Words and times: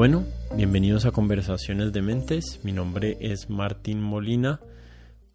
Bueno, 0.00 0.24
bienvenidos 0.56 1.04
a 1.04 1.10
Conversaciones 1.10 1.92
de 1.92 2.00
Mentes. 2.00 2.60
Mi 2.62 2.72
nombre 2.72 3.18
es 3.20 3.50
Martín 3.50 4.00
Molina. 4.00 4.58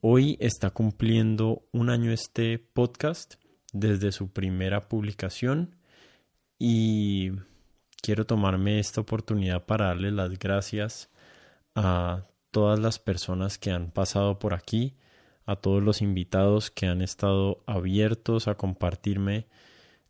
Hoy 0.01 0.37
está 0.39 0.71
cumpliendo 0.71 1.67
un 1.71 1.91
año 1.91 2.11
este 2.11 2.57
podcast 2.57 3.35
desde 3.73 4.11
su 4.11 4.33
primera 4.33 4.89
publicación 4.89 5.75
y 6.57 7.29
quiero 8.01 8.25
tomarme 8.25 8.79
esta 8.79 9.01
oportunidad 9.01 9.67
para 9.67 9.85
darle 9.85 10.09
las 10.09 10.31
gracias 10.39 11.11
a 11.75 12.25
todas 12.49 12.79
las 12.79 12.97
personas 12.97 13.59
que 13.59 13.69
han 13.69 13.91
pasado 13.91 14.39
por 14.39 14.55
aquí, 14.55 14.95
a 15.45 15.57
todos 15.57 15.83
los 15.83 16.01
invitados 16.01 16.71
que 16.71 16.87
han 16.87 17.03
estado 17.03 17.61
abiertos 17.67 18.47
a 18.47 18.55
compartirme 18.55 19.45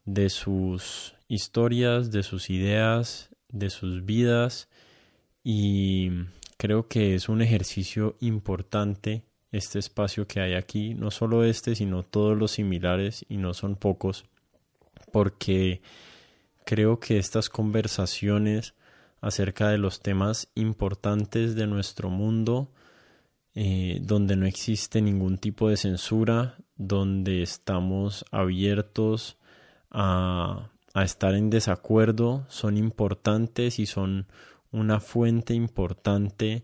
de 0.06 0.30
sus 0.30 1.14
historias, 1.28 2.10
de 2.10 2.24
sus 2.24 2.50
ideas, 2.50 3.35
de 3.56 3.70
sus 3.70 4.06
vidas 4.06 4.68
y 5.44 6.12
creo 6.58 6.88
que 6.88 7.16
es 7.16 7.30
un 7.30 7.42
ejercicio 7.42 8.18
importante 8.20 9.24
este 9.52 9.80
espacio 9.80 10.28
que 10.28 10.42
hay 10.42 10.54
aquí, 10.54 10.94
no 10.94 11.12
solo 11.12 11.46
este, 11.46 11.76
sino 11.76 12.04
todos 12.04 12.38
los 12.38 12.52
similares 12.52 13.26
y 13.30 13.38
no 13.38 13.54
son 13.54 13.78
pocos, 13.78 14.26
porque 15.14 15.82
creo 16.66 17.00
que 17.00 17.18
estas 17.18 17.50
conversaciones 17.50 18.74
acerca 19.22 19.70
de 19.70 19.78
los 19.78 20.02
temas 20.02 20.50
importantes 20.56 21.56
de 21.56 21.68
nuestro 21.68 22.10
mundo, 22.10 22.70
eh, 23.54 24.00
donde 24.02 24.36
no 24.36 24.46
existe 24.46 25.02
ningún 25.02 25.38
tipo 25.38 25.70
de 25.70 25.78
censura, 25.78 26.58
donde 26.76 27.42
estamos 27.42 28.26
abiertos 28.32 29.38
a 29.90 30.70
a 30.96 31.04
estar 31.04 31.36
en 31.36 31.50
desacuerdo 31.50 32.46
son 32.48 32.78
importantes 32.78 33.80
y 33.80 33.86
son 33.86 34.28
una 34.72 35.02
fuente 35.02 35.54
importante 35.54 36.64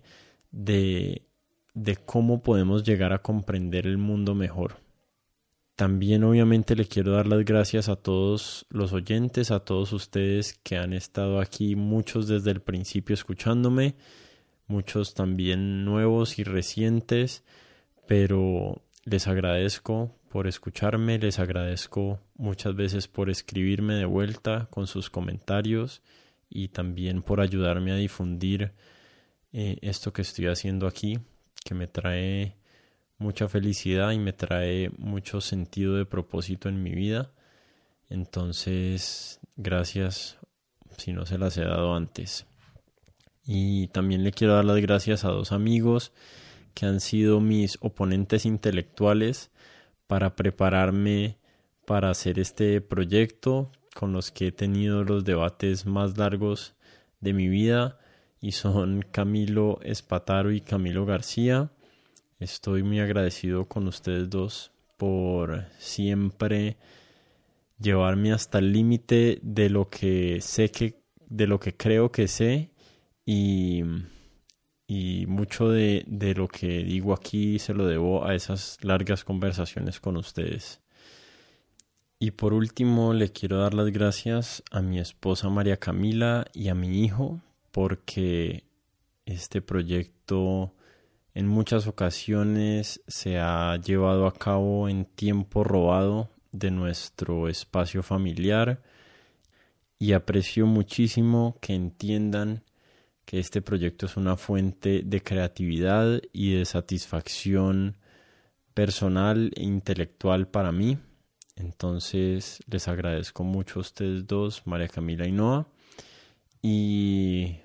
de, 0.52 1.28
de 1.74 1.98
cómo 1.98 2.42
podemos 2.42 2.86
llegar 2.86 3.12
a 3.12 3.22
comprender 3.22 3.86
el 3.86 3.98
mundo 3.98 4.34
mejor. 4.34 4.78
También 5.76 6.24
obviamente 6.24 6.78
le 6.78 6.86
quiero 6.86 7.12
dar 7.12 7.28
las 7.28 7.44
gracias 7.44 7.90
a 7.90 7.98
todos 7.98 8.66
los 8.70 8.94
oyentes, 8.94 9.52
a 9.52 9.66
todos 9.66 9.92
ustedes 9.92 10.58
que 10.64 10.78
han 10.78 10.94
estado 10.94 11.42
aquí, 11.42 11.76
muchos 11.76 12.30
desde 12.30 12.52
el 12.52 12.62
principio 12.62 13.14
escuchándome, 13.14 13.96
muchos 14.66 15.14
también 15.14 15.84
nuevos 15.84 16.40
y 16.40 16.46
recientes, 16.46 17.44
pero 18.08 18.82
les 19.04 19.28
agradezco 19.28 20.16
por 20.32 20.48
escucharme, 20.48 21.20
les 21.20 21.40
agradezco 21.40 22.20
muchas 22.36 22.74
veces 22.74 23.10
por 23.10 23.30
escribirme 23.30 23.96
de 23.96 24.06
vuelta 24.06 24.68
con 24.72 24.88
sus 24.88 25.10
comentarios 25.10 26.02
y 26.50 26.70
también 26.70 27.22
por 27.22 27.42
ayudarme 27.42 27.92
a 27.92 27.96
difundir 27.96 28.72
eh, 29.52 29.78
esto 29.82 30.14
que 30.14 30.22
estoy 30.22 30.48
haciendo 30.48 30.88
aquí, 30.88 31.20
que 31.66 31.76
me 31.76 31.88
trae 31.88 32.56
mucha 33.18 33.50
felicidad 33.50 34.12
y 34.12 34.20
me 34.20 34.32
trae 34.32 34.90
mucho 34.98 35.42
sentido 35.42 35.96
de 35.96 36.06
propósito 36.06 36.70
en 36.70 36.82
mi 36.82 36.92
vida. 36.92 37.32
Entonces, 38.10 39.42
gracias 39.58 40.38
si 40.98 41.12
no 41.12 41.26
se 41.26 41.38
las 41.38 41.58
he 41.58 41.64
dado 41.64 41.94
antes. 41.94 42.46
Y 43.46 43.88
también 43.88 44.24
le 44.24 44.32
quiero 44.32 44.56
dar 44.56 44.64
las 44.64 44.80
gracias 44.80 45.26
a 45.26 45.30
dos 45.30 45.52
amigos 45.52 46.14
que 46.74 46.86
han 46.86 47.02
sido 47.02 47.42
mis 47.42 47.78
oponentes 47.82 48.46
intelectuales 48.46 49.52
para 50.12 50.36
prepararme 50.36 51.38
para 51.86 52.10
hacer 52.10 52.38
este 52.38 52.82
proyecto 52.82 53.72
con 53.96 54.12
los 54.12 54.30
que 54.30 54.48
he 54.48 54.52
tenido 54.52 55.06
los 55.06 55.24
debates 55.24 55.86
más 55.86 56.18
largos 56.18 56.76
de 57.22 57.32
mi 57.32 57.48
vida 57.48 57.98
y 58.42 58.52
son 58.52 59.06
Camilo 59.10 59.80
Espataro 59.84 60.52
y 60.52 60.60
Camilo 60.60 61.06
García. 61.06 61.72
Estoy 62.42 62.84
muy 62.84 63.00
agradecido 63.00 63.70
con 63.70 63.88
ustedes 63.88 64.30
dos 64.30 64.74
por 64.98 65.64
siempre 65.80 66.76
llevarme 67.80 68.34
hasta 68.34 68.60
el 68.60 68.74
límite 68.74 69.40
de 69.42 69.70
lo 69.70 69.90
que 69.90 70.42
sé 70.42 70.72
que 70.72 71.00
de 71.30 71.48
lo 71.48 71.58
que 71.58 71.78
creo 71.78 72.12
que 72.12 72.28
sé 72.28 72.72
y 73.26 73.82
y 74.94 75.26
mucho 75.26 75.70
de, 75.70 76.04
de, 76.06 76.34
lo 76.34 76.50
que 76.50 76.84
digo 76.84 77.14
aquí 77.14 77.60
se 77.60 77.74
lo 77.74 77.86
debo 77.86 78.26
a 78.26 78.36
esas 78.36 78.78
largas 78.82 79.24
conversaciones 79.24 80.02
con 80.02 80.18
ustedes. 80.18 80.82
Y 82.20 82.32
por 82.32 82.54
último 82.54 83.14
le 83.14 83.32
quiero 83.32 83.60
dar 83.60 83.74
las 83.74 83.90
gracias 83.90 84.64
a 84.70 84.82
mi 84.82 85.00
esposa 85.00 85.48
María 85.48 85.78
Camila 85.78 86.46
y 86.54 86.68
a 86.68 86.76
mi 86.76 87.06
hijo 87.06 87.40
porque 87.72 88.66
este 89.26 89.62
proyecto 89.62 90.74
en 91.34 91.48
muchas 91.48 91.88
ocasiones 91.88 93.02
se 93.08 93.40
ha 93.40 93.78
llevado 93.78 94.28
a 94.28 94.34
cabo 94.34 94.90
en 94.90 95.06
tiempo 95.06 95.64
robado 95.64 96.32
de 96.52 96.70
nuestro 96.70 97.48
espacio 97.48 98.04
familiar 98.04 98.82
y 100.00 100.12
aprecio 100.12 100.66
muchísimo 100.66 101.56
que 101.62 101.76
entiendan 101.76 102.66
que 103.26 103.40
este 103.40 103.62
proyecto 103.62 104.06
es 104.06 104.18
una 104.18 104.36
fuente 104.36 105.02
de 105.04 105.22
creatividad 105.22 106.22
y 106.34 106.54
de 106.56 106.66
satisfacción 106.66 107.98
personal 108.74 109.52
e 109.56 109.64
intelectual 109.64 110.48
para 110.48 110.72
mí. 110.72 110.98
Entonces 111.56 112.60
les 112.70 112.88
agradezco 112.88 113.44
mucho 113.44 113.80
a 113.80 113.82
ustedes 113.82 114.28
dos, 114.28 114.66
María 114.66 114.88
Camila 114.88 115.28
y 115.28 115.32
Noah. 115.32 115.68
Y 116.62 117.58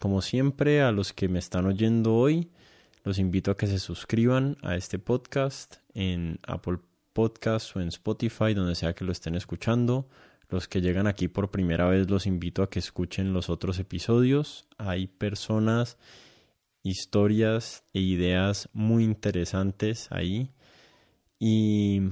como 0.00 0.22
siempre, 0.22 0.82
a 0.82 0.92
los 0.92 1.12
que 1.12 1.28
me 1.28 1.38
están 1.38 1.66
oyendo 1.66 2.14
hoy, 2.14 2.50
los 3.04 3.18
invito 3.18 3.50
a 3.50 3.56
que 3.56 3.66
se 3.66 3.78
suscriban 3.78 4.56
a 4.62 4.76
este 4.76 4.98
podcast 4.98 5.76
en 5.94 6.38
Apple 6.46 6.78
Podcasts 7.12 7.74
o 7.76 7.80
en 7.80 7.88
Spotify, 7.88 8.54
donde 8.54 8.74
sea 8.74 8.94
que 8.94 9.04
lo 9.04 9.12
estén 9.12 9.34
escuchando. 9.34 10.08
Los 10.54 10.68
que 10.68 10.80
llegan 10.80 11.08
aquí 11.08 11.26
por 11.26 11.50
primera 11.50 11.88
vez 11.88 12.08
los 12.08 12.28
invito 12.28 12.62
a 12.62 12.70
que 12.70 12.78
escuchen 12.78 13.32
los 13.32 13.50
otros 13.50 13.80
episodios. 13.80 14.68
Hay 14.78 15.08
personas, 15.08 15.98
historias 16.84 17.82
e 17.92 17.98
ideas 17.98 18.68
muy 18.72 19.02
interesantes 19.02 20.06
ahí. 20.12 20.52
Y 21.40 22.02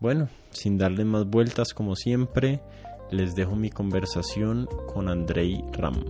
bueno, 0.00 0.28
sin 0.50 0.76
darle 0.76 1.04
más 1.04 1.24
vueltas 1.26 1.72
como 1.72 1.94
siempre, 1.94 2.62
les 3.12 3.36
dejo 3.36 3.54
mi 3.54 3.70
conversación 3.70 4.66
con 4.92 5.08
Andrei 5.08 5.62
Ram. 5.70 6.04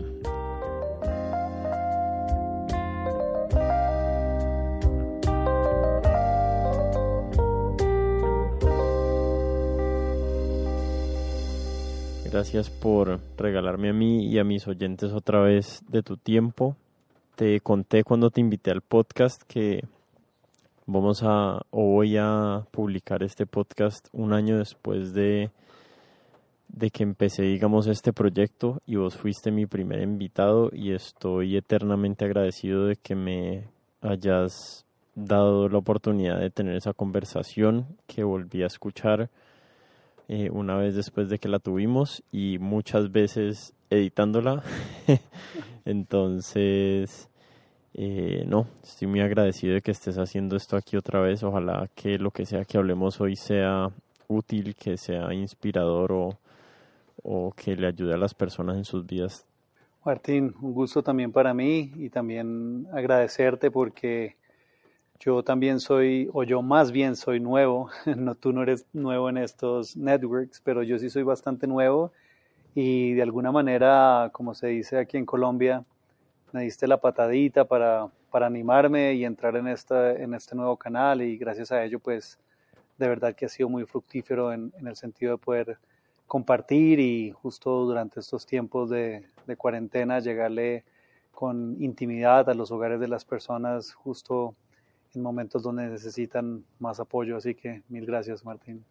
Gracias 12.45 12.69
por 12.69 13.21
regalarme 13.39 13.89
a 13.89 13.95
mí 13.95 14.27
y 14.27 14.39
a 14.39 14.45
mis 14.45 14.69
oyentes 14.69 15.13
otra 15.13 15.41
vez 15.41 15.83
de 15.89 16.03
tu 16.03 16.19
tiempo. 16.19 16.77
Te 17.37 17.59
conté 17.61 18.05
cuando 18.05 18.29
te 18.29 18.43
invité 18.43 18.71
al 18.71 18.83
podcast 18.83 19.43
que 19.45 19.83
vamos 20.85 21.23
a 21.23 21.63
o 21.71 21.93
voy 21.93 22.19
a 22.19 22.67
publicar 22.71 23.23
este 23.23 23.47
podcast 23.47 24.09
un 24.13 24.35
año 24.35 24.59
después 24.59 25.15
de 25.15 25.53
de 26.69 26.91
que 26.91 27.03
empecé 27.03 27.45
digamos 27.45 27.87
este 27.87 28.13
proyecto 28.13 28.83
y 28.85 28.97
vos 28.97 29.17
fuiste 29.17 29.51
mi 29.51 29.65
primer 29.65 30.03
invitado 30.03 30.69
y 30.71 30.93
estoy 30.93 31.57
eternamente 31.57 32.27
agradecido 32.27 32.85
de 32.85 32.97
que 32.97 33.15
me 33.15 33.69
hayas 34.03 34.85
dado 35.15 35.71
la 35.71 35.79
oportunidad 35.79 36.41
de 36.41 36.51
tener 36.51 36.77
esa 36.77 36.93
conversación 36.93 37.87
que 38.07 38.23
volví 38.23 38.63
a 38.63 38.67
escuchar 38.67 39.31
eh, 40.29 40.51
una 40.51 40.77
vez 40.77 40.95
después 40.95 41.29
de 41.29 41.39
que 41.39 41.49
la 41.49 41.59
tuvimos 41.59 42.23
y 42.33 42.59
muchas 42.59 43.13
veces 43.13 43.75
editándola. 43.91 44.63
Entonces, 45.85 47.29
eh, 47.95 48.45
no, 48.47 48.67
estoy 48.83 49.09
muy 49.09 49.21
agradecido 49.21 49.75
de 49.75 49.83
que 49.83 49.91
estés 49.91 50.17
haciendo 50.17 50.57
esto 50.57 50.77
aquí 50.77 50.97
otra 50.97 51.21
vez. 51.21 51.43
Ojalá 51.43 51.89
que 51.95 52.19
lo 52.19 52.31
que 52.31 52.47
sea 52.47 52.65
que 52.65 52.79
hablemos 52.79 53.21
hoy 53.21 53.37
sea 53.37 53.89
útil, 54.29 54.75
que 54.75 54.97
sea 54.97 55.33
inspirador 55.35 56.13
o, 56.13 56.39
o 57.23 57.53
que 57.53 57.77
le 57.77 57.87
ayude 57.87 58.15
a 58.15 58.19
las 58.19 58.35
personas 58.35 58.77
en 58.77 58.85
sus 58.85 59.05
vidas. 59.07 59.47
Martín, 60.05 60.55
un 60.61 60.73
gusto 60.73 61.03
también 61.03 61.33
para 61.33 61.55
mí 61.55 61.93
y 61.97 62.11
también 62.11 62.87
agradecerte 62.93 63.71
porque 63.71 64.37
yo 65.21 65.43
también 65.43 65.81
soy, 65.81 66.29
o 66.33 66.43
yo 66.45 66.63
más 66.63 66.93
bien 66.93 67.17
soy 67.17 67.41
nuevo, 67.41 67.91
no, 68.17 68.35
tú 68.35 68.53
no 68.53 68.63
eres 68.63 68.87
nuevo 68.93 69.29
en 69.29 69.39
estos 69.39 69.97
networks, 69.97 70.61
pero 70.63 70.83
yo 70.83 70.99
sí 70.99 71.11
soy 71.11 71.23
bastante 71.23 71.67
nuevo 71.67 72.13
y 72.75 73.15
de 73.15 73.23
alguna 73.23 73.53
manera, 73.53 74.31
como 74.33 74.55
se 74.55 74.69
dice 74.69 74.99
aquí 74.99 75.17
en 75.17 75.27
Colombia, 75.27 75.85
me 76.53 76.63
diste 76.63 76.87
la 76.87 77.01
patadita 77.01 77.65
para, 77.65 78.09
para 78.31 78.47
animarme 78.47 79.15
y 79.15 79.25
entrar 79.25 79.57
en, 79.57 79.69
esta, 79.69 80.13
en 80.13 80.35
este 80.35 80.55
nuevo 80.55 80.77
canal 80.77 81.23
y 81.23 81.37
gracias 81.37 81.73
a 81.73 81.83
ello 81.85 81.99
pues 81.99 82.39
de 82.99 83.09
verdad 83.09 83.35
que 83.35 83.47
ha 83.47 83.49
sido 83.49 83.69
muy 83.69 83.85
fructífero 83.87 84.53
en, 84.53 84.73
el 84.85 84.97
sentido 84.97 85.33
de 85.33 85.39
poder 85.39 85.79
compartir 86.27 87.01
y 87.01 87.33
justo 87.33 87.85
durante 87.85 88.21
estos 88.21 88.47
tiempos 88.47 88.91
de 88.91 89.25
cuarentena 89.59 90.21
llegarle 90.21 90.85
con 91.33 91.77
intimidad 91.83 92.49
a 92.49 92.55
los 92.55 92.71
hogares 92.71 93.01
de 93.01 93.09
las 93.09 93.25
personas 93.25 93.93
justo 93.93 94.55
en 95.17 95.23
momentos 95.23 95.63
donde 95.63 95.89
necesitan 95.89 96.65
más 96.79 97.01
apoyo. 97.01 97.37
Así 97.37 97.55
que 97.55 97.83
mil 97.89 98.07
gracias, 98.07 98.45
Martín. 98.45 98.85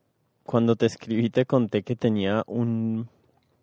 Cuando 0.43 0.75
te 0.75 0.85
escribí 0.85 1.29
te 1.29 1.45
conté 1.45 1.83
que 1.83 1.95
tenía 1.95 2.43
un, 2.47 3.07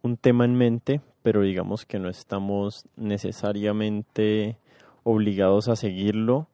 un 0.02 0.16
tema 0.16 0.44
en 0.44 0.54
mente, 0.54 1.00
pero 1.22 1.42
digamos 1.42 1.84
que 1.84 1.98
no 1.98 2.08
estamos 2.08 2.86
necesariamente 2.96 4.56
obligados 5.02 5.68
a 5.68 5.76
seguirlo, 5.76 6.48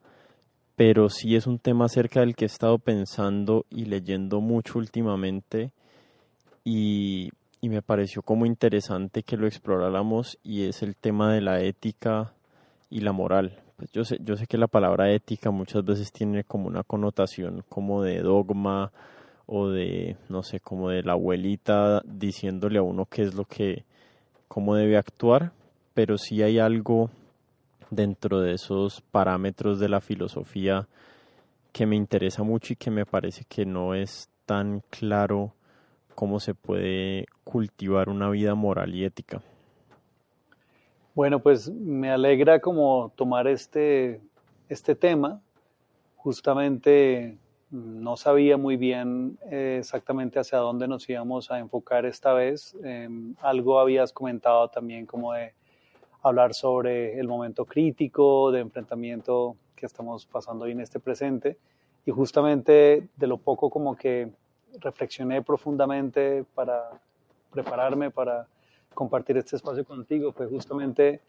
pero 0.75 1.09
sí 1.09 1.37
es 1.37 1.47
un 1.47 1.59
tema 1.59 1.87
acerca 1.87 2.21
del 2.21 2.35
que 2.35 2.45
he 2.45 2.47
estado 2.47 2.79
pensando 2.79 3.65
y 3.71 3.87
leyendo 3.87 4.41
mucho 4.41 4.79
últimamente 4.79 5.71
y, 6.65 7.31
y 7.61 7.69
me 7.69 7.83
pareció 7.83 8.23
como 8.23 8.47
interesante 8.47 9.23
que 9.23 9.37
lo 9.37 9.47
exploráramos 9.47 10.39
y 10.43 10.65
es 10.65 10.83
el 10.83 10.97
tema 10.97 11.33
de 11.33 11.41
la 11.41 11.61
ética 11.61 12.35
y 12.91 13.01
la 13.01 13.13
moral. 13.13 13.63
Pues 13.77 13.91
yo 13.93 14.05
sé, 14.05 14.19
yo 14.23 14.37
sé 14.37 14.47
que 14.47 14.57
la 14.57 14.69
palabra 14.69 15.13
ética 15.13 15.51
muchas 15.51 15.85
veces 15.85 16.11
tiene 16.11 16.45
como 16.45 16.67
una 16.67 16.83
connotación 16.83 17.63
como 17.69 18.03
de 18.03 18.21
dogma 18.21 18.91
o 19.47 19.69
de, 19.69 20.17
no 20.29 20.43
sé, 20.43 20.61
como 20.61 20.89
de 20.89 21.03
la 21.03 21.13
abuelita 21.13 22.03
diciéndole 22.07 22.79
a 22.79 22.83
uno 22.83 23.05
qué 23.05 23.23
es 23.23 23.35
lo 23.35 23.45
que, 23.45 23.85
cómo 24.49 24.75
debe 24.75 24.97
actuar, 24.97 25.53
pero 25.93 26.17
sí 26.17 26.43
hay 26.43 26.59
algo 26.59 27.11
dentro 27.91 28.41
de 28.41 28.55
esos 28.55 29.03
parámetros 29.03 29.79
de 29.79 29.89
la 29.91 30.01
filosofía 30.01 30.89
que 31.73 31.85
me 31.85 31.97
interesa 31.97 32.43
mucho 32.43 32.73
y 32.73 32.77
que 32.77 32.91
me 32.91 33.05
parece 33.05 33.45
que 33.47 33.67
no 33.67 33.95
es 33.95 34.31
tan 34.47 34.81
claro 34.89 35.53
cómo 36.15 36.41
se 36.41 36.55
puede 36.55 37.27
cultivar 37.45 38.09
una 38.09 38.31
vida 38.31 38.55
moral 38.55 38.95
y 38.95 39.05
ética. 39.05 39.43
Bueno, 41.17 41.41
pues 41.41 41.71
me 41.71 42.11
alegra 42.11 42.61
como 42.61 43.11
tomar 43.17 43.47
este, 43.47 44.21
este 44.69 44.95
tema. 44.95 45.41
Justamente 46.17 47.39
no 47.71 48.19
sabía 48.19 48.59
muy 48.59 48.77
bien 48.77 49.39
eh, 49.51 49.79
exactamente 49.81 50.39
hacia 50.39 50.59
dónde 50.59 50.87
nos 50.87 51.09
íbamos 51.09 51.51
a 51.51 51.59
enfocar 51.59 52.05
esta 52.05 52.35
vez. 52.35 52.77
Em, 52.85 53.35
algo 53.41 53.81
habías 53.81 54.13
comentado 54.13 54.69
también 54.69 55.07
como 55.07 55.33
de 55.33 55.55
hablar 56.21 56.53
sobre 56.53 57.19
el 57.19 57.29
momento 57.29 57.65
crítico 57.65 58.53
de 58.53 58.61
enfrentamiento 58.61 59.57
que 59.75 59.87
estamos 59.87 60.27
pasando 60.27 60.67
hoy 60.67 60.73
en 60.73 60.81
este 60.81 61.01
presente. 61.01 61.57
Y 62.05 62.11
justamente 62.11 63.09
de 63.17 63.27
lo 63.27 63.39
poco 63.39 63.71
como 63.71 63.97
que 63.97 64.29
reflexioné 64.81 65.41
profundamente 65.41 66.45
para 66.55 66.91
prepararme 67.51 68.11
para 68.11 68.47
compartir 68.97 69.37
este 69.37 69.55
espacio 69.55 69.85
contigo 69.85 70.33
fue 70.33 70.49
justamente 70.49 71.21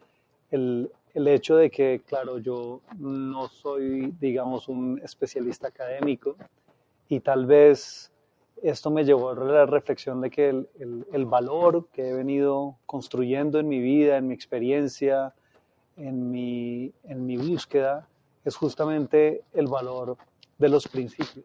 el, 0.50 0.90
el, 1.14 1.28
hecho 1.28 1.54
de 1.54 1.70
que, 1.70 2.02
claro, 2.04 2.38
yo 2.38 2.80
no 2.98 3.46
soy, 3.48 4.12
digamos, 4.18 4.66
un 4.68 5.00
especialista 5.04 5.68
académico 5.68 6.36
y 7.08 7.20
tal 7.20 7.46
vez 7.46 8.10
esto 8.62 8.90
me 8.90 9.04
llevó 9.04 9.30
a 9.30 9.34
la 9.34 9.66
reflexión 9.66 10.20
de 10.20 10.30
que 10.30 10.48
el, 10.48 10.68
el, 10.80 11.06
el, 11.12 11.26
valor 11.26 11.86
que 11.92 12.08
he 12.08 12.12
venido 12.12 12.76
construyendo 12.86 13.60
en 13.60 13.68
mi 13.68 13.78
vida, 13.78 14.16
en 14.16 14.26
mi 14.26 14.34
experiencia, 14.34 15.34
en 15.96 16.30
mi, 16.30 16.92
en 17.04 17.26
mi 17.26 17.36
búsqueda, 17.36 18.08
es 18.44 18.56
justamente 18.56 19.42
el 19.52 19.68
valor 19.68 20.16
de 20.56 20.68
los 20.68 20.88
principios. 20.88 21.44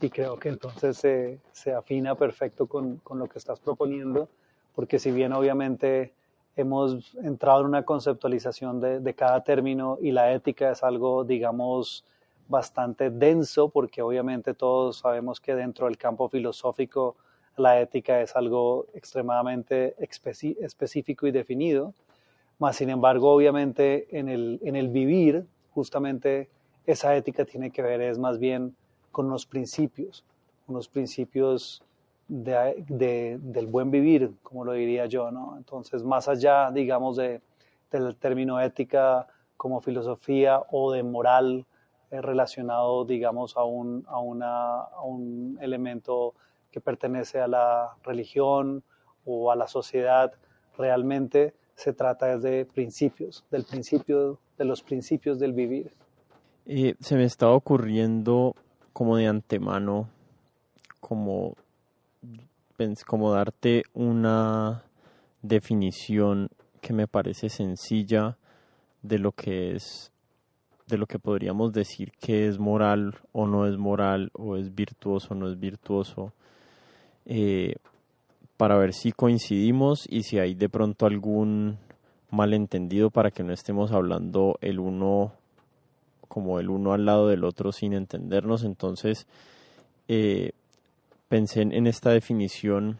Y 0.00 0.10
creo 0.10 0.38
que 0.38 0.50
entonces 0.50 0.98
se, 0.98 1.40
se 1.52 1.72
afina 1.72 2.14
perfecto 2.14 2.66
con, 2.66 2.98
con 2.98 3.18
lo 3.18 3.26
que 3.26 3.38
estás 3.38 3.58
proponiendo 3.58 4.28
porque 4.76 4.98
si 4.98 5.10
bien 5.10 5.32
obviamente 5.32 6.12
hemos 6.54 7.14
entrado 7.16 7.62
en 7.62 7.66
una 7.66 7.82
conceptualización 7.82 8.80
de, 8.80 9.14
cada 9.14 9.42
término 9.42 9.98
y 10.00 10.12
la 10.12 10.32
ética 10.32 10.70
es 10.70 10.84
algo, 10.84 11.24
digamos, 11.24 12.04
bastante 12.46 13.10
denso, 13.10 13.70
porque 13.70 14.02
obviamente 14.02 14.52
todos 14.52 14.98
sabemos 14.98 15.40
que 15.40 15.54
dentro 15.54 15.86
del 15.86 15.96
campo 15.96 16.28
filosófico 16.28 17.16
la 17.56 17.80
ética 17.80 18.20
es 18.20 18.36
algo 18.36 18.86
extremadamente 18.92 19.96
específico 19.98 21.26
y 21.26 21.30
definido, 21.30 21.94
más 22.58 22.76
sin 22.76 22.90
embargo, 22.90 23.32
obviamente 23.32 24.06
en 24.18 24.28
el, 24.28 24.60
en 24.62 24.76
el 24.76 24.88
vivir, 24.88 25.46
justamente 25.72 26.50
esa 26.84 27.16
ética 27.16 27.46
tiene 27.46 27.70
que 27.70 27.80
ver 27.80 28.02
es 28.02 28.18
más 28.18 28.38
bien 28.38 28.76
con 29.10 29.30
los 29.30 29.46
principios, 29.46 30.22
unos 30.68 30.86
principios 30.86 31.82
de, 32.28 33.38
del 33.40 33.66
buen 33.66 33.90
vivir, 33.90 34.32
como 34.42 34.64
lo 34.64 34.72
diría 34.72 35.06
yo, 35.06 35.30
¿no? 35.30 35.56
Entonces, 35.56 36.02
más 36.02 36.28
allá, 36.28 36.70
digamos, 36.70 37.16
de, 37.16 37.40
del 37.90 38.16
término 38.16 38.60
ética 38.60 39.26
como 39.56 39.80
filosofía 39.80 40.60
o 40.70 40.92
de 40.92 41.02
moral 41.02 41.66
eh, 42.10 42.20
relacionado, 42.20 43.04
digamos, 43.04 43.56
a 43.56 43.64
un, 43.64 44.04
a, 44.08 44.18
una, 44.18 44.84
un 45.04 45.58
elemento 45.60 46.34
que 46.70 46.80
pertenece 46.80 47.40
a 47.40 47.48
la 47.48 47.96
religión 48.02 48.82
o 49.24 49.50
a 49.50 49.56
la 49.56 49.66
sociedad, 49.66 50.32
realmente 50.76 51.54
se 51.74 51.92
trata 51.92 52.38
de 52.38 52.64
principios, 52.64 53.44
del 53.50 53.64
principio, 53.64 54.38
de 54.58 54.64
los 54.64 54.82
principios 54.82 55.38
del 55.38 55.52
vivir. 55.52 55.90
Eh, 56.66 56.94
se 57.00 57.16
me 57.16 57.24
estaba 57.24 57.54
ocurriendo 57.54 58.54
como 58.92 59.16
de 59.16 59.26
antemano, 59.26 60.08
como 61.00 61.54
como 63.06 63.32
darte 63.32 63.84
una 63.94 64.84
definición 65.42 66.48
que 66.80 66.92
me 66.92 67.06
parece 67.06 67.48
sencilla 67.48 68.36
de 69.02 69.18
lo 69.18 69.32
que 69.32 69.74
es 69.74 70.12
de 70.86 70.98
lo 70.98 71.06
que 71.06 71.18
podríamos 71.18 71.72
decir 71.72 72.12
que 72.20 72.46
es 72.46 72.58
moral 72.58 73.18
o 73.32 73.46
no 73.46 73.66
es 73.66 73.76
moral 73.76 74.30
o 74.34 74.56
es 74.56 74.74
virtuoso 74.74 75.28
o 75.32 75.36
no 75.36 75.48
es 75.48 75.58
virtuoso 75.58 76.32
eh, 77.24 77.74
para 78.56 78.76
ver 78.76 78.92
si 78.92 79.12
coincidimos 79.12 80.06
y 80.08 80.22
si 80.22 80.38
hay 80.38 80.54
de 80.54 80.68
pronto 80.68 81.06
algún 81.06 81.78
malentendido 82.30 83.10
para 83.10 83.30
que 83.30 83.42
no 83.42 83.52
estemos 83.52 83.92
hablando 83.92 84.58
el 84.60 84.78
uno 84.78 85.32
como 86.28 86.60
el 86.60 86.70
uno 86.70 86.92
al 86.92 87.04
lado 87.04 87.28
del 87.28 87.44
otro 87.44 87.72
sin 87.72 87.92
entendernos. 87.92 88.64
Entonces 88.64 89.26
eh, 90.08 90.52
pensé 91.28 91.62
en 91.62 91.86
esta 91.86 92.10
definición 92.10 92.98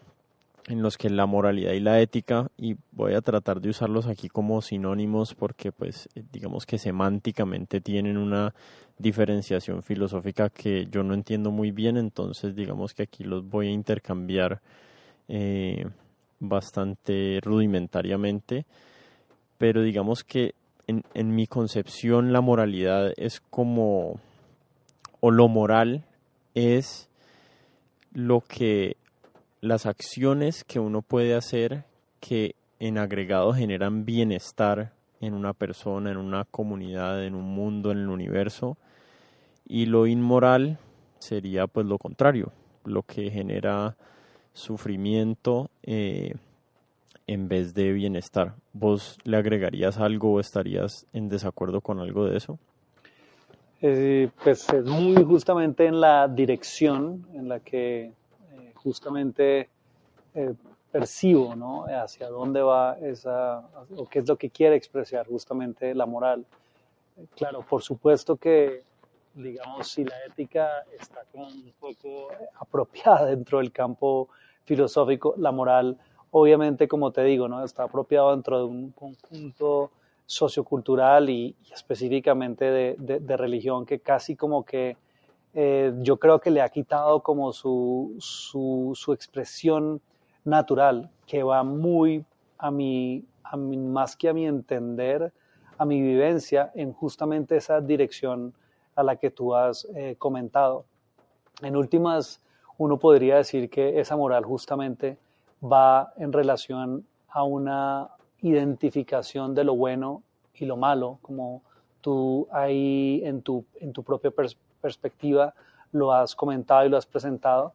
en 0.68 0.82
los 0.82 0.96
que 0.96 1.10
la 1.10 1.26
moralidad 1.26 1.72
y 1.72 1.80
la 1.80 2.00
ética, 2.00 2.48
y 2.56 2.76
voy 2.92 3.14
a 3.14 3.20
tratar 3.20 3.60
de 3.60 3.70
usarlos 3.70 4.06
aquí 4.06 4.28
como 4.28 4.60
sinónimos 4.62 5.34
porque 5.34 5.70
pues 5.70 6.08
eh, 6.14 6.24
digamos 6.32 6.66
que 6.66 6.78
semánticamente 6.78 7.80
tienen 7.80 8.16
una 8.16 8.52
diferenciación 8.98 9.82
filosófica 9.82 10.50
que 10.50 10.86
yo 10.90 11.02
no 11.02 11.14
entiendo 11.14 11.50
muy 11.50 11.70
bien, 11.70 11.96
entonces 11.96 12.56
digamos 12.56 12.94
que 12.94 13.04
aquí 13.04 13.22
los 13.22 13.48
voy 13.48 13.68
a 13.68 13.72
intercambiar 13.72 14.60
eh, 15.28 15.86
bastante 16.40 17.38
rudimentariamente, 17.42 18.66
pero 19.58 19.82
digamos 19.82 20.24
que 20.24 20.54
en, 20.88 21.04
en 21.14 21.34
mi 21.34 21.46
concepción 21.46 22.32
la 22.32 22.40
moralidad 22.40 23.12
es 23.16 23.40
como, 23.50 24.18
o 25.20 25.30
lo 25.30 25.46
moral 25.48 26.04
es 26.54 27.05
lo 28.16 28.40
que 28.40 28.96
las 29.60 29.84
acciones 29.84 30.64
que 30.64 30.80
uno 30.80 31.02
puede 31.02 31.34
hacer 31.34 31.84
que 32.18 32.54
en 32.78 32.96
agregado 32.96 33.52
generan 33.52 34.06
bienestar 34.06 34.94
en 35.20 35.34
una 35.34 35.52
persona, 35.52 36.12
en 36.12 36.16
una 36.16 36.46
comunidad, 36.46 37.22
en 37.26 37.34
un 37.34 37.44
mundo, 37.44 37.92
en 37.92 37.98
el 37.98 38.08
universo. 38.08 38.78
Y 39.68 39.84
lo 39.84 40.06
inmoral 40.06 40.78
sería 41.18 41.66
pues 41.66 41.84
lo 41.84 41.98
contrario, 41.98 42.52
lo 42.86 43.02
que 43.02 43.30
genera 43.30 43.98
sufrimiento 44.54 45.68
eh, 45.82 46.36
en 47.26 47.48
vez 47.48 47.74
de 47.74 47.92
bienestar. 47.92 48.54
¿Vos 48.72 49.18
le 49.24 49.36
agregarías 49.36 49.98
algo 49.98 50.32
o 50.32 50.40
estarías 50.40 51.06
en 51.12 51.28
desacuerdo 51.28 51.82
con 51.82 52.00
algo 52.00 52.24
de 52.24 52.38
eso? 52.38 52.58
Eh, 53.82 54.30
pues 54.42 54.66
es 54.72 54.84
muy 54.86 55.22
justamente 55.24 55.84
en 55.84 56.00
la 56.00 56.28
dirección 56.28 57.26
en 57.34 57.48
la 57.48 57.60
que 57.60 58.04
eh, 58.04 58.72
justamente 58.74 59.68
eh, 60.34 60.54
percibo, 60.90 61.54
¿no? 61.54 61.84
Hacia 61.84 62.30
dónde 62.30 62.62
va 62.62 62.96
esa, 63.02 63.68
o 63.96 64.06
qué 64.08 64.20
es 64.20 64.28
lo 64.28 64.36
que 64.36 64.48
quiere 64.48 64.76
expresar 64.76 65.26
justamente 65.26 65.94
la 65.94 66.06
moral. 66.06 66.46
claro, 67.36 67.60
por 67.62 67.82
supuesto 67.82 68.36
que, 68.36 68.82
digamos, 69.34 69.88
si 69.88 70.04
la 70.04 70.16
ética 70.24 70.84
está 70.98 71.24
como 71.30 71.46
un 71.46 71.72
poco 71.78 72.28
apropiada 72.58 73.26
dentro 73.36 73.58
del 73.58 73.72
campo 73.72 74.30
filosófico, 74.64 75.34
la 75.36 75.52
moral, 75.52 75.98
obviamente, 76.30 76.88
como 76.88 77.12
te 77.12 77.24
digo, 77.24 77.46
¿no? 77.46 77.62
Está 77.62 77.84
apropiado 77.84 78.30
dentro 78.30 78.58
de 78.58 78.64
un 78.64 78.90
conjunto 78.92 79.90
sociocultural 80.26 81.30
y, 81.30 81.54
específicamente 81.72 82.64
de, 82.98 83.36
religión 83.36 83.86
que 83.86 84.00
casi 84.00 84.34
como 84.34 84.64
que 84.64 84.96
eh, 85.54 85.92
yo 86.00 86.18
creo 86.18 86.40
que 86.40 86.50
le 86.50 86.60
ha 86.60 86.68
quitado 86.68 87.22
como 87.22 87.52
su, 87.52 88.16
su, 88.18 89.12
expresión 89.12 90.00
natural, 90.44 91.10
que 91.26 91.42
va 91.42 91.62
muy 91.62 92.24
a 92.58 92.70
mi, 92.70 93.24
a 93.42 93.56
mi, 93.56 93.76
más 93.76 94.16
que 94.16 94.28
a 94.28 94.34
mi 94.34 94.46
entender, 94.46 95.32
a 95.78 95.84
mi 95.84 96.02
vivencia 96.02 96.72
en 96.74 96.92
justamente 96.92 97.56
esa 97.56 97.80
dirección 97.80 98.52
a 98.96 99.02
la 99.02 99.16
que 99.16 99.30
tú 99.30 99.54
has 99.54 99.86
eh, 99.94 100.16
comentado. 100.18 100.84
En 101.62 101.76
últimas, 101.76 102.42
uno 102.78 102.98
podría 102.98 103.36
decir 103.36 103.70
que 103.70 104.00
esa 104.00 104.16
moral 104.16 104.44
justamente 104.44 105.18
va 105.62 106.12
en 106.16 106.32
relación 106.32 107.06
a 107.28 107.44
una 107.44 108.10
identificación 108.42 109.54
de 109.54 109.64
lo 109.64 109.74
bueno 109.74 110.22
y 110.54 110.64
lo 110.64 110.76
malo, 110.76 111.18
como 111.22 111.62
tú 112.00 112.46
ahí 112.52 113.20
en 113.24 113.42
tu, 113.42 113.64
en 113.80 113.92
tu 113.92 114.02
propia 114.02 114.32
perspectiva 114.80 115.54
lo 115.92 116.12
has 116.12 116.34
comentado 116.34 116.86
y 116.86 116.88
lo 116.88 116.96
has 116.96 117.06
presentado. 117.06 117.72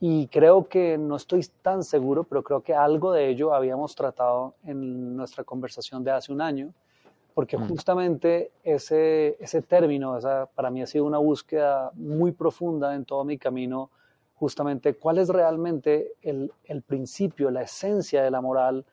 Y 0.00 0.26
creo 0.28 0.68
que 0.68 0.98
no 0.98 1.16
estoy 1.16 1.46
tan 1.62 1.84
seguro, 1.84 2.24
pero 2.24 2.42
creo 2.42 2.60
que 2.60 2.74
algo 2.74 3.12
de 3.12 3.28
ello 3.28 3.54
habíamos 3.54 3.94
tratado 3.94 4.54
en 4.64 5.16
nuestra 5.16 5.44
conversación 5.44 6.02
de 6.02 6.10
hace 6.10 6.32
un 6.32 6.40
año, 6.40 6.72
porque 7.34 7.56
mm. 7.56 7.68
justamente 7.68 8.50
ese, 8.64 9.36
ese 9.40 9.62
término, 9.62 10.18
esa, 10.18 10.46
para 10.54 10.70
mí 10.70 10.82
ha 10.82 10.86
sido 10.86 11.04
una 11.04 11.18
búsqueda 11.18 11.92
muy 11.94 12.32
profunda 12.32 12.94
en 12.94 13.04
todo 13.04 13.24
mi 13.24 13.38
camino, 13.38 13.90
justamente 14.34 14.94
cuál 14.94 15.18
es 15.18 15.28
realmente 15.28 16.14
el, 16.20 16.52
el 16.64 16.82
principio, 16.82 17.50
la 17.50 17.62
esencia 17.62 18.24
de 18.24 18.30
la 18.32 18.40
moral, 18.40 18.84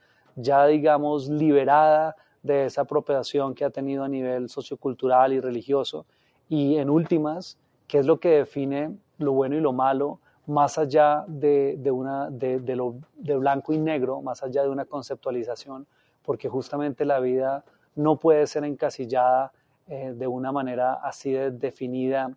ya 0.42 0.66
digamos 0.66 1.28
liberada 1.28 2.16
de 2.44 2.66
esa 2.66 2.82
apropiación 2.82 3.54
que 3.54 3.66
ha 3.66 3.70
tenido 3.70 4.04
a 4.04 4.10
nivel 4.10 4.50
sociocultural 4.50 5.34
y 5.34 5.40
religioso, 5.40 6.06
y 6.48 6.78
en 6.78 6.90
últimas, 6.90 7.58
qué 7.88 8.00
es 8.00 8.06
lo 8.06 8.20
que 8.20 8.30
define 8.30 8.98
lo 9.18 9.34
bueno 9.34 9.56
y 9.56 9.60
lo 9.60 9.74
malo, 9.74 10.20
más 10.48 10.80
allá 10.80 11.26
de, 11.28 11.76
de 11.78 11.92
una, 11.92 12.30
de, 12.32 12.76
lo, 12.76 12.96
de 13.16 13.38
blanco 13.38 13.72
y 13.72 13.78
negro, 13.78 14.22
más 14.22 14.42
allá 14.42 14.64
de 14.64 14.70
una 14.70 14.86
conceptualización, 14.86 15.86
porque 16.24 16.50
justamente 16.50 17.06
la 17.06 17.20
vida 17.20 17.64
no 17.96 18.18
puede 18.18 18.48
ser 18.48 18.64
encasillada 18.64 19.52
eh, 19.88 20.14
de 20.16 20.28
una 20.28 20.52
manera 20.52 20.94
así 20.94 21.32
de 21.32 21.52
definida 21.52 22.32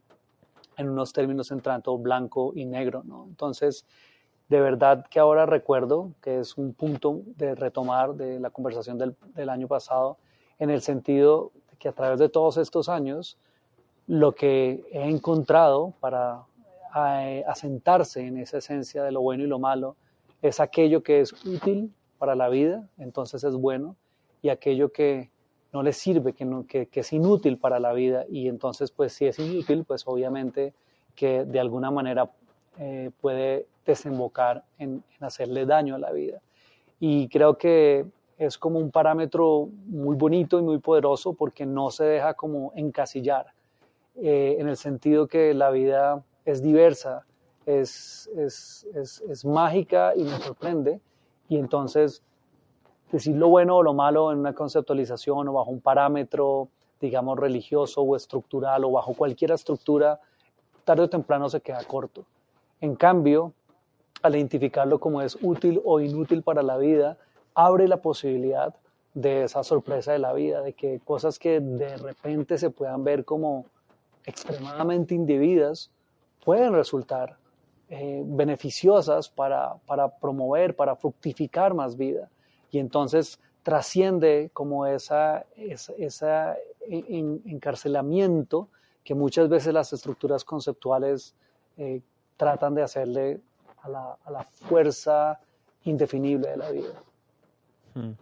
en 0.77 0.89
unos 0.89 1.13
términos 1.13 1.51
en 1.53 1.61
tanto 1.61 1.97
blanco 1.97 2.53
y 2.55 2.67
negro. 2.67 3.03
¿no? 3.05 3.25
Entonces, 3.29 3.87
de 4.53 4.61
verdad 4.61 5.07
que 5.09 5.19
ahora 5.19 5.47
recuerdo 5.47 6.13
que 6.21 6.41
es 6.41 6.59
un 6.59 6.75
punto 6.75 7.23
de 7.39 7.55
retomar 7.55 8.13
de 8.15 8.39
la 8.39 8.51
conversación 8.51 8.99
del, 8.99 9.17
del 9.35 9.49
año 9.49 9.67
pasado, 9.67 10.19
en 10.59 10.69
el 10.69 10.83
sentido 10.83 11.53
de 11.71 11.79
que 11.79 11.89
a 11.89 11.93
través 11.93 12.19
de 12.19 12.29
todos 12.29 12.59
estos 12.59 12.91
años, 12.91 13.39
lo 14.07 14.33
que 14.33 14.85
he 14.93 15.09
encontrado 15.09 15.95
para 16.01 16.43
a, 16.93 17.25
asentarse 17.47 18.27
en 18.27 18.37
esa 18.37 18.59
esencia 18.59 19.03
de 19.03 19.11
lo 19.11 19.23
bueno 19.23 19.43
y 19.43 19.47
lo 19.47 19.59
malo 19.59 19.97
es 20.43 20.61
aquello 20.61 21.03
que 21.03 21.21
es 21.21 21.33
útil 21.47 21.91
para 22.19 22.37
la 22.37 22.51
vida, 22.51 22.87
entonces 22.99 23.43
es 23.45 23.55
bueno, 23.55 23.97
y 24.43 24.51
aquello 24.51 24.93
que 24.93 25.31
no 25.73 25.83
le 25.83 25.95
sirve, 25.95 26.35
que, 26.35 26.45
no, 26.45 26.67
que, 26.67 26.91
es 26.93 27.13
inútil 27.15 27.57
para 27.57 27.81
la 27.81 27.95
vida, 27.95 28.27
y 28.29 28.49
entonces 28.49 28.91
pues 28.91 29.15
si 29.15 29.25
es 29.25 29.39
inútil, 29.39 29.85
pues 29.85 30.03
obviamente 30.07 30.75
que 31.15 31.47
de 31.47 31.59
alguna 31.59 31.91
manera 31.91 32.31
eh, 32.79 33.11
puede 33.21 33.67
desembocar 33.85 34.65
en, 34.79 35.03
hacerle 35.21 35.67
daño 35.67 35.97
a 35.97 35.99
la 35.99 36.13
vida. 36.13 36.41
Y 37.01 37.29
creo 37.29 37.59
que 37.59 38.07
es 38.39 38.59
como 38.59 38.79
un 38.79 38.91
parámetro 38.91 39.69
muy 39.87 40.17
bonito 40.17 40.59
y 40.59 40.63
muy 40.63 40.79
poderoso 40.79 41.35
porque 41.35 41.67
no 41.67 41.91
se 41.91 42.05
deja 42.05 42.35
como 42.35 42.73
encasillar, 42.75 43.47
eh, 44.17 44.57
en 44.59 44.69
el 44.69 44.77
sentido 44.77 45.27
que 45.27 45.55
la 45.55 45.71
vida 45.71 46.23
es 46.45 46.63
diversa, 46.63 47.25
es, 47.67 48.29
es, 48.37 48.87
es, 49.29 49.45
mágica 49.45 50.13
y 50.17 50.25
nos 50.25 50.43
sorprende. 50.43 51.01
Y 51.49 51.57
entonces, 51.57 52.23
decir 53.11 53.37
lo 53.37 53.49
bueno 53.49 53.77
o 53.77 53.83
lo 53.83 53.95
malo 53.95 54.33
en 54.33 54.39
una 54.39 54.55
conceptualización 54.55 55.49
o 55.49 55.53
bajo 55.53 55.71
un 55.71 55.81
parámetro, 55.81 56.69
digamos, 57.01 57.39
religioso 57.39 58.03
o 58.03 58.17
estructural 58.17 58.85
o 58.85 58.91
bajo 58.91 59.15
cualquier 59.15 59.53
estructura, 59.53 60.21
tarde 60.85 61.03
o 61.03 61.09
temprano 61.09 61.49
se 61.49 61.61
queda 61.61 61.83
corto. 61.85 62.25
En 62.83 62.97
cambio, 62.97 63.55
al 64.23 64.35
identificarlo 64.35 64.99
como 64.99 65.23
es 65.23 65.39
útil 65.41 65.81
o 65.85 66.01
inútil 66.01 66.43
para 66.43 66.65
la 66.65 66.77
vida, 66.77 67.17
abre 67.55 67.87
la 67.87 68.03
posibilidad 68.03 68.75
de 69.15 69.45
esa 69.45 69.63
sorpresa 69.63 70.11
de 70.11 70.19
la 70.19 70.33
vida, 70.33 70.63
de 70.63 70.73
que 70.73 70.99
cosas 71.05 71.39
que 71.39 71.61
de 71.61 71.97
repente 71.97 72.59
se 72.59 72.71
puedan 72.71 73.05
ver 73.05 73.25
como 73.25 73.67
extremadamente 74.25 75.15
indebidas, 75.15 75.93
pueden 76.45 76.73
resultar 76.73 77.37
eh, 77.89 78.25
beneficiosas 78.27 79.29
para, 79.29 79.77
para, 79.87 80.09
promover, 80.19 80.75
para 80.75 80.97
fructificar 80.97 81.75
más 81.75 81.97
vida. 81.97 82.31
Y 82.73 82.81
entonces 82.81 83.39
trasciende 83.63 84.51
como 84.53 84.87
esa, 84.87 85.47
esa, 85.57 86.57
encarcelamiento 86.89 88.67
que 89.05 89.15
muchas 89.15 89.49
veces 89.49 89.73
las 89.73 89.93
estructuras 89.93 90.45
conceptuales 90.45 91.37
eh, 91.77 92.01
tratan 92.43 92.75
de 92.75 92.83
hacerle 92.83 93.41
a 93.83 93.89
la, 93.89 94.17
a 94.25 94.31
la, 94.33 94.43
fuerza 94.43 95.39
indefinible 95.85 96.49
de 96.51 96.57
la 96.57 96.71
vida. 96.73 96.93
Hmm. 97.95 98.15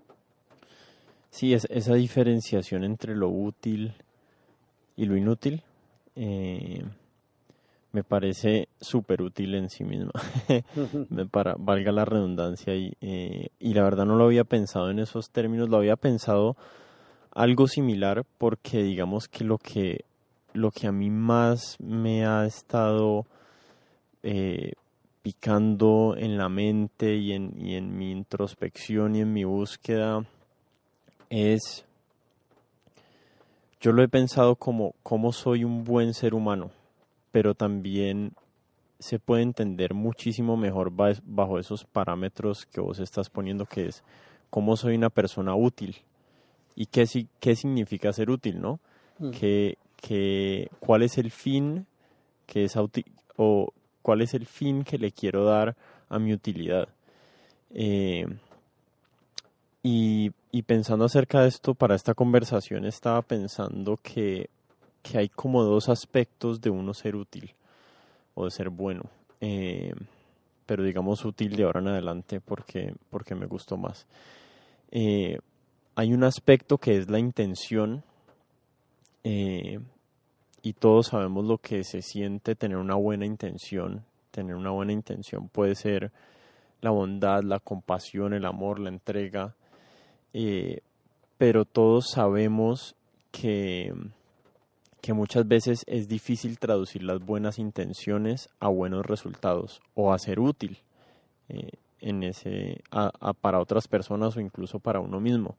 Sí, 1.31 1.55
es, 1.55 1.67
esa 1.71 1.95
diferenciación 1.95 2.85
entre 2.85 3.17
lo 3.17 3.31
útil 3.31 3.95
y 4.95 5.07
lo 5.07 5.17
inútil. 5.17 5.63
Eh, 6.17 6.85
me 7.93 8.05
parece 8.05 8.69
súper 8.79 9.23
útil 9.23 9.55
en 9.55 9.71
sí 9.71 9.85
misma, 9.85 10.13
para, 11.31 11.55
valga 11.59 11.91
la 11.91 12.05
redundancia, 12.05 12.75
y, 12.77 12.93
eh, 13.01 13.49
y 13.59 13.73
la 13.73 13.83
verdad 13.85 14.05
no 14.05 14.17
lo 14.17 14.25
había 14.25 14.45
pensado 14.45 14.91
en 14.91 14.99
esos 14.99 15.31
términos, 15.31 15.71
lo 15.71 15.79
había 15.79 15.97
pensado 15.97 16.57
algo 17.33 17.67
similar 17.69 18.25
porque 18.37 18.83
digamos 18.83 19.29
que 19.29 19.45
lo 19.45 19.57
que, 19.57 20.05
lo 20.53 20.71
que 20.71 20.89
a 20.89 20.93
mí 20.93 21.09
más 21.09 21.79
me 21.81 22.27
ha 22.27 22.45
estado 22.45 23.27
eh, 24.23 24.73
picando 25.23 26.15
en 26.17 26.39
la 26.39 26.49
mente 26.49 27.17
y 27.17 27.33
en, 27.33 27.55
y 27.59 27.77
en 27.77 27.97
mi 27.97 28.11
introspección 28.11 29.17
y 29.17 29.21
en 29.21 29.33
mi 29.33 29.45
búsqueda 29.45 30.25
es, 31.29 31.85
yo 33.81 33.93
lo 33.93 34.03
he 34.03 34.09
pensado 34.09 34.57
como 34.57 34.95
cómo 35.03 35.33
soy 35.33 35.65
un 35.65 35.85
buen 35.85 36.15
ser 36.15 36.35
humano 36.35 36.71
pero 37.33 37.55
también 37.55 38.33
se 38.99 39.19
puede 39.19 39.43
entender 39.43 39.95
muchísimo 39.95 40.57
mejor 40.57 40.93
bajo 41.25 41.59
esos 41.59 41.85
parámetros 41.85 42.67
que 42.67 42.81
vos 42.81 42.99
estás 42.99 43.31
poniendo, 43.31 43.67
que 43.67 43.87
es 43.87 44.03
cómo 44.51 44.77
soy 44.77 44.97
una 44.97 45.11
persona 45.11 45.55
útil 45.55 45.97
y 46.75 46.87
qué, 46.87 47.07
qué 47.41 47.57
significa 47.57 48.13
ser 48.13 48.31
útil, 48.31 48.61
¿no? 48.61 48.79
Mm. 49.19 49.31
Que, 49.31 49.77
cuál 50.81 51.03
es 51.03 51.19
el 51.19 51.31
fin 51.31 51.87
que 52.47 52.65
es 52.65 52.75
o 53.37 53.73
cuál 54.03 54.23
es 54.23 54.35
el 54.35 54.47
fin 54.47 54.85
que 54.85 54.99
le 54.99 55.13
quiero 55.13 55.45
dar 55.45 55.77
a 56.09 56.19
mi 56.19 56.33
utilidad. 56.33 56.89
Eh, 57.73 58.27
y, 59.83 60.33
y 60.51 60.63
pensando 60.63 61.05
acerca 61.05 61.43
de 61.43 61.49
esto, 61.49 61.75
para 61.75 61.95
esta 61.95 62.15
conversación 62.15 62.85
estaba 62.85 63.23
pensando 63.23 63.99
que 64.03 64.51
que 65.03 65.19
hay 65.19 65.29
como 65.29 65.63
dos 65.63 65.89
aspectos 65.89 66.61
de 66.61 66.71
uno 66.71 66.95
ser 66.95 67.17
útil 67.17 67.55
o 68.35 68.45
de 68.45 68.51
ser 68.51 68.71
bueno. 68.71 69.05
Eh, 69.41 69.95
pero 70.67 70.85
digamos 70.85 71.25
útil 71.25 71.57
de 71.57 71.65
ahora 71.65 71.81
en 71.81 71.89
adelante 71.89 72.41
porque, 72.41 72.95
porque 73.11 73.35
me 73.35 73.47
gustó 73.47 73.77
más. 73.77 74.07
Eh, 74.91 75.39
hay 75.95 76.13
un 76.13 76.25
aspecto 76.25 76.79
que 76.79 76.97
es 76.97 77.11
la 77.11 77.19
intención 77.19 78.05
eh, 79.25 79.81
y 80.63 80.75
todos 80.75 81.09
sabemos 81.09 81.45
lo 81.47 81.59
que 81.59 81.85
se 81.85 82.03
siente 82.03 82.55
tener 82.55 82.77
una 82.77 82.97
buena 82.97 83.27
intención. 83.27 84.05
Tener 84.31 84.55
una 84.55 84.71
buena 84.71 84.93
intención 84.93 85.49
puede 85.49 85.75
ser 85.75 86.13
la 86.81 86.91
bondad, 86.91 87.43
la 87.43 87.59
compasión, 87.59 88.33
el 88.33 88.45
amor, 88.45 88.79
la 88.79 88.91
entrega, 88.91 89.55
pero 91.39 91.65
todos 91.65 92.11
sabemos 92.15 92.95
que 93.33 93.93
que 95.01 95.13
muchas 95.13 95.49
veces 95.49 95.83
es 95.87 96.09
difícil 96.09 96.59
traducir 96.59 97.03
las 97.03 97.25
buenas 97.25 97.59
intenciones 97.59 98.51
a 98.61 98.69
buenos 98.69 99.07
resultados 99.07 99.81
o 99.95 100.13
a 100.13 100.19
ser 100.19 100.41
útil 100.41 100.79
eh, 101.49 101.71
en 102.01 102.23
ese, 102.23 102.83
para 103.41 103.61
otras 103.61 103.89
personas 103.89 104.37
o 104.37 104.41
incluso 104.41 104.79
para 104.79 105.01
uno 105.01 105.21
mismo. 105.21 105.57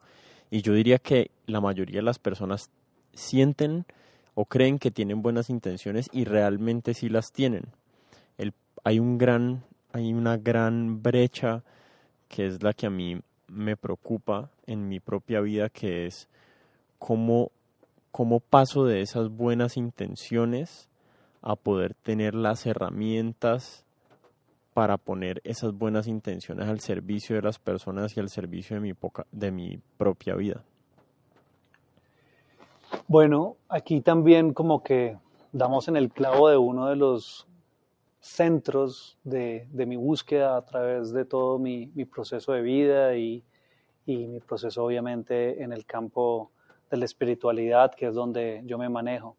Y 0.50 0.62
yo 0.62 0.74
diría 0.74 1.00
que 1.00 1.31
la 1.46 1.62
mayoría 1.62 1.98
de 1.98 2.05
las 2.05 2.20
personas 2.20 2.70
sienten 3.13 3.86
o 4.34 4.46
creen 4.46 4.80
que 4.80 4.92
tienen 4.92 5.22
buenas 5.22 5.50
intenciones 5.50 6.10
y 6.12 6.26
realmente 6.26 6.94
sí 6.94 7.10
las 7.10 7.32
tienen. 7.32 7.66
Hay, 8.84 9.00
un 9.00 9.20
gran, 9.20 9.64
hay 9.94 10.12
una 10.12 10.38
gran 10.38 11.04
brecha 11.04 11.64
que 12.28 12.48
es 12.48 12.64
la 12.64 12.74
que 12.74 12.88
a 12.88 12.90
mí 12.90 13.22
me 13.48 13.78
preocupa 13.78 14.50
en 14.66 14.88
mi 14.88 15.00
propia 15.00 15.40
vida, 15.42 15.70
que 15.70 16.08
es 16.08 16.28
cómo 16.98 17.52
cómo 18.12 18.42
paso 18.42 18.86
de 18.86 19.02
esas 19.02 19.30
buenas 19.30 19.78
intenciones 19.78 20.90
a 21.42 21.56
poder 21.56 21.96
tener 21.96 22.36
las 22.36 22.66
herramientas 22.66 23.86
para 24.74 24.98
poner 24.98 25.42
esas 25.44 25.74
buenas 25.74 26.08
intenciones 26.08 26.68
al 26.68 26.80
servicio 26.82 27.36
de 27.36 27.42
las 27.42 27.58
personas 27.60 28.16
y 28.16 28.20
al 28.20 28.30
servicio 28.30 28.76
de 28.76 28.82
mi, 28.82 28.94
poca, 28.94 29.26
de 29.32 29.52
mi 29.52 29.80
propia 29.98 30.36
vida. 30.36 30.64
Bueno, 33.12 33.58
aquí 33.68 34.00
también 34.00 34.53
como 34.53 34.84
que 34.84 35.18
damos 35.51 35.89
en 35.89 35.98
el 35.98 36.13
clavo 36.13 36.48
de 36.48 36.56
uno 36.56 36.88
de 36.88 36.96
los 36.96 37.46
centros 38.22 39.18
de, 39.25 39.68
mi 39.74 39.98
búsqueda 39.98 40.56
a 40.56 40.63
través 40.63 41.12
de 41.12 41.25
todo 41.25 41.60
mi, 41.60 41.88
proceso 42.06 42.53
de 42.53 42.62
vida 42.62 43.18
y, 43.18 43.44
mi 44.06 44.39
proceso 44.39 44.86
obviamente 44.86 45.62
en 45.62 45.74
el 45.74 45.86
campo 45.86 46.51
de 46.89 46.96
la 46.96 47.03
espiritualidad, 47.03 47.94
que 47.94 48.08
es 48.08 48.15
donde 48.15 48.62
yo 48.63 48.77
me 48.77 48.88
manejo. 48.88 49.36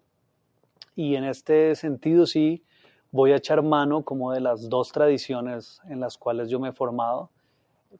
Y 0.94 1.14
en 1.14 1.24
este 1.24 1.74
sentido 1.74 2.26
sí 2.26 2.62
voy 3.10 3.32
a 3.32 3.36
echar 3.36 3.62
mano 3.62 4.04
como 4.04 4.32
de 4.32 4.42
las 4.42 4.68
dos 4.68 4.92
tradiciones 4.92 5.80
en 5.88 5.98
las 5.98 6.18
cuales 6.18 6.50
yo 6.50 6.60
me 6.60 6.68
he 6.68 6.72
formado, 6.72 7.30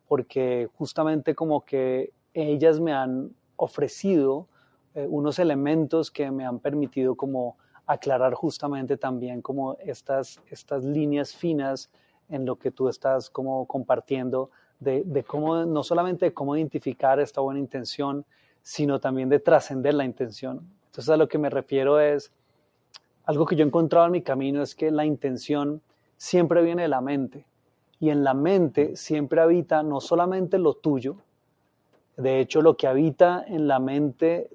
porque 0.06 0.68
justamente 0.76 1.34
como 1.34 1.64
que 1.64 2.12
ellas 2.34 2.78
me 2.78 2.92
han 2.92 3.34
ofrecido 3.56 4.48
eh, 4.94 5.06
unos 5.08 5.38
elementos 5.38 6.10
que 6.10 6.30
me 6.30 6.44
han 6.44 6.58
permitido 6.58 7.14
como 7.14 7.56
aclarar 7.86 8.34
justamente 8.34 8.96
también 8.96 9.42
como 9.42 9.76
estas, 9.80 10.40
estas 10.50 10.84
líneas 10.84 11.34
finas 11.34 11.90
en 12.28 12.46
lo 12.46 12.56
que 12.56 12.70
tú 12.70 12.88
estás 12.88 13.28
como 13.28 13.66
compartiendo 13.66 14.50
de, 14.80 15.02
de 15.04 15.24
cómo, 15.24 15.64
no 15.64 15.82
solamente 15.82 16.32
cómo 16.32 16.56
identificar 16.56 17.20
esta 17.20 17.40
buena 17.40 17.60
intención, 17.60 18.24
sino 18.62 19.00
también 19.00 19.28
de 19.28 19.40
trascender 19.40 19.94
la 19.94 20.04
intención. 20.04 20.66
Entonces 20.86 21.08
a 21.08 21.16
lo 21.16 21.28
que 21.28 21.38
me 21.38 21.50
refiero 21.50 22.00
es, 22.00 22.32
algo 23.24 23.46
que 23.46 23.56
yo 23.56 23.64
he 23.64 23.66
encontrado 23.66 24.06
en 24.06 24.12
mi 24.12 24.22
camino 24.22 24.62
es 24.62 24.74
que 24.74 24.90
la 24.90 25.04
intención 25.04 25.80
siempre 26.16 26.62
viene 26.62 26.82
de 26.82 26.88
la 26.88 27.00
mente 27.00 27.46
y 28.00 28.10
en 28.10 28.24
la 28.24 28.34
mente 28.34 28.96
siempre 28.96 29.40
habita 29.40 29.82
no 29.82 30.00
solamente 30.00 30.58
lo 30.58 30.74
tuyo, 30.74 31.16
de 32.16 32.40
hecho 32.40 32.62
lo 32.62 32.76
que 32.76 32.86
habita 32.86 33.44
en 33.46 33.66
la 33.66 33.78
mente 33.78 34.50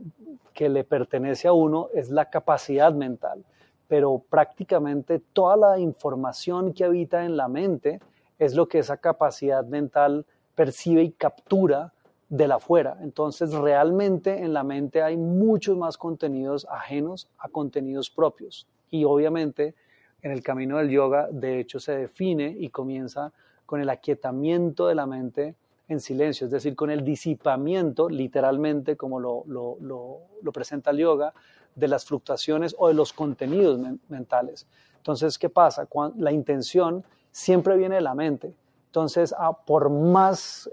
que 0.54 0.70
le 0.70 0.84
pertenece 0.84 1.48
a 1.48 1.54
uno 1.54 1.90
es 1.94 2.10
la 2.10 2.30
capacidad 2.30 2.94
mental, 2.94 3.44
pero 3.88 4.24
prácticamente 4.30 5.20
toda 5.34 5.56
la 5.56 5.80
información 5.80 6.74
que 6.74 6.84
habita 6.84 7.26
en 7.26 7.38
la 7.38 7.48
mente 7.48 8.00
es 8.40 8.56
lo 8.56 8.68
que 8.68 8.80
esa 8.80 8.98
capacidad 8.98 9.64
mental 9.66 10.26
percibe 10.56 11.04
y 11.04 11.12
captura 11.12 11.94
de 12.30 12.48
la 12.48 12.56
afuera. 12.56 12.98
Entonces, 13.02 13.54
realmente 13.54 14.44
en 14.44 14.54
la 14.54 14.64
mente 14.64 15.02
hay 15.02 15.18
muchos 15.18 15.78
más 15.78 15.98
contenidos 15.98 16.68
ajenos 16.70 17.30
a 17.38 17.50
contenidos 17.50 18.10
propios. 18.10 18.68
Y 18.90 19.06
obviamente, 19.06 19.76
en 20.22 20.32
el 20.32 20.44
camino 20.44 20.78
del 20.78 20.90
yoga, 20.90 21.30
de 21.32 21.60
hecho, 21.60 21.80
se 21.80 21.96
define 21.96 22.56
y 22.60 22.70
comienza 22.70 23.32
con 23.66 23.82
el 23.82 23.90
aquietamiento 23.90 24.88
de 24.88 24.96
la 24.96 25.06
mente 25.06 25.56
en 25.88 26.00
silencio, 26.00 26.46
es 26.46 26.52
decir, 26.52 26.76
con 26.76 26.90
el 26.90 27.04
disipamiento, 27.04 28.10
literalmente, 28.10 28.98
como 28.98 29.20
lo, 29.20 29.44
lo, 29.48 30.52
presenta 30.52 30.92
el 30.92 30.98
yoga, 30.98 31.34
de 31.76 31.88
las 31.88 32.06
fluctuaciones 32.06 32.76
o 32.78 32.88
de 32.88 32.94
los 32.94 33.14
contenidos 33.14 33.80
mentales. 34.10 34.68
Entonces, 34.98 35.38
¿qué 35.38 35.50
pasa? 35.50 35.88
la 36.18 36.32
intención 36.32 37.04
siempre 37.32 37.78
viene 37.78 37.96
de 37.96 38.02
la 38.02 38.16
mente. 38.16 38.54
Entonces, 38.88 39.34
por 39.66 39.90
más 39.90 40.70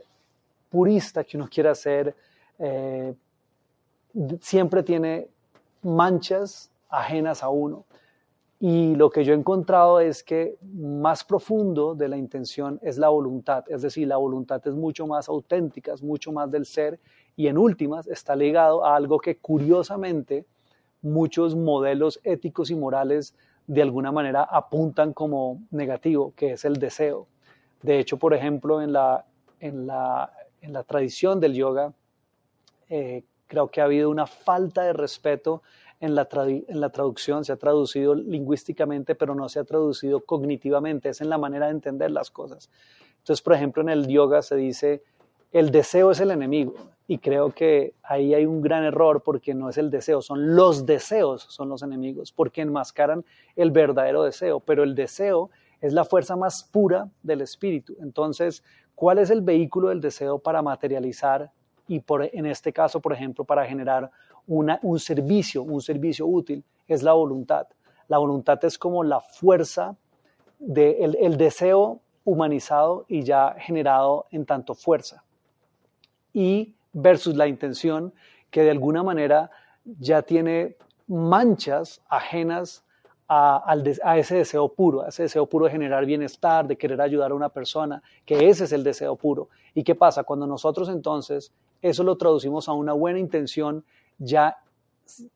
purista 0.70 1.22
que 1.22 1.36
uno 1.36 1.48
quiera 1.48 1.74
ser, 1.74 2.16
eh, 2.58 3.14
siempre 4.40 4.82
tiene 4.82 5.28
manchas 5.82 6.70
ajenas 6.88 7.42
a 7.42 7.48
uno. 7.48 7.84
Y 8.66 8.94
lo 8.94 9.10
que 9.10 9.26
yo 9.26 9.34
he 9.34 9.36
encontrado 9.36 10.00
es 10.00 10.24
que 10.24 10.56
más 10.62 11.22
profundo 11.22 11.94
de 11.94 12.08
la 12.08 12.16
intención 12.16 12.80
es 12.80 12.96
la 12.96 13.10
voluntad, 13.10 13.62
es 13.68 13.82
decir, 13.82 14.08
la 14.08 14.16
voluntad 14.16 14.66
es 14.66 14.72
mucho 14.72 15.06
más 15.06 15.28
auténtica, 15.28 15.92
es 15.92 16.02
mucho 16.02 16.32
más 16.32 16.50
del 16.50 16.64
ser 16.64 16.98
y 17.36 17.48
en 17.48 17.58
últimas 17.58 18.06
está 18.06 18.34
ligado 18.34 18.82
a 18.82 18.96
algo 18.96 19.18
que 19.18 19.36
curiosamente 19.36 20.46
muchos 21.02 21.54
modelos 21.54 22.18
éticos 22.24 22.70
y 22.70 22.74
morales 22.74 23.34
de 23.66 23.82
alguna 23.82 24.12
manera 24.12 24.44
apuntan 24.44 25.12
como 25.12 25.60
negativo, 25.70 26.32
que 26.34 26.52
es 26.52 26.64
el 26.64 26.78
deseo. 26.78 27.26
De 27.82 27.98
hecho, 27.98 28.16
por 28.16 28.32
ejemplo, 28.32 28.80
en 28.80 28.94
la, 28.94 29.26
en 29.60 29.86
la, 29.86 30.32
en 30.62 30.72
la 30.72 30.84
tradición 30.84 31.38
del 31.38 31.52
yoga, 31.52 31.92
eh, 32.88 33.24
creo 33.46 33.68
que 33.68 33.82
ha 33.82 33.84
habido 33.84 34.08
una 34.08 34.26
falta 34.26 34.84
de 34.84 34.94
respeto 34.94 35.62
en 36.04 36.14
la, 36.14 36.28
en 36.32 36.80
la 36.80 36.90
traducción, 36.90 37.44
se 37.44 37.52
ha 37.52 37.56
traducido 37.56 38.14
lingüísticamente, 38.14 39.14
pero 39.14 39.34
no 39.34 39.48
se 39.48 39.58
ha 39.60 39.64
traducido 39.64 40.20
cognitivamente, 40.20 41.08
es 41.08 41.20
en 41.20 41.28
la 41.28 41.38
manera 41.38 41.66
de 41.66 41.72
entender 41.72 42.10
las 42.10 42.30
cosas. 42.30 42.70
Entonces, 43.18 43.42
por 43.42 43.54
ejemplo, 43.54 43.82
en 43.82 43.88
el 43.88 44.06
yoga 44.06 44.42
se 44.42 44.56
dice, 44.56 45.02
el 45.52 45.70
deseo 45.70 46.10
es 46.10 46.20
el 46.20 46.30
enemigo, 46.30 46.74
y 47.06 47.18
creo 47.18 47.50
que 47.50 47.94
ahí 48.02 48.34
hay 48.34 48.46
un 48.46 48.62
gran 48.62 48.84
error 48.84 49.22
porque 49.22 49.54
no 49.54 49.68
es 49.68 49.78
el 49.78 49.90
deseo, 49.90 50.22
son 50.22 50.56
los 50.56 50.86
deseos, 50.86 51.42
son 51.42 51.68
los 51.68 51.82
enemigos, 51.82 52.32
porque 52.32 52.62
enmascaran 52.62 53.24
el 53.56 53.70
verdadero 53.70 54.22
deseo, 54.22 54.60
pero 54.60 54.82
el 54.82 54.94
deseo 54.94 55.50
es 55.80 55.92
la 55.92 56.04
fuerza 56.04 56.34
más 56.34 56.64
pura 56.64 57.08
del 57.22 57.42
espíritu. 57.42 57.94
Entonces, 58.00 58.62
¿cuál 58.94 59.18
es 59.18 59.30
el 59.30 59.42
vehículo 59.42 59.90
del 59.90 60.00
deseo 60.00 60.38
para 60.38 60.62
materializar 60.62 61.50
y 61.86 62.00
por, 62.00 62.24
en 62.24 62.46
este 62.46 62.72
caso, 62.72 63.00
por 63.00 63.12
ejemplo, 63.12 63.44
para 63.44 63.66
generar 63.66 64.10
un 64.46 64.98
servicio, 64.98 65.62
un 65.62 65.80
servicio 65.80 66.26
útil, 66.26 66.64
es 66.86 67.02
la 67.02 67.12
voluntad. 67.12 67.66
La 68.08 68.18
voluntad 68.18 68.62
es 68.64 68.78
como 68.78 69.02
la 69.02 69.20
fuerza, 69.20 69.96
de, 70.58 71.04
el, 71.20 71.36
deseo 71.36 72.00
humanizado 72.24 73.04
y 73.08 73.22
ya 73.22 73.54
generado 73.58 74.26
en 74.30 74.46
tanto 74.46 74.74
fuerza. 74.74 75.24
Y 76.32 76.74
versus 76.92 77.36
la 77.36 77.46
intención 77.46 78.12
que 78.50 78.62
de 78.62 78.70
alguna 78.70 79.02
manera 79.02 79.50
ya 79.84 80.22
tiene 80.22 80.76
manchas 81.06 82.00
ajenas 82.08 82.84
a, 83.28 83.72
a, 84.04 84.18
ese 84.18 84.36
deseo 84.36 84.68
puro, 84.68 85.02
a 85.02 85.08
ese 85.08 85.24
deseo 85.24 85.46
puro 85.46 85.66
de 85.66 85.72
generar 85.72 86.06
bienestar, 86.06 86.66
de 86.66 86.76
querer 86.76 87.00
ayudar 87.00 87.30
a 87.30 87.34
una 87.34 87.48
persona, 87.48 88.02
que 88.24 88.48
ese 88.48 88.64
es 88.64 88.72
el 88.72 88.84
deseo 88.84 89.16
puro. 89.16 89.48
¿Y 89.74 89.82
qué 89.82 89.94
pasa? 89.94 90.24
Cuando 90.24 90.46
nosotros 90.46 90.88
entonces 90.88 91.52
eso 91.82 92.04
lo 92.04 92.16
traducimos 92.16 92.68
a 92.68 92.72
una 92.72 92.92
buena 92.92 93.18
intención, 93.18 93.84
ya 94.18 94.56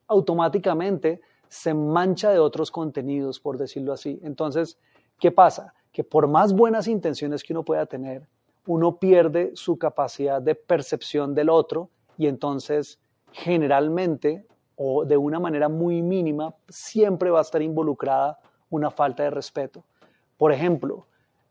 automáticamente 0.07 1.21
se 1.47 1.73
mancha 1.73 2.31
de 2.31 2.39
otros 2.39 2.71
contenidos, 2.71 3.39
por 3.39 3.57
decirlo 3.57 3.93
así. 3.93 4.19
Entonces, 4.23 4.77
¿qué 5.19 5.31
pasa? 5.31 5.73
Que 5.91 6.03
por 6.03 6.27
más 6.27 6.53
buenas 6.53 6.87
intenciones 6.87 7.43
que 7.43 7.53
uno 7.53 7.63
pueda 7.63 7.85
tener, 7.85 8.27
uno 8.67 8.97
pierde 8.97 9.51
su 9.55 9.77
capacidad 9.77 10.41
de 10.41 10.55
percepción 10.55 11.33
del 11.33 11.49
otro 11.49 11.89
y 12.17 12.27
entonces 12.27 12.99
generalmente 13.31 14.45
o 14.75 15.05
de 15.05 15.17
una 15.17 15.39
manera 15.39 15.69
muy 15.69 16.01
mínima 16.01 16.55
siempre 16.69 17.31
va 17.31 17.39
a 17.39 17.41
estar 17.41 17.61
involucrada 17.61 18.39
una 18.69 18.91
falta 18.91 19.23
de 19.23 19.29
respeto. 19.29 19.83
Por 20.37 20.51
ejemplo, 20.51 21.07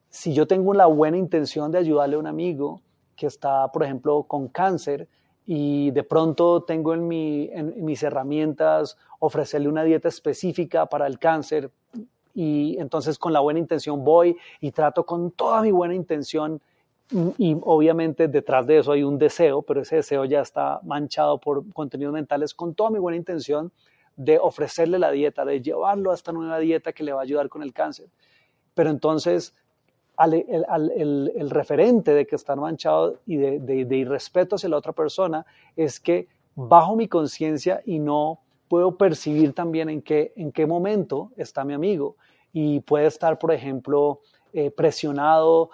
si 0.08 0.32
yo 0.32 0.46
tengo 0.46 0.72
la 0.72 0.86
buena 0.86 1.18
intención 1.18 1.70
de 1.70 1.78
ayudarle 1.78 2.16
a 2.16 2.20
un 2.20 2.26
amigo 2.26 2.80
que 3.16 3.26
está, 3.26 3.70
por 3.70 3.82
ejemplo, 3.82 4.22
con 4.22 4.48
cáncer 4.48 5.08
y 5.50 5.92
de 5.92 6.02
pronto 6.02 6.62
tengo 6.64 6.92
en, 6.92 7.08
mis 7.08 8.02
herramientas 8.02 8.98
ofrecerle 9.18 9.70
una 9.70 9.82
dieta 9.82 10.06
específica 10.06 10.84
para 10.84 11.06
el 11.06 11.18
cáncer 11.18 11.70
y 12.34 12.76
entonces 12.78 13.18
con 13.18 13.32
la 13.32 13.40
buena 13.40 13.58
intención 13.58 14.04
voy 14.04 14.36
y 14.60 14.72
trato 14.72 15.06
con 15.06 15.30
toda 15.30 15.62
mi 15.62 15.70
buena 15.70 15.94
intención 15.94 16.60
y 17.38 17.56
obviamente 17.62 18.28
detrás 18.28 18.66
de 18.66 18.80
eso 18.80 18.92
hay 18.92 19.02
un 19.02 19.18
deseo, 19.18 19.62
pero 19.62 19.80
ese 19.80 19.96
deseo 19.96 20.26
ya 20.26 20.42
está 20.42 20.80
manchado 20.82 21.38
por 21.38 21.66
contenidos 21.72 22.12
mentales 22.12 22.52
con 22.52 22.74
toda 22.74 22.90
mi 22.90 22.98
buena 22.98 23.16
intención 23.16 23.72
de 24.16 24.38
ofrecerle 24.38 24.98
la 24.98 25.10
dieta, 25.10 25.46
de 25.46 25.62
llevarlo 25.62 26.10
a 26.10 26.14
esta 26.14 26.30
nueva 26.30 26.58
dieta 26.58 26.92
que 26.92 27.04
le 27.04 27.14
va 27.14 27.20
a 27.20 27.22
ayudar 27.22 27.48
con 27.48 27.62
el 27.62 27.72
cáncer. 27.72 28.10
Pero 28.74 28.90
entonces 28.90 29.54
el, 30.18 31.50
referente 31.50 32.12
de 32.12 32.26
que 32.26 32.36
están 32.36 32.60
manchado 32.60 33.20
y 33.26 33.36
de, 33.36 33.60
de, 33.60 33.96
irrespeto 33.96 34.56
hacia 34.56 34.68
la 34.68 34.76
otra 34.76 34.92
persona 34.92 35.46
es 35.76 36.00
que 36.00 36.28
bajo 36.54 36.96
mi 36.96 37.06
conciencia 37.06 37.82
y 37.86 38.00
no 38.00 38.40
puedo 38.68 38.96
percibir 38.96 39.54
también 39.54 39.88
en 39.88 40.02
qué, 40.02 40.32
en 40.36 40.52
qué 40.52 40.66
momento 40.66 41.30
está 41.36 41.64
mi 41.64 41.72
amigo. 41.72 42.16
Y 42.52 42.80
puede 42.80 43.06
estar, 43.06 43.38
por 43.38 43.52
ejemplo, 43.52 44.20
eh, 44.52 44.70
presionado 44.70 45.70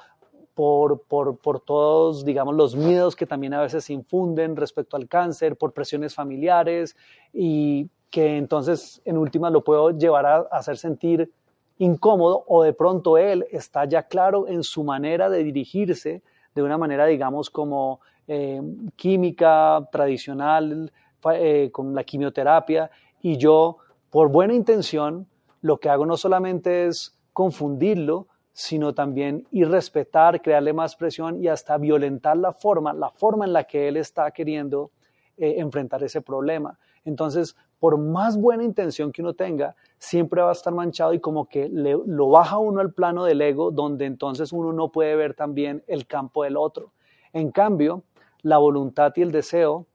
por, 0.55 1.03
por, 1.03 1.39
por, 1.39 1.61
todos, 1.61 2.25
digamos, 2.25 2.55
los 2.55 2.77
miedos 2.77 3.17
que 3.17 3.27
también 3.27 3.55
a 3.55 3.63
veces 3.63 3.85
se 3.85 3.93
infunden 3.93 4.57
respecto 4.57 4.97
al 4.97 5.09
cáncer, 5.09 5.57
por 5.57 5.73
presiones 5.73 6.15
familiares 6.15 6.97
y 7.33 7.89
que 8.11 8.37
entonces 8.37 9.03
en 9.05 9.19
última 9.19 9.51
lo 9.51 9.65
puedo 9.65 9.91
llevar 9.91 10.27
a 10.27 10.37
hacer 10.53 10.77
sentir 10.77 11.33
incómodo 11.79 12.45
o 12.47 12.63
de 12.63 12.73
pronto 12.73 13.19
él 13.19 13.47
está 13.51 13.85
ya 13.85 14.05
claro 14.05 14.47
en 14.49 14.63
su 14.63 14.85
manera 14.85 15.29
de 15.29 15.43
dirigirse 15.43 16.23
de 16.55 16.63
una 16.63 16.79
manera, 16.79 17.07
digamos, 17.07 17.51
como 17.51 18.01
eh, 18.29 18.61
química 18.97 19.89
tradicional, 19.91 20.93
eh, 21.33 21.71
con 21.73 21.95
la 21.95 22.05
quimioterapia, 22.05 22.91
y 23.21 23.39
yo, 23.39 23.79
por 24.11 24.29
buena 24.29 24.55
intención, 24.55 25.27
lo 25.63 25.79
que 25.79 25.89
hago 25.89 26.07
no 26.07 26.17
solamente 26.17 26.87
es 26.87 27.19
confundirlo, 27.33 28.29
sino 28.53 28.95
también 28.95 29.49
irrespetar, 29.51 30.41
crearle 30.41 30.73
más 30.73 30.95
presión 30.95 31.43
y 31.43 31.49
hasta 31.49 31.77
violentar 31.79 32.37
la 32.37 32.53
forma, 32.53 32.93
la 32.93 33.11
forma 33.11 33.47
en 33.47 33.53
la 33.53 33.65
que 33.65 33.89
él 33.89 33.97
está 33.97 34.31
queriendo 34.31 34.91
eh, 35.37 35.55
enfrentar 35.59 36.05
ese 36.05 36.21
problema. 36.21 36.79
Entonces, 37.05 37.57
por 37.85 37.99
más 37.99 38.39
buena 38.39 38.65
intención 38.65 39.13
que 39.13 39.21
uno 39.21 39.35
tenga, 39.35 39.77
siempre 39.99 40.41
va 40.41 40.49
a 40.49 40.53
estar 40.53 40.73
manchado 40.73 41.13
y 41.13 41.21
como 41.21 41.51
que 41.51 41.69
lo 41.69 42.31
baja 42.31 42.57
uno 42.57 42.81
al 42.81 42.95
plano 42.95 43.25
del 43.25 43.43
ego, 43.43 43.71
donde 43.71 44.07
entonces 44.07 44.55
uno 44.55 44.73
no 44.73 44.91
puede 44.91 45.15
ver 45.17 45.35
también 45.35 45.85
el 45.87 46.07
campo 46.07 46.45
del 46.45 46.57
otro. 46.57 46.93
En 47.35 47.51
cambio, 47.51 48.03
la 48.41 48.57
voluntad 48.57 49.13
y 49.17 49.21
el 49.21 49.33
deseo, 49.33 49.87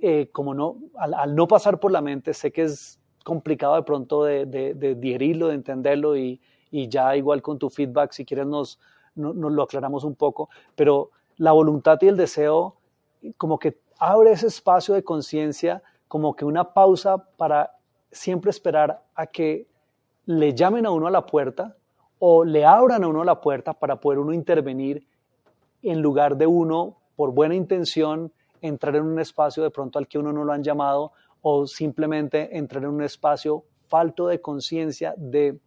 eh, 0.00 0.28
como 0.30 0.54
no, 0.54 0.76
al, 0.94 1.34
no 1.34 1.48
pasar 1.48 1.80
por 1.80 1.90
la 1.90 2.02
mente, 2.02 2.34
sé 2.34 2.52
que 2.52 2.62
es 2.62 3.00
complicado 3.24 3.74
de 3.74 3.82
pronto 3.82 4.22
de, 4.22 4.46
de, 4.46 4.94
digerirlo, 4.94 5.48
de 5.48 5.54
entenderlo 5.54 6.16
y, 6.16 6.40
y, 6.70 6.88
ya 6.88 7.16
igual 7.16 7.42
con 7.42 7.58
tu 7.58 7.68
feedback, 7.68 8.12
si 8.12 8.24
quieres 8.24 8.46
nos, 8.46 8.78
nos 9.16 9.34
lo 9.34 9.64
aclaramos 9.64 10.04
un 10.04 10.14
poco, 10.14 10.50
pero 10.76 11.10
la 11.36 11.50
voluntad 11.50 11.98
y 12.00 12.06
el 12.06 12.16
deseo 12.16 12.76
como 13.38 13.58
que 13.58 13.80
abre 13.98 14.30
ese 14.30 14.46
espacio 14.46 14.94
de 14.94 15.02
conciencia, 15.02 15.82
como 16.12 16.36
que 16.36 16.44
una 16.44 16.74
pausa 16.74 17.16
para 17.38 17.74
siempre 18.10 18.50
esperar 18.50 19.02
a 19.14 19.26
que 19.28 19.66
le 20.26 20.52
llamen 20.52 20.84
a 20.84 20.90
uno 20.90 21.06
a 21.06 21.10
la 21.10 21.24
puerta 21.24 21.74
o 22.18 22.44
le 22.44 22.66
abran 22.66 23.02
a 23.02 23.08
uno 23.08 23.24
la 23.24 23.40
puerta 23.40 23.72
para 23.72 23.98
poder 23.98 24.18
uno 24.18 24.34
intervenir 24.34 25.08
en 25.80 26.02
lugar 26.02 26.36
de 26.36 26.46
uno, 26.46 26.98
por 27.16 27.32
buena 27.32 27.54
intención, 27.54 28.30
entrar 28.60 28.94
en 28.96 29.04
un 29.04 29.20
espacio 29.20 29.62
de 29.62 29.70
pronto 29.70 29.98
al 29.98 30.06
que 30.06 30.18
uno 30.18 30.34
no 30.34 30.44
lo 30.44 30.52
han 30.52 30.62
llamado 30.62 31.12
o 31.40 31.66
simplemente 31.66 32.58
entrar 32.58 32.82
en 32.82 32.90
un 32.90 33.02
espacio 33.02 33.64
falto 33.86 34.26
de 34.26 34.38
conciencia 34.38 35.14
de 35.16 35.58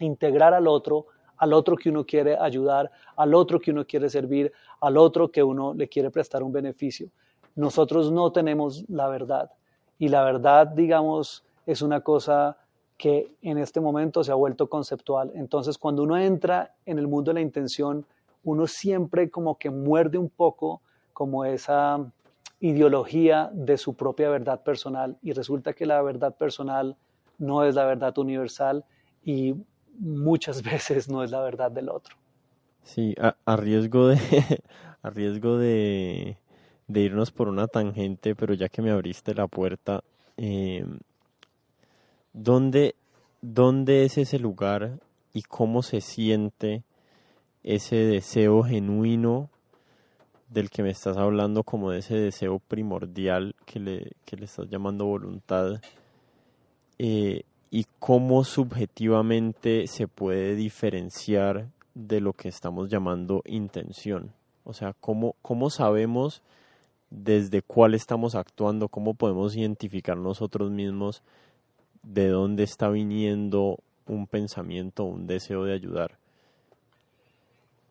integrar 0.00 0.54
al 0.54 0.66
otro, 0.66 1.06
al 1.36 1.52
otro 1.52 1.76
que 1.76 1.90
uno 1.90 2.04
quiere 2.04 2.36
ayudar, 2.36 2.90
al 3.14 3.32
otro 3.32 3.60
que 3.60 3.70
uno 3.70 3.86
quiere 3.86 4.10
servir, 4.10 4.52
al 4.80 4.96
otro 4.96 5.30
que 5.30 5.40
uno 5.40 5.72
le 5.72 5.88
quiere 5.88 6.10
prestar 6.10 6.42
un 6.42 6.50
beneficio. 6.50 7.12
Nosotros 7.54 8.10
no 8.10 8.32
tenemos 8.32 8.84
la 8.88 9.06
verdad 9.08 9.52
y 9.98 10.08
la 10.08 10.24
verdad, 10.24 10.66
digamos, 10.68 11.44
es 11.66 11.82
una 11.82 12.00
cosa 12.00 12.56
que 12.96 13.32
en 13.42 13.58
este 13.58 13.80
momento 13.80 14.24
se 14.24 14.32
ha 14.32 14.34
vuelto 14.34 14.68
conceptual. 14.68 15.30
Entonces, 15.34 15.78
cuando 15.78 16.02
uno 16.02 16.16
entra 16.18 16.74
en 16.84 16.98
el 16.98 17.06
mundo 17.06 17.30
de 17.30 17.34
la 17.34 17.40
intención, 17.40 18.04
uno 18.42 18.66
siempre 18.66 19.30
como 19.30 19.58
que 19.58 19.70
muerde 19.70 20.18
un 20.18 20.28
poco 20.28 20.80
como 21.12 21.44
esa 21.44 22.04
ideología 22.60 23.50
de 23.52 23.78
su 23.78 23.94
propia 23.94 24.30
verdad 24.30 24.62
personal 24.62 25.16
y 25.22 25.32
resulta 25.32 25.72
que 25.72 25.86
la 25.86 26.02
verdad 26.02 26.34
personal 26.36 26.96
no 27.38 27.64
es 27.64 27.76
la 27.76 27.84
verdad 27.84 28.16
universal 28.18 28.84
y 29.24 29.54
muchas 29.98 30.62
veces 30.70 31.08
no 31.08 31.22
es 31.22 31.30
la 31.30 31.40
verdad 31.40 31.70
del 31.70 31.88
otro. 31.88 32.16
Sí, 32.82 33.14
a, 33.20 33.56
riesgo 33.56 34.08
de 34.08 34.18
a 35.02 35.10
riesgo 35.10 35.58
de, 35.58 36.38
irnos 36.88 37.30
por 37.30 37.48
una 37.48 37.66
tangente, 37.66 38.34
pero 38.34 38.54
ya 38.54 38.68
que 38.68 38.82
me 38.82 38.90
abriste 38.90 39.34
la 39.34 39.46
puerta, 39.46 40.02
eh, 40.36 40.84
¿dónde, 42.32 42.94
¿dónde 43.42 44.04
es 44.04 44.18
ese 44.18 44.38
lugar 44.38 44.98
y 45.32 45.42
cómo 45.42 45.82
se 45.82 46.00
siente 46.00 46.82
ese 47.62 47.96
deseo 47.96 48.62
genuino 48.62 49.50
del 50.48 50.70
que 50.70 50.82
me 50.82 50.90
estás 50.90 51.18
hablando, 51.18 51.62
como 51.62 51.90
de 51.90 51.98
ese 51.98 52.16
deseo 52.16 52.58
primordial 52.58 53.54
que 53.66 53.80
le, 53.80 54.12
que 54.24 54.36
le 54.36 54.46
estás 54.46 54.68
llamando 54.68 55.04
voluntad? 55.04 55.80
Eh, 56.98 57.42
y 57.70 57.86
cómo 57.98 58.44
subjetivamente 58.44 59.86
se 59.86 60.08
puede 60.08 60.54
diferenciar 60.54 61.68
de 61.94 62.20
lo 62.20 62.32
que 62.32 62.48
estamos 62.48 62.88
llamando 62.88 63.42
intención. 63.44 64.32
O 64.64 64.72
sea, 64.72 64.94
cómo, 65.00 65.36
cómo 65.42 65.68
sabemos 65.70 66.42
desde 67.10 67.62
cuál 67.62 67.94
estamos 67.94 68.34
actuando, 68.34 68.88
cómo 68.88 69.14
podemos 69.14 69.56
identificar 69.56 70.16
nosotros 70.16 70.70
mismos 70.70 71.22
de 72.02 72.28
dónde 72.28 72.64
está 72.64 72.88
viniendo 72.88 73.78
un 74.06 74.26
pensamiento, 74.26 75.04
un 75.04 75.26
deseo 75.26 75.64
de 75.64 75.74
ayudar. 75.74 76.18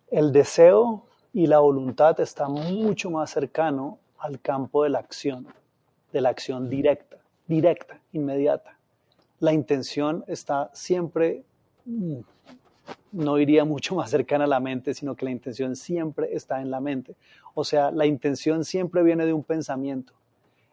El 0.10 0.32
deseo 0.32 1.04
y 1.34 1.48
la 1.48 1.60
voluntad 1.60 2.20
están 2.20 2.54
mucho 2.54 3.12
más 3.12 3.30
cercano 3.30 4.00
al 4.18 4.40
campo 4.40 4.84
de 4.84 4.90
la 4.90 5.00
acción, 5.00 5.48
de 6.12 6.22
la 6.22 6.30
acción 6.30 6.70
directa, 6.70 7.18
directa, 7.48 8.00
inmediata 8.14 8.78
la 9.40 9.54
intención 9.54 10.24
está 10.28 10.70
siempre, 10.74 11.44
mm, 11.86 12.20
no 13.12 13.40
iría 13.40 13.66
mucho 13.66 13.96
más 13.96 14.10
cercana 14.10 14.46
a 14.46 14.48
la 14.48 14.60
mente, 14.60 14.94
sino 14.94 15.16
que 15.16 15.26
la 15.26 15.32
intención 15.32 15.76
siempre 15.76 16.30
está 16.34 16.62
en 16.62 16.72
la 16.72 16.80
mente. 16.80 17.16
O 17.60 17.64
sea, 17.64 17.90
la 17.90 18.06
intención 18.06 18.64
siempre 18.64 19.02
viene 19.02 19.26
de 19.26 19.34
un 19.34 19.44
pensamiento. 19.44 20.14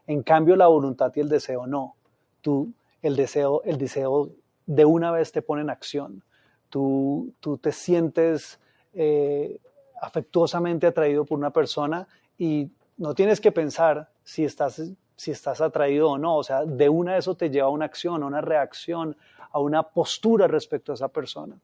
En 0.07 0.23
cambio, 0.23 0.55
la 0.55 0.67
voluntad 0.67 1.11
y 1.17 1.21
el 1.21 1.31
deseo 1.31 1.67
no. 1.67 1.95
Tú, 2.43 2.75
el 3.01 3.17
deseo, 3.17 3.63
el 3.65 3.79
deseo 3.79 4.29
de 4.67 4.85
una 4.85 5.11
vez 5.11 5.33
te 5.33 5.41
pone 5.41 5.63
en 5.63 5.71
acción. 5.71 6.23
Tú, 6.69 7.33
tú 7.41 7.57
te 7.57 7.73
sientes 7.73 8.61
eh, 8.93 9.59
afectuosamente 10.03 10.87
atraído 10.87 11.25
por 11.25 11.39
una 11.39 11.49
persona 11.49 12.07
y 12.37 12.71
no 12.99 13.15
tienes 13.15 13.41
que 13.41 13.51
pensar 13.51 14.11
si 14.23 14.45
estás 14.45 14.83
si 15.17 15.31
estás 15.31 15.63
atraído 15.63 16.11
o 16.11 16.19
no. 16.19 16.37
O 16.37 16.45
sea, 16.45 16.67
de 16.67 16.91
una 16.91 17.17
eso 17.17 17.35
te 17.35 17.49
lleva 17.49 17.69
a 17.69 17.71
una 17.71 17.87
acción, 17.87 18.23
a 18.23 18.27
una 18.27 18.43
reacción, 18.43 19.17
a 19.53 19.59
una 19.59 19.85
postura 19.85 20.49
respecto 20.49 20.93
a 20.93 20.97
esa 20.97 21.09
persona. 21.09 21.57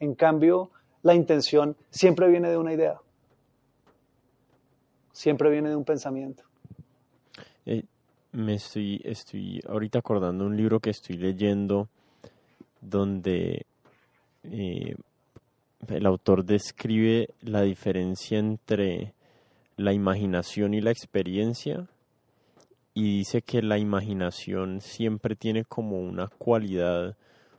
En 0.00 0.16
cambio, 0.16 0.70
la 1.02 1.14
intención 1.14 1.76
siempre 1.90 2.26
viene 2.26 2.50
de 2.50 2.56
una 2.56 2.72
idea. 2.72 2.98
Siempre 5.14 5.48
viene 5.48 5.68
de 5.68 5.76
un 5.76 5.84
pensamiento. 5.84 6.42
Eh, 7.66 7.84
me 8.32 8.54
estoy, 8.54 9.00
estoy 9.04 9.62
ahorita 9.66 10.00
acordando 10.00 10.44
un 10.44 10.56
libro 10.56 10.80
que 10.80 10.90
estoy 10.90 11.16
leyendo 11.16 11.88
donde 12.80 13.64
eh, 14.42 14.96
el 15.88 16.06
autor 16.06 16.44
describe 16.44 17.28
la 17.42 17.62
diferencia 17.62 18.40
entre 18.40 19.14
la 19.76 19.92
imaginación 19.92 20.74
y 20.74 20.80
la 20.80 20.90
experiencia 20.90 21.86
y 22.92 23.18
dice 23.18 23.42
que 23.42 23.62
la 23.62 23.78
imaginación 23.78 24.80
siempre 24.80 25.36
tiene 25.36 25.64
como 25.64 26.00
una 26.00 26.26
cualidad 26.26 27.16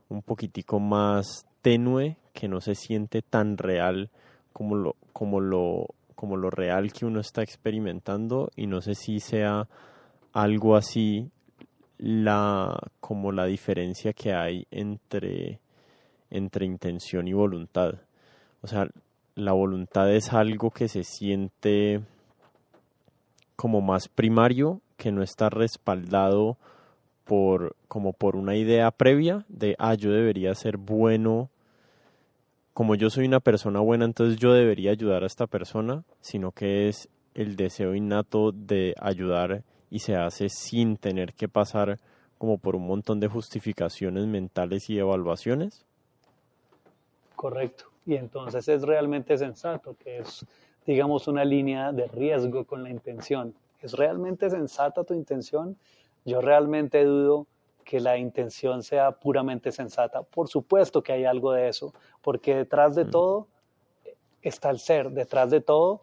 un 0.10 0.22
poquitico 0.22 0.82
más 0.82 1.46
tenue 1.62 2.18
que 2.34 2.50
no 2.50 2.60
se 2.60 2.76
siente 2.76 3.22
tan 3.22 3.58
real 3.58 4.10
como 4.52 4.76
lo 4.76 4.96
como 5.14 5.40
lo 5.40 5.88
como 6.16 6.38
lo 6.38 6.50
real 6.50 6.92
que 6.92 7.06
uno 7.06 7.20
está 7.20 7.44
experimentando 7.44 8.50
y 8.56 8.68
no 8.68 8.82
sé 8.82 8.96
si 8.96 9.20
sea 9.20 9.68
algo 10.34 10.76
así 10.76 11.30
la 11.98 12.78
como 13.00 13.32
la 13.32 13.46
diferencia 13.46 14.14
que 14.14 14.34
hay 14.34 14.68
entre 14.72 15.60
entre 16.30 16.66
intención 16.66 17.28
y 17.28 17.34
voluntad. 17.34 17.96
O 18.62 18.68
sea, 18.68 18.88
la 19.36 19.52
voluntad 19.52 20.12
es 20.12 20.34
algo 20.34 20.72
que 20.72 20.88
se 20.88 21.04
siente 21.04 22.02
como 23.56 23.82
más 23.82 24.08
primario 24.08 24.82
que 24.98 25.12
no 25.12 25.24
está 25.24 25.50
respaldado 25.50 26.58
por 27.26 27.76
como 27.88 28.14
por 28.14 28.36
una 28.36 28.56
idea 28.56 28.92
previa 28.92 29.46
de 29.50 29.76
ah 29.80 29.96
yo 29.96 30.12
debería 30.12 30.54
ser 30.56 30.78
bueno 30.78 31.50
como 32.76 32.94
yo 32.94 33.10
soy 33.10 33.26
una 33.26 33.40
persona 33.40 33.80
buena 33.80 34.06
entonces 34.06 34.38
yo 34.38 34.54
debería 34.54 34.92
ayudar 34.92 35.24
a 35.24 35.28
esta 35.28 35.48
persona 35.48 36.04
sino 36.22 36.52
que 36.52 36.90
es 36.90 37.10
el 37.34 37.56
deseo 37.56 37.96
innato 37.96 38.52
de 38.52 38.94
ayudar 39.00 39.64
y 39.90 40.00
se 40.00 40.16
hace 40.16 40.50
sin 40.50 40.98
tener 40.98 41.34
que 41.34 41.48
pasar 41.48 42.00
como 42.38 42.58
por 42.58 42.76
un 42.76 42.86
montón 42.86 43.20
de 43.20 43.30
justificaciones 43.30 44.26
mentales 44.26 44.90
y 44.90 45.00
evaluaciones. 45.00 45.86
Correcto. 47.36 47.86
Y 48.06 48.16
entonces 48.16 48.68
es 48.68 48.82
realmente 48.84 49.38
sensato 49.38 49.96
que 49.98 50.20
es 50.20 50.46
digamos 50.86 51.28
una 51.28 51.44
línea 51.44 51.92
de 51.92 52.08
riesgo 52.08 52.66
con 52.66 52.84
la 52.84 52.90
intención. 52.90 53.54
¿Es 53.82 53.94
realmente 53.94 54.50
sensata 54.50 55.04
tu 55.04 55.14
intención? 55.14 55.78
Yo 56.26 56.42
realmente 56.42 57.04
dudo 57.04 57.48
que 57.86 58.00
la 58.00 58.18
intención 58.18 58.84
sea 58.84 59.12
puramente 59.12 59.72
sensata. 59.72 60.24
Por 60.24 60.50
supuesto 60.50 61.02
que 61.02 61.14
hay 61.14 61.24
algo 61.24 61.54
de 61.54 61.70
eso, 61.70 61.94
porque 62.22 62.56
detrás 62.56 62.96
de 62.96 63.06
mm. 63.06 63.10
todo 63.12 63.48
está 64.42 64.72
el 64.72 64.80
ser, 64.80 65.12
detrás 65.12 65.52
de 65.52 65.62
todo 65.62 66.02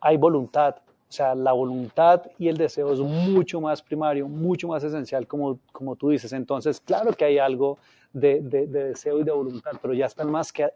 hay 0.00 0.16
voluntad. 0.16 0.76
O 1.08 1.12
sea, 1.12 1.34
la 1.34 1.52
voluntad 1.52 2.22
y 2.38 2.48
el 2.48 2.56
deseo 2.56 2.92
es 2.92 3.00
mucho 3.00 3.60
más 3.60 3.82
primario, 3.82 4.28
mucho 4.28 4.68
más 4.68 4.84
esencial, 4.84 5.26
como, 5.26 5.58
como 5.72 5.96
tú 5.96 6.10
dices. 6.10 6.32
Entonces, 6.32 6.80
claro 6.80 7.12
que 7.12 7.24
hay 7.24 7.38
algo 7.38 7.78
de, 8.12 8.40
de 8.40 8.66
deseo 8.66 9.20
y 9.20 9.24
de 9.24 9.32
voluntad, 9.32 9.72
pero 9.80 9.94
ya 9.94 10.06
está 10.06 10.24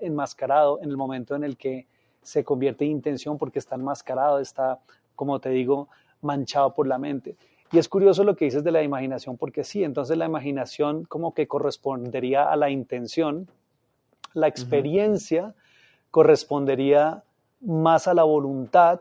enmascarado 0.01 0.81
en 0.83 0.91
el 0.91 0.97
momento 0.97 1.35
en 1.35 1.45
el 1.45 1.57
que 1.57 1.87
se 2.23 2.43
convierte 2.43 2.85
en 2.85 2.93
intención 2.93 3.39
porque 3.39 3.59
está 3.59 3.77
enmascarado, 3.77 4.41
está, 4.41 4.81
como 5.15 5.39
te 5.41 5.51
digo, 5.51 5.89
manchado 6.21 6.75
por 6.75 6.87
la 6.87 6.99
mente. 6.99 7.37
Y 7.75 7.79
es 7.79 7.89
curioso 7.89 8.23
lo 8.23 8.37
que 8.37 8.45
dices 8.45 8.63
de 8.63 8.71
la 8.71 8.85
imaginación, 8.85 9.37
porque 9.37 9.65
sí, 9.65 9.83
entonces 9.83 10.17
la 10.17 10.27
imaginación 10.27 11.07
como 11.07 11.35
que 11.35 11.49
correspondería 11.49 12.49
a 12.49 12.55
la 12.55 12.71
intención, 12.71 13.49
la 14.33 14.47
experiencia 14.47 15.55
correspondería 16.13 17.25
más 17.61 18.07
a 18.07 18.15
la 18.15 18.23
voluntad, 18.23 19.01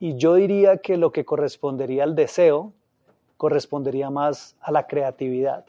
y 0.00 0.18
yo 0.18 0.34
diría 0.34 0.76
que 0.82 0.98
lo 0.98 1.12
que 1.12 1.24
correspondería 1.24 2.04
al 2.04 2.14
deseo 2.14 2.74
correspondería 3.38 4.10
más 4.10 4.54
a 4.60 4.70
la 4.70 4.86
creatividad. 4.86 5.64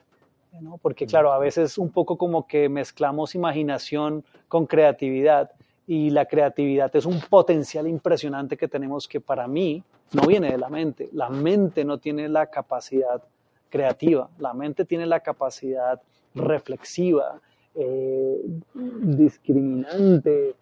Porque 0.82 1.08
claro, 1.08 1.32
a 1.32 1.40
veces 1.40 1.78
un 1.78 1.90
poco 1.90 2.18
como 2.18 2.48
que 2.48 2.68
mezclamos 2.68 3.34
imaginación 3.34 4.26
con 4.50 4.66
creatividad 4.66 5.52
y 5.88 6.10
la 6.10 6.26
creatividad 6.26 6.96
es 6.96 7.06
un 7.06 7.20
potencial 7.22 7.88
impresionante 7.88 8.58
que 8.58 8.68
tenemos 8.68 9.08
que 9.08 9.20
para 9.20 9.48
mí 9.48 9.84
no 10.14 10.28
viene 10.28 10.52
de 10.52 10.58
la 10.58 10.70
mente. 10.70 11.10
La 11.14 11.30
mente 11.30 11.84
no 11.84 11.98
tiene 11.98 12.30
la 12.30 12.48
capacidad 12.48 13.22
creativa, 13.70 14.30
la 14.38 14.54
mente 14.54 14.86
tiene 14.86 15.06
la 15.06 15.22
capacidad 15.22 16.02
reflexiva, 16.36 17.40
eh, 17.76 18.42
discriminante, 18.74 20.56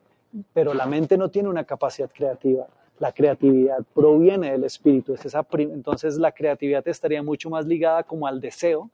pero 0.54 0.74
la 0.74 0.86
mente 0.86 1.18
no 1.18 1.30
tiene 1.30 1.50
una 1.50 1.64
capacidad 1.64 2.10
creativa. 2.10 2.68
La 3.00 3.12
creatividad 3.12 3.80
proviene 3.94 4.52
del 4.52 4.66
espíritu. 4.66 5.16
Entonces 5.54 6.18
la 6.18 6.32
creatividad 6.32 6.88
estaría 6.88 7.24
mucho 7.24 7.50
más 7.50 7.66
ligada 7.66 8.04
como 8.04 8.28
al 8.28 8.40
deseo 8.42 8.90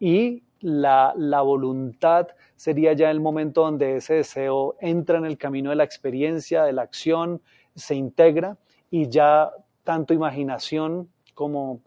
y 0.00 0.42
la, 0.64 1.12
la, 1.14 1.42
voluntad 1.42 2.28
sería 2.56 2.94
ya 2.94 3.10
el 3.10 3.20
momento 3.20 3.60
donde 3.60 3.96
ese 3.96 4.14
deseo 4.14 4.76
entra 4.80 5.18
en 5.18 5.26
el 5.26 5.36
camino 5.36 5.68
de 5.68 5.76
la 5.76 5.84
experiencia, 5.84 6.64
de 6.64 6.72
la 6.72 6.80
acción, 6.80 7.42
se 7.74 7.94
integra 7.94 8.56
y 8.90 9.10
ya 9.10 9.50
tanto 9.82 10.14
imaginación 10.14 11.10
como 11.34 11.82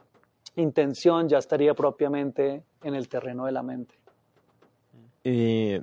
intención 0.56 1.28
ya 1.28 1.40
estaría 1.40 1.74
propiamente 1.74 2.62
en 2.84 2.94
el 2.94 3.10
terreno 3.10 3.46
de 3.46 3.52
la 3.52 3.64
mente. 3.64 3.96
Eh, 5.24 5.82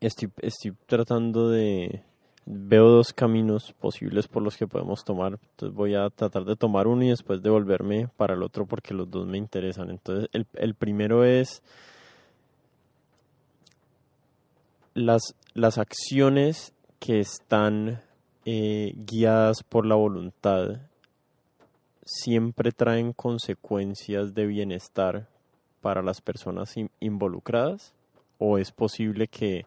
estoy, 0.00 0.30
estoy 0.40 0.72
tratando 0.86 1.50
de... 1.50 2.02
Veo 2.46 2.88
dos 2.88 3.12
caminos 3.12 3.72
posibles 3.72 4.28
por 4.28 4.42
los 4.42 4.56
que 4.56 4.68
podemos 4.68 5.04
tomar. 5.04 5.38
Entonces 5.50 5.76
voy 5.76 5.94
a 5.94 6.08
tratar 6.10 6.44
de 6.44 6.56
tomar 6.56 6.86
uno 6.86 7.04
y 7.04 7.08
después 7.08 7.42
devolverme 7.42 8.08
para 8.16 8.34
el 8.34 8.42
otro 8.42 8.66
porque 8.66 8.94
los 8.94 9.10
dos 9.10 9.26
me 9.26 9.36
interesan. 9.36 9.90
Entonces 9.90 10.28
el, 10.32 10.46
el 10.54 10.74
primero 10.74 11.24
es 11.24 11.62
las, 14.94 15.34
las 15.54 15.78
acciones 15.78 16.72
que 16.98 17.20
están 17.20 18.02
eh, 18.46 18.94
guiadas 18.96 19.62
por 19.62 19.84
la 19.84 19.96
voluntad 19.96 20.80
siempre 22.04 22.70
traen 22.70 23.12
consecuencias 23.12 24.34
de 24.34 24.46
bienestar 24.46 25.28
para 25.80 26.02
las 26.02 26.20
personas 26.20 26.74
involucradas? 27.00 27.92
¿O 28.38 28.58
es 28.58 28.70
posible 28.72 29.28
que 29.28 29.66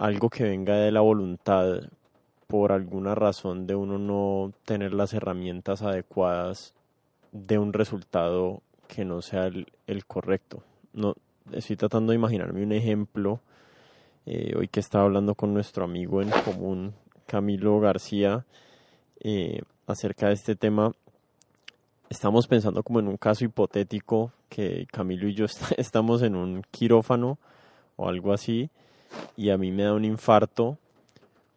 algo 0.00 0.30
que 0.30 0.44
venga 0.44 0.76
de 0.76 0.90
la 0.90 1.02
voluntad 1.02 1.82
por 2.46 2.72
alguna 2.72 3.14
razón 3.14 3.66
de 3.66 3.74
uno 3.74 3.98
no 3.98 4.50
tener 4.64 4.94
las 4.94 5.12
herramientas 5.12 5.82
adecuadas 5.82 6.74
de 7.32 7.58
un 7.58 7.74
resultado 7.74 8.62
que 8.88 9.04
no 9.04 9.20
sea 9.20 9.46
el, 9.46 10.06
correcto? 10.06 10.62
No, 10.94 11.16
estoy 11.52 11.76
tratando 11.76 12.12
de 12.12 12.16
imaginarme 12.16 12.62
un 12.62 12.72
ejemplo. 12.72 13.40
Eh, 14.24 14.54
hoy 14.56 14.68
que 14.68 14.80
estaba 14.80 15.04
hablando 15.04 15.34
con 15.34 15.52
nuestro 15.52 15.84
amigo 15.84 16.22
en 16.22 16.30
común, 16.46 16.94
Camilo 17.26 17.78
García, 17.78 18.46
eh, 19.20 19.60
acerca 19.86 20.28
de 20.28 20.32
este 20.32 20.56
tema, 20.56 20.92
estamos 22.08 22.46
pensando 22.46 22.82
como 22.82 23.00
en 23.00 23.08
un 23.08 23.18
caso 23.18 23.44
hipotético 23.44 24.32
que 24.48 24.86
Camilo 24.90 25.28
y 25.28 25.34
yo 25.34 25.44
estamos 25.76 26.22
en 26.22 26.36
un 26.36 26.62
quirófano 26.70 27.38
o 27.96 28.08
algo 28.08 28.32
así 28.32 28.70
y 29.36 29.50
a 29.50 29.58
mí 29.58 29.70
me 29.70 29.84
da 29.84 29.94
un 29.94 30.04
infarto 30.04 30.78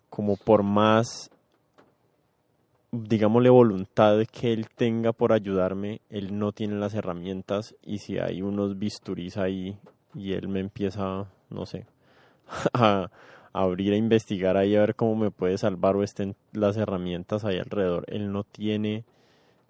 como 0.09 0.37
por 0.37 0.63
más 0.63 1.29
digámosle 2.93 3.49
voluntad 3.49 4.19
que 4.31 4.53
él 4.53 4.67
tenga 4.69 5.13
por 5.13 5.33
ayudarme, 5.33 6.01
él 6.11 6.37
no 6.37 6.51
tiene 6.51 6.75
las 6.75 6.93
herramientas 6.93 7.75
y 7.81 7.97
si 7.97 8.19
hay 8.19 8.43
unos 8.43 8.77
bisturís 8.77 9.37
ahí 9.37 9.75
y 10.13 10.33
él 10.33 10.47
me 10.47 10.59
empieza, 10.59 11.25
no 11.49 11.65
sé, 11.65 11.87
a, 12.73 13.09
abrir 13.51 13.93
a 13.93 13.97
investigar 13.97 14.57
ahí 14.57 14.75
a 14.75 14.81
ver 14.81 14.95
cómo 14.95 15.15
me 15.15 15.31
puede 15.31 15.57
salvar 15.57 15.95
o 15.95 16.03
estén 16.03 16.35
las 16.51 16.77
herramientas 16.77 17.45
ahí 17.45 17.57
alrededor, 17.57 18.05
él 18.09 18.31
no 18.31 18.43
tiene 18.43 19.05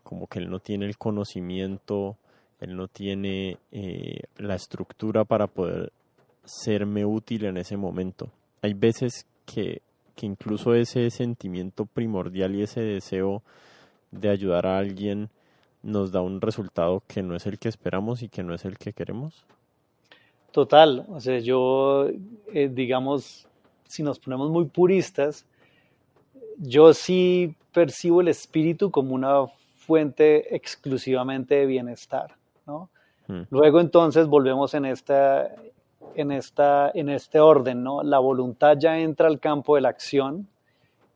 como 0.04 0.28
que 0.28 0.40
él 0.40 0.50
no 0.50 0.60
tiene 0.60 0.86
el 0.86 0.98
conocimiento, 0.98 2.18
él 2.60 2.76
no 2.76 2.90
tiene 2.90 3.58
eh, 3.72 4.20
la 4.36 4.56
estructura 4.56 5.24
para 5.24 5.48
poder 5.48 5.94
serme 6.44 7.06
útil 7.06 7.46
en 7.46 7.58
ese 7.58 7.78
momento. 7.78 8.30
Hay 8.62 8.74
veces 8.74 9.26
que, 9.46 9.82
que 10.16 10.26
incluso 10.26 10.74
ese 10.74 11.10
sentimiento 11.10 11.86
primordial 11.86 12.56
y 12.56 12.64
ese 12.64 12.82
deseo 12.82 13.42
de 14.12 14.30
ayudar 14.30 14.66
a 14.68 14.78
alguien 14.78 15.30
nos 15.82 16.12
da 16.12 16.22
un 16.22 16.40
resultado 16.40 17.04
que 17.08 17.22
no 17.22 17.36
es 17.36 17.46
el 17.46 17.60
que 17.60 17.70
esperamos 17.70 18.24
y 18.24 18.30
que 18.30 18.44
no 18.44 18.54
es 18.54 18.66
el 18.66 18.78
que 18.78 18.94
queremos. 18.94 19.46
Total, 20.52 21.06
o 21.10 21.20
sea, 21.20 21.40
yo, 21.40 22.08
eh, 22.54 22.70
digamos, 22.72 23.48
si 23.86 24.04
nos 24.04 24.20
ponemos 24.20 24.50
muy 24.50 24.66
puristas, 24.66 25.46
yo 26.58 26.94
sí 26.94 27.56
percibo 27.74 28.22
el 28.22 28.28
espíritu 28.28 28.92
como 28.92 29.16
una 29.16 29.48
fuente 29.76 30.56
exclusivamente 30.56 31.56
de 31.56 31.66
bienestar. 31.66 32.36
¿no? 32.66 32.90
Hmm. 33.28 33.42
Luego 33.50 33.80
entonces 33.82 34.28
volvemos 34.28 34.74
en, 34.74 34.86
esta, 34.86 35.52
en, 36.16 36.32
esta, 36.32 36.92
en 36.94 37.10
este 37.10 37.40
orden, 37.40 37.84
¿no? 37.84 38.04
La 38.04 38.20
voluntad 38.20 38.78
ya 38.80 39.00
entra 39.00 39.28
al 39.28 39.40
campo 39.40 39.76
de 39.76 39.82
la 39.82 39.90
acción 39.90 40.48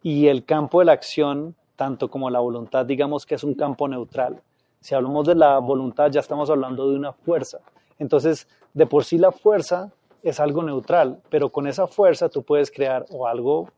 y 0.02 0.28
el 0.28 0.46
campo 0.46 0.80
de 0.80 0.86
la 0.86 0.94
acción, 0.94 1.56
tanto 1.76 2.10
como 2.10 2.30
la 2.30 2.40
voluntad, 2.40 2.86
digamos 2.86 3.26
que 3.26 3.36
es 3.36 3.44
un 3.44 3.54
campo 3.54 3.88
neutral. 3.88 4.42
Si 4.80 4.96
hablamos 4.96 5.28
de 5.28 5.36
la 5.36 5.60
voluntad, 5.60 6.12
ya 6.12 6.20
estamos 6.20 6.50
hablando 6.50 6.90
de 6.90 6.96
una 6.96 7.14
fuerza. 7.14 7.60
Entonces, 8.00 8.48
de 8.74 8.86
por 8.86 9.04
sí 9.04 9.18
la 9.18 9.32
fuerza 9.32 9.92
es 10.24 10.40
algo 10.40 10.64
neutral, 10.64 11.20
pero 11.30 11.50
con 11.50 11.68
esa 11.68 11.88
fuerza 11.88 12.30
tú 12.30 12.44
puedes 12.44 12.72
crear 12.72 13.06
o 13.10 13.28
algo 13.28 13.70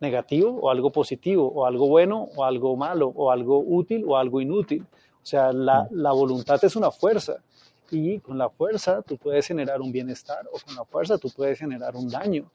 negativo 0.00 0.58
o 0.60 0.70
algo 0.70 0.90
positivo, 0.90 1.46
o 1.48 1.64
algo 1.64 1.88
bueno 1.88 2.28
o 2.36 2.44
algo 2.44 2.76
malo, 2.76 3.12
o 3.14 3.30
algo 3.30 3.58
útil 3.58 4.04
o 4.06 4.16
algo 4.16 4.40
inútil. 4.40 4.84
O 5.22 5.26
sea, 5.26 5.52
la, 5.52 5.86
la 5.90 6.12
voluntad 6.12 6.62
es 6.64 6.74
una 6.74 6.90
fuerza 6.90 7.36
y 7.92 8.18
con 8.20 8.38
la 8.38 8.48
fuerza 8.48 9.02
tú 9.02 9.16
puedes 9.16 9.46
generar 9.46 9.80
un 9.80 9.92
bienestar 9.92 10.46
o 10.52 10.58
con 10.64 10.74
la 10.74 10.84
fuerza 10.84 11.18
tú 11.18 11.30
puedes 11.30 11.58
generar 11.58 11.94
un 11.94 12.08
daño. 12.08 12.50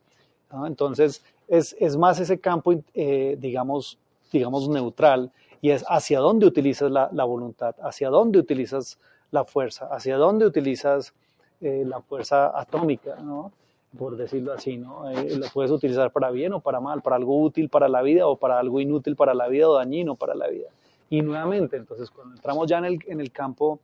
Entonces, 0.65 1.21
es, 1.47 1.75
es, 1.79 1.97
más 1.97 2.19
ese 2.19 2.39
campo, 2.39 2.73
eh, 2.93 3.37
digamos, 3.39 3.97
digamos, 4.31 4.67
neutral 4.69 5.31
y 5.61 5.71
es 5.71 5.83
hacia 5.87 6.19
dónde 6.19 6.45
utilizas 6.45 6.89
la, 6.91 7.23
voluntad, 7.23 7.75
hacia 7.81 8.09
dónde 8.09 8.39
utilizas 8.39 8.97
la 9.31 9.43
fuerza, 9.43 9.87
hacia 9.91 10.17
dónde 10.17 10.45
utilizas 10.45 11.13
eh, 11.61 11.83
la 11.85 12.01
fuerza 12.01 12.57
atómica, 12.57 13.17
¿no? 13.17 13.51
por 13.97 14.15
decirlo 14.17 14.53
así, 14.53 14.77
¿no? 14.77 15.09
Eh, 15.09 15.37
lo 15.37 15.47
puedes 15.49 15.71
utilizar 15.71 16.11
para 16.11 16.29
bien 16.29 16.53
o 16.53 16.59
para 16.59 16.79
mal, 16.79 17.01
para 17.01 17.15
algo 17.15 17.41
útil 17.41 17.69
para 17.69 17.87
la 17.87 18.01
vida 18.01 18.27
o 18.27 18.35
para 18.35 18.59
algo 18.59 18.79
inútil 18.79 19.15
para 19.15 19.33
la 19.33 19.47
vida 19.47 19.69
o 19.69 19.75
dañino 19.75 20.15
para 20.15 20.35
la 20.35 20.47
vida. 20.47 20.69
Y 21.09 21.21
nuevamente, 21.21 21.77
entonces, 21.77 22.11
cuando 22.11 22.35
entramos 22.35 22.67
ya 22.67 22.77
en 22.79 22.85
el, 22.85 22.99
en 23.07 23.21
el 23.21 23.31
campo 23.31 23.79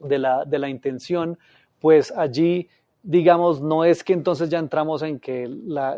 de 0.00 0.18
la, 0.18 0.44
de 0.44 0.58
la 0.58 0.68
intención, 0.68 1.38
pues 1.80 2.10
allí, 2.16 2.68
digamos, 3.02 3.60
no 3.60 3.84
es 3.84 4.04
que 4.04 4.12
entonces 4.12 4.48
ya 4.48 4.58
entramos 4.58 5.02
en 5.02 5.18
que 5.18 5.48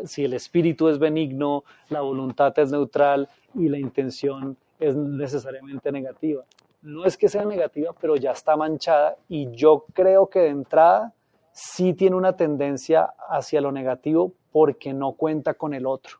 si 0.05 0.25
el 0.25 0.33
espíritu 0.33 0.87
es 0.89 0.99
benigno, 0.99 1.63
la 1.89 2.01
voluntad 2.01 2.57
es 2.59 2.71
neutral 2.71 3.29
y 3.55 3.69
la 3.69 3.77
intención 3.77 4.57
es 4.79 4.95
necesariamente 4.95 5.91
negativa. 5.91 6.43
No 6.81 7.05
es 7.05 7.15
que 7.15 7.29
sea 7.29 7.45
negativa, 7.45 7.93
pero 7.99 8.15
ya 8.15 8.31
está 8.31 8.55
manchada 8.55 9.15
y 9.29 9.51
yo 9.51 9.85
creo 9.93 10.27
que 10.27 10.39
de 10.39 10.49
entrada 10.49 11.13
sí 11.51 11.93
tiene 11.93 12.15
una 12.15 12.35
tendencia 12.35 13.13
hacia 13.29 13.61
lo 13.61 13.71
negativo 13.71 14.33
porque 14.51 14.93
no 14.93 15.13
cuenta 15.13 15.53
con 15.53 15.73
el 15.73 15.85
otro. 15.85 16.17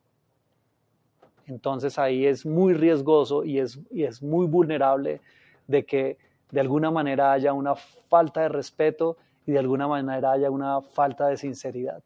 Entonces 1.47 1.97
ahí 1.97 2.25
es 2.25 2.45
muy 2.45 2.73
riesgoso 2.73 3.43
y 3.43 3.60
es, 3.60 3.79
y 3.89 4.03
es 4.03 4.21
muy 4.21 4.45
vulnerable 4.45 5.19
de 5.67 5.84
que 5.84 6.17
de 6.52 6.60
alguna 6.60 6.92
manera 6.92 7.32
haya 7.32 7.54
una 7.54 7.76
falta 7.76 8.42
de 8.42 8.50
respeto 8.50 9.18
y 9.46 9.54
de 9.54 9.60
alguna 9.60 9.88
manera 9.88 10.32
haya 10.32 10.52
una 10.52 10.82
falta 10.82 11.28
de 11.28 11.38
sinceridad. 11.38 12.04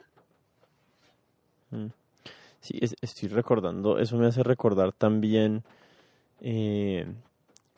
Mm. 1.72 1.88
Sí, 2.62 2.80
estoy 3.02 3.30
recordando, 3.30 4.00
eso 4.00 4.18
me 4.18 4.26
hace 4.26 4.42
recordar 4.42 4.92
también 4.92 5.64
eh, 6.42 7.06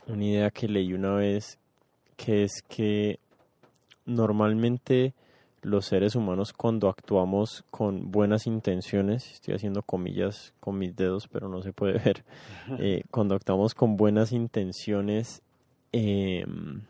una 0.07 0.23
idea 0.23 0.49
que 0.49 0.69
leí 0.69 0.93
una 0.93 1.15
vez, 1.15 1.59
que 2.15 2.43
es 2.43 2.63
que 2.69 3.19
normalmente 4.05 5.13
los 5.61 5.87
seres 5.87 6.15
humanos 6.15 6.53
cuando 6.53 6.87
actuamos 6.87 7.65
con 7.69 8.11
buenas 8.11 8.47
intenciones, 8.47 9.29
estoy 9.33 9.55
haciendo 9.55 9.81
comillas 9.81 10.53
con 10.61 10.77
mis 10.77 10.95
dedos, 10.95 11.27
pero 11.27 11.49
no 11.49 11.61
se 11.61 11.73
puede 11.73 11.99
ver, 11.99 12.23
eh, 12.79 13.03
cuando 13.11 13.35
actuamos 13.35 13.75
con 13.75 13.97
buenas 13.97 14.31
intenciones, 14.31 15.41
em, 15.91 16.81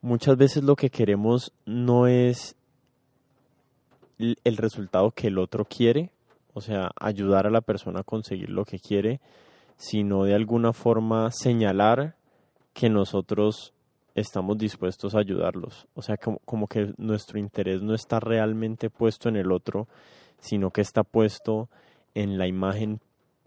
muchas 0.00 0.36
veces 0.36 0.62
lo 0.62 0.76
que 0.76 0.90
queremos 0.90 1.52
no 1.64 2.06
es 2.06 2.56
el 4.18 4.56
resultado 4.56 5.10
que 5.10 5.28
el 5.28 5.38
otro 5.38 5.64
quiere, 5.64 6.10
o 6.54 6.60
sea, 6.60 6.90
ayudar 6.98 7.46
a 7.46 7.50
la 7.50 7.60
persona 7.60 8.00
a 8.00 8.04
conseguir 8.04 8.50
lo 8.50 8.64
que 8.64 8.78
quiere, 8.78 9.20
sino 9.76 10.24
de 10.24 10.34
alguna 10.34 10.72
forma 10.72 11.30
señalar 11.30 12.16
que 12.72 12.88
nosotros 12.88 13.74
estamos 14.14 14.56
dispuestos 14.56 15.14
a 15.14 15.18
ayudarlos. 15.18 15.86
O 15.94 16.02
sea, 16.02 16.16
como, 16.16 16.38
como, 16.46 16.66
que 16.66 16.94
nuestro 16.96 17.38
interés 17.38 17.82
no 17.82 17.94
está 17.94 18.20
realmente 18.20 18.88
puesto 18.88 19.28
en 19.28 19.36
el 19.36 19.52
otro, 19.52 19.86
sino 20.40 20.70
que 20.70 20.80
está 20.80 21.04
puesto 21.04 21.68
en 22.14 22.38
la 22.38 22.46
imagen 22.46 23.00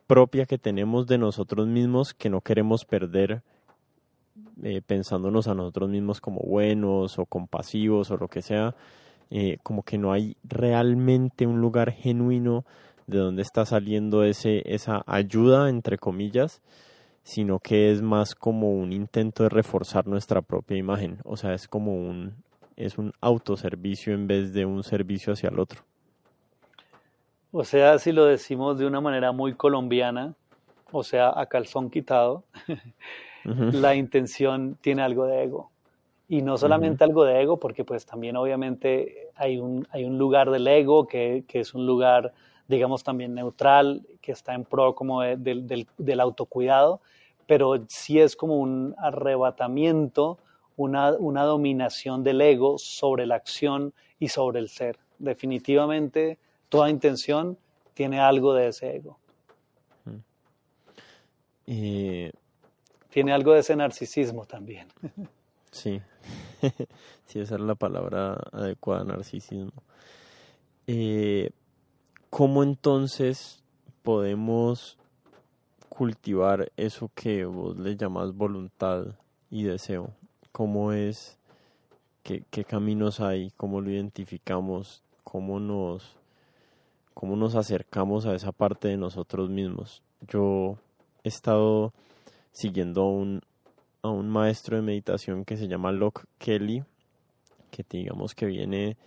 propia 0.05 0.45
que 0.45 0.57
tenemos 0.57 1.07
de 1.07 1.17
nosotros 1.17 1.67
mismos 1.67 2.13
que 2.13 2.29
no 2.29 2.41
queremos 2.41 2.85
perder 2.85 3.43
eh, 4.63 4.81
pensándonos 4.85 5.47
a 5.47 5.53
nosotros 5.53 5.89
mismos 5.89 6.21
como 6.21 6.41
buenos 6.41 7.19
o 7.19 7.25
compasivos 7.25 8.11
o 8.11 8.17
lo 8.17 8.27
que 8.27 8.41
sea, 8.41 8.75
eh, 9.29 9.57
como 9.63 9.83
que 9.83 9.97
no 9.97 10.11
hay 10.11 10.35
realmente 10.43 11.45
un 11.45 11.61
lugar 11.61 11.91
genuino 11.91 12.65
de 13.07 13.19
donde 13.19 13.41
está 13.41 13.65
saliendo 13.65 14.23
ese, 14.23 14.61
esa 14.65 15.03
ayuda, 15.07 15.69
entre 15.69 15.97
comillas, 15.97 16.61
sino 17.23 17.59
que 17.59 17.91
es 17.91 18.01
más 18.01 18.35
como 18.35 18.71
un 18.71 18.93
intento 18.93 19.43
de 19.43 19.49
reforzar 19.49 20.07
nuestra 20.07 20.41
propia 20.41 20.77
imagen. 20.77 21.19
O 21.23 21.37
sea, 21.37 21.53
es 21.53 21.67
como 21.67 21.93
un, 21.93 22.33
es 22.75 22.97
un 22.97 23.13
autoservicio 23.21 24.13
en 24.13 24.27
vez 24.27 24.53
de 24.53 24.65
un 24.65 24.83
servicio 24.83 25.33
hacia 25.33 25.49
el 25.49 25.59
otro. 25.59 25.81
O 27.51 27.63
sea, 27.63 27.97
si 27.97 28.11
lo 28.11 28.25
decimos 28.25 28.77
de 28.77 28.85
una 28.85 29.01
manera 29.01 29.31
muy 29.31 29.53
colombiana, 29.53 30.35
o 30.91 31.03
sea, 31.03 31.33
a 31.35 31.45
calzón 31.45 31.89
quitado, 31.89 32.43
la 33.43 33.95
intención 33.95 34.77
tiene 34.81 35.01
algo 35.01 35.25
de 35.25 35.43
ego. 35.43 35.71
Y 36.27 36.43
no 36.43 36.57
solamente 36.57 37.03
algo 37.03 37.23
de 37.23 37.41
ego, 37.41 37.57
porque 37.57 37.83
pues 37.83 38.05
también 38.05 38.35
obviamente 38.35 39.29
hay 39.35 39.57
un, 39.57 39.87
hay 39.89 40.05
un 40.05 40.19
lugar 40.19 40.51
del 40.51 40.67
ego 40.67 41.07
que, 41.07 41.43
que 41.47 41.61
es 41.61 41.73
un 41.73 41.87
lugar, 41.87 42.33
digamos, 42.67 43.03
también 43.03 43.33
neutral, 43.33 44.05
que 44.21 44.31
está 44.31 44.53
en 44.53 44.63
pro 44.63 44.93
como 44.93 45.21
del, 45.21 45.65
del, 45.65 46.19
autocuidado, 46.19 47.01
pero 47.47 47.83
sí 47.87 48.19
es 48.19 48.35
como 48.35 48.57
un 48.57 48.93
arrebatamiento, 48.99 50.37
una, 50.77 51.13
una 51.13 51.43
dominación 51.43 52.23
del 52.23 52.41
ego 52.41 52.77
sobre 52.77 53.25
la 53.25 53.35
acción 53.35 53.93
y 54.19 54.27
sobre 54.27 54.59
el 54.59 54.69
ser. 54.69 54.99
Definitivamente 55.17 56.37
toda 56.69 56.91
intención 56.91 57.57
tiene 57.95 58.19
algo 58.19 58.53
de 58.53 58.67
ese 58.67 58.95
ego. 58.95 59.18
Eh, 61.71 62.31
tiene 63.11 63.31
algo 63.31 63.53
de 63.53 63.59
ese 63.59 63.75
narcisismo 63.75 64.45
también. 64.45 64.87
Sí, 65.69 66.01
sí, 67.27 67.39
esa 67.39 67.55
es 67.55 67.61
la 67.61 67.75
palabra 67.75 68.33
adecuada, 68.51 69.03
narcisismo. 69.03 69.83
Eh, 70.87 71.51
¿Cómo 72.31 72.63
entonces 72.63 73.61
podemos 74.01 74.97
cultivar 75.89 76.71
eso 76.75 77.11
que 77.13 77.45
vos 77.45 77.77
le 77.77 77.95
llamas 77.95 78.33
voluntad 78.33 79.05
y 79.51 79.61
deseo? 79.61 80.09
¿Cómo 80.51 80.91
es? 80.91 81.37
¿Qué, 82.23 82.43
qué 82.49 82.63
caminos 82.65 83.19
hay? 83.19 83.51
¿Cómo 83.57 83.79
lo 83.79 83.91
identificamos? 83.91 85.03
¿Cómo 85.23 85.59
nos, 85.59 86.17
¿Cómo 87.13 87.35
nos 87.35 87.53
acercamos 87.53 88.25
a 88.25 88.33
esa 88.33 88.51
parte 88.51 88.87
de 88.87 88.97
nosotros 88.97 89.51
mismos? 89.51 90.01
Yo 90.27 90.79
he 91.23 91.29
estado 91.29 91.93
siguiendo 92.51 93.01
a 94.01 94.09
un, 94.11 94.29
maestro 94.29 94.77
de 94.77 94.81
meditación 94.81 95.45
que 95.45 95.57
se 95.57 95.67
llama 95.67 95.91
Locke 95.91 96.25
Kelly, 96.37 96.83
que 97.71 97.85
digamos 97.89 98.33
que 98.33 98.45
viene 98.45 98.97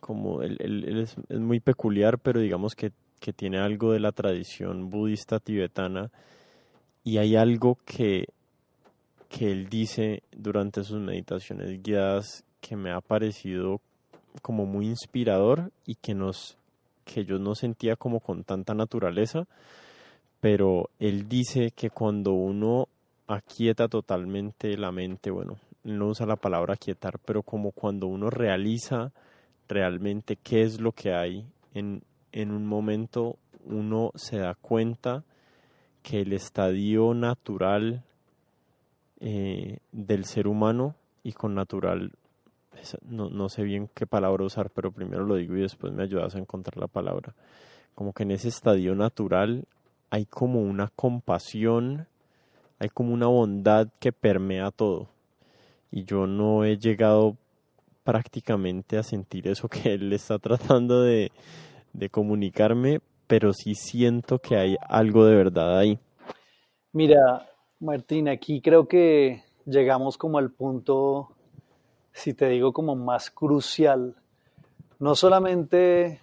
como, 0.00 0.42
él, 0.42 0.58
es, 1.02 1.16
muy 1.30 1.60
peculiar, 1.60 2.18
pero 2.18 2.40
digamos 2.40 2.74
que, 2.74 2.92
que 3.20 3.32
tiene 3.32 3.58
algo 3.58 3.92
de 3.92 4.00
la 4.00 4.12
tradición 4.12 4.90
budista 4.90 5.40
tibetana. 5.40 6.10
Y 7.02 7.18
hay 7.18 7.36
algo 7.36 7.78
que, 7.84 8.28
que 9.28 9.50
él 9.50 9.68
dice 9.68 10.22
durante 10.36 10.84
sus 10.84 11.00
meditaciones 11.00 11.82
guiadas 11.82 12.44
que 12.60 12.76
me 12.76 12.92
ha 12.92 13.00
parecido 13.00 13.80
como 14.42 14.66
muy 14.66 14.86
inspirador 14.86 15.70
y 15.86 15.94
que 15.96 16.14
nos 16.14 16.56
que 17.04 17.24
yo 17.24 17.38
no 17.38 17.54
sentía 17.54 17.94
como 17.94 18.18
con 18.18 18.42
tanta 18.42 18.74
naturaleza 18.74 19.46
pero 20.40 20.90
él 20.98 21.28
dice 21.28 21.72
que 21.72 21.90
cuando 21.90 22.32
uno 22.32 22.88
aquieta 23.26 23.88
totalmente 23.88 24.76
la 24.76 24.92
mente, 24.92 25.30
bueno, 25.30 25.56
no 25.84 26.08
usa 26.08 26.26
la 26.26 26.36
palabra 26.36 26.74
aquietar, 26.74 27.18
pero 27.24 27.42
como 27.42 27.72
cuando 27.72 28.06
uno 28.06 28.30
realiza 28.30 29.12
realmente 29.68 30.36
qué 30.36 30.62
es 30.62 30.80
lo 30.80 30.92
que 30.92 31.12
hay 31.12 31.44
en, 31.74 32.02
en 32.32 32.50
un 32.50 32.66
momento, 32.66 33.36
uno 33.64 34.12
se 34.14 34.38
da 34.38 34.54
cuenta 34.54 35.24
que 36.02 36.20
el 36.20 36.32
estadio 36.32 37.14
natural 37.14 38.04
eh, 39.20 39.78
del 39.92 40.24
ser 40.24 40.46
humano, 40.46 40.94
y 41.24 41.32
con 41.32 41.54
natural, 41.54 42.12
no, 43.08 43.30
no 43.30 43.48
sé 43.48 43.64
bien 43.64 43.88
qué 43.92 44.06
palabra 44.06 44.44
usar, 44.44 44.70
pero 44.70 44.92
primero 44.92 45.24
lo 45.24 45.34
digo 45.34 45.56
y 45.56 45.62
después 45.62 45.92
me 45.92 46.04
ayudas 46.04 46.36
a 46.36 46.38
encontrar 46.38 46.76
la 46.76 46.86
palabra, 46.86 47.34
como 47.96 48.12
que 48.12 48.22
en 48.22 48.30
ese 48.30 48.48
estadio 48.48 48.94
natural 48.94 49.64
hay 50.10 50.26
como 50.26 50.60
una 50.60 50.90
compasión, 50.94 52.06
hay 52.78 52.88
como 52.88 53.12
una 53.12 53.26
bondad 53.26 53.88
que 53.98 54.12
permea 54.12 54.70
todo. 54.70 55.08
Y 55.90 56.04
yo 56.04 56.26
no 56.26 56.64
he 56.64 56.78
llegado 56.78 57.36
prácticamente 58.04 58.98
a 58.98 59.02
sentir 59.02 59.48
eso 59.48 59.68
que 59.68 59.94
él 59.94 60.12
está 60.12 60.38
tratando 60.38 61.02
de, 61.02 61.30
comunicarme, 62.10 63.00
pero 63.26 63.52
sí 63.52 63.74
siento 63.74 64.38
que 64.38 64.56
hay 64.56 64.76
algo 64.88 65.24
de 65.24 65.34
verdad 65.34 65.78
ahí. 65.78 65.98
Mira, 66.92 67.48
Martín, 67.80 68.28
aquí 68.28 68.60
creo 68.60 68.86
que 68.86 69.42
llegamos 69.64 70.18
como 70.18 70.38
al 70.38 70.50
punto, 70.50 71.30
si 72.12 72.34
te 72.34 72.48
digo, 72.48 72.72
como 72.72 72.94
más 72.94 73.30
crucial, 73.30 74.14
no 74.98 75.14
solamente 75.14 76.20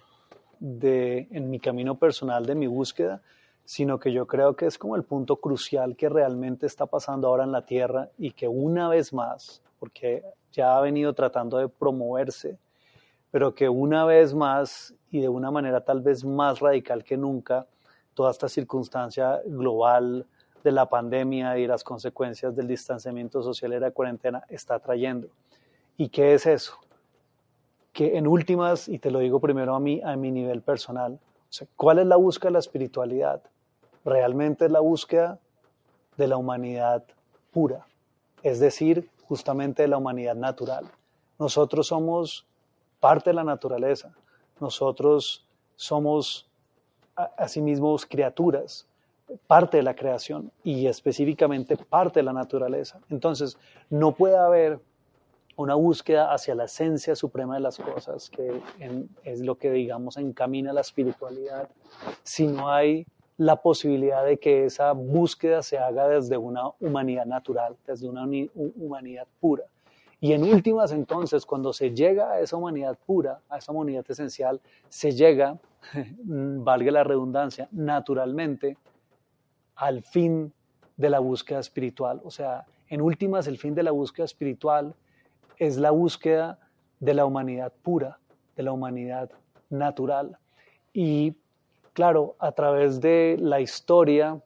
de 0.60 1.28
en 1.30 1.50
mi 1.50 1.58
camino 1.58 1.96
personal 1.96 2.46
de 2.46 2.54
mi 2.54 2.66
búsqueda, 2.66 3.20
sino 3.64 3.98
que 3.98 4.12
yo 4.12 4.26
creo 4.26 4.56
que 4.56 4.66
es 4.66 4.78
como 4.78 4.96
el 4.96 5.04
punto 5.04 5.36
crucial 5.36 5.96
que 5.96 6.08
realmente 6.08 6.66
está 6.66 6.86
pasando 6.86 7.28
ahora 7.28 7.44
en 7.44 7.52
la 7.52 7.64
Tierra 7.64 8.10
y 8.18 8.32
que 8.32 8.46
una 8.46 8.88
vez 8.88 9.12
más, 9.12 9.62
porque 9.78 10.22
ya 10.52 10.76
ha 10.76 10.80
venido 10.80 11.14
tratando 11.14 11.58
de 11.58 11.68
promoverse, 11.68 12.58
pero 13.30 13.54
que 13.54 13.68
una 13.68 14.04
vez 14.04 14.34
más 14.34 14.94
y 15.10 15.20
de 15.20 15.28
una 15.28 15.50
manera 15.50 15.80
tal 15.80 16.00
vez 16.02 16.24
más 16.24 16.60
radical 16.60 17.02
que 17.02 17.16
nunca, 17.16 17.66
toda 18.14 18.30
esta 18.30 18.48
circunstancia 18.48 19.40
global 19.46 20.26
de 20.62 20.72
la 20.72 20.88
pandemia 20.88 21.58
y 21.58 21.66
las 21.66 21.84
consecuencias 21.84 22.54
del 22.54 22.68
distanciamiento 22.68 23.42
social 23.42 23.72
y 23.74 23.80
la 23.80 23.90
cuarentena 23.90 24.44
está 24.48 24.78
trayendo. 24.78 25.28
¿Y 25.96 26.08
qué 26.08 26.34
es 26.34 26.46
eso? 26.46 26.78
Que 27.92 28.16
en 28.16 28.26
últimas, 28.26 28.88
y 28.88 28.98
te 28.98 29.10
lo 29.10 29.18
digo 29.18 29.40
primero 29.40 29.74
a 29.74 29.80
mí, 29.80 30.00
a 30.04 30.16
mi 30.16 30.30
nivel 30.30 30.62
personal, 30.62 31.18
¿cuál 31.76 31.98
es 31.98 32.06
la 32.06 32.16
búsqueda 32.16 32.48
de 32.48 32.52
la 32.54 32.58
espiritualidad? 32.60 33.42
Realmente 34.04 34.66
es 34.66 34.70
la 34.70 34.80
búsqueda 34.80 35.38
de 36.16 36.28
la 36.28 36.36
humanidad 36.36 37.04
pura, 37.52 37.86
es 38.42 38.60
decir, 38.60 39.10
justamente 39.26 39.82
de 39.82 39.88
la 39.88 39.96
humanidad 39.96 40.34
natural. 40.34 40.86
Nosotros 41.38 41.88
somos 41.88 42.46
parte 43.00 43.30
de 43.30 43.34
la 43.34 43.44
naturaleza, 43.44 44.14
nosotros 44.60 45.46
somos 45.76 46.48
asimismo 47.36 47.96
criaturas, 48.08 48.86
parte 49.46 49.78
de 49.78 49.82
la 49.82 49.94
creación 49.94 50.50
y 50.62 50.86
específicamente 50.86 51.76
parte 51.76 52.20
de 52.20 52.24
la 52.24 52.32
naturaleza. 52.32 53.00
Entonces, 53.10 53.56
no 53.88 54.12
puede 54.12 54.36
haber 54.36 54.80
una 55.56 55.74
búsqueda 55.74 56.32
hacia 56.32 56.54
la 56.54 56.64
esencia 56.64 57.14
suprema 57.14 57.54
de 57.54 57.60
las 57.60 57.78
cosas, 57.78 58.28
que 58.28 58.60
es 59.22 59.40
lo 59.40 59.56
que, 59.56 59.70
digamos, 59.70 60.16
encamina 60.16 60.72
la 60.72 60.80
espiritualidad, 60.80 61.68
si 62.22 62.46
no 62.46 62.68
hay 62.70 63.06
la 63.36 63.60
posibilidad 63.62 64.24
de 64.24 64.38
que 64.38 64.66
esa 64.66 64.92
búsqueda 64.92 65.62
se 65.62 65.78
haga 65.78 66.08
desde 66.08 66.36
una 66.36 66.68
humanidad 66.80 67.26
natural, 67.26 67.76
desde 67.86 68.08
una 68.08 68.24
humanidad 68.54 69.26
pura. 69.40 69.64
Y 70.20 70.32
en 70.32 70.44
últimas, 70.44 70.92
entonces, 70.92 71.44
cuando 71.44 71.72
se 71.72 71.90
llega 71.90 72.30
a 72.30 72.40
esa 72.40 72.56
humanidad 72.56 72.96
pura, 73.04 73.40
a 73.48 73.58
esa 73.58 73.72
humanidad 73.72 74.04
esencial, 74.08 74.60
se 74.88 75.12
llega, 75.12 75.58
valga 76.24 76.92
la 76.92 77.04
redundancia, 77.04 77.68
naturalmente 77.72 78.78
al 79.74 80.02
fin 80.02 80.52
de 80.96 81.10
la 81.10 81.18
búsqueda 81.18 81.58
espiritual. 81.58 82.20
O 82.24 82.30
sea, 82.30 82.64
en 82.88 83.00
últimas, 83.00 83.46
el 83.48 83.58
fin 83.58 83.74
de 83.74 83.82
la 83.82 83.90
búsqueda 83.90 84.24
espiritual 84.24 84.94
es 85.58 85.76
la 85.76 85.90
búsqueda 85.90 86.58
de 87.00 87.14
la 87.14 87.26
humanidad 87.26 87.72
pura, 87.82 88.18
de 88.56 88.62
la 88.62 88.72
humanidad 88.72 89.30
natural. 89.68 90.38
Y 90.92 91.36
claro, 91.94 92.36
a 92.38 92.52
través 92.52 93.00
de 93.00 93.36
la 93.40 93.60
historia 93.60 94.42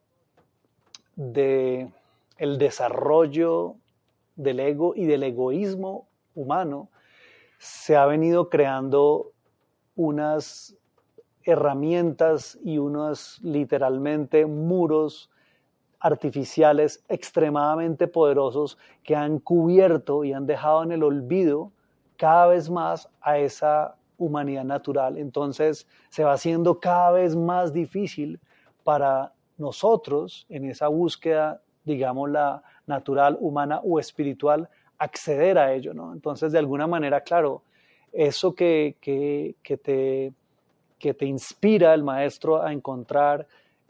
de 1.16 1.90
el 2.36 2.58
desarrollo 2.58 3.74
del 4.36 4.60
ego 4.60 4.94
y 4.94 5.06
del 5.06 5.24
egoísmo 5.24 6.06
humano, 6.36 6.88
se 7.58 7.96
ha 7.96 8.06
venido 8.06 8.48
creando 8.48 9.32
unas 9.96 10.76
herramientas 11.42 12.56
y 12.62 12.78
unos 12.78 13.40
literalmente 13.42 14.46
muros 14.46 15.30
artificiales 15.98 17.02
extremadamente 17.08 18.06
poderosos 18.06 18.78
que 19.02 19.16
han 19.16 19.40
cubierto 19.40 20.22
y 20.22 20.32
han 20.32 20.46
dejado 20.46 20.84
en 20.84 20.92
el 20.92 21.02
olvido 21.02 21.72
cada 22.16 22.46
vez 22.46 22.70
más 22.70 23.08
a 23.20 23.38
esa 23.38 23.97
humanidad 24.18 24.64
natural. 24.64 25.16
Entonces 25.16 25.86
se 26.10 26.24
va 26.24 26.32
haciendo 26.32 26.78
cada 26.80 27.12
vez 27.12 27.34
más 27.34 27.72
difícil 27.72 28.38
para 28.84 29.32
nosotros 29.56 30.46
en 30.48 30.64
esa 30.64 30.88
búsqueda, 30.88 31.62
digamos, 31.84 32.30
la 32.30 32.62
natural, 32.86 33.36
humana 33.40 33.80
o 33.82 33.98
espiritual, 33.98 34.68
acceder 34.98 35.58
a 35.58 35.72
ello. 35.72 35.94
¿no? 35.94 36.12
Entonces, 36.12 36.52
de 36.52 36.58
alguna 36.58 36.86
manera, 36.86 37.20
claro, 37.22 37.62
eso 38.12 38.54
que, 38.54 38.96
que, 39.00 39.54
que 39.62 39.76
te, 39.76 40.32
que 40.98 41.14
te 41.14 41.26
inspira 41.26 41.94
el 41.94 42.02
maestro 42.02 42.62
a 42.62 42.72
encontrar 42.72 43.46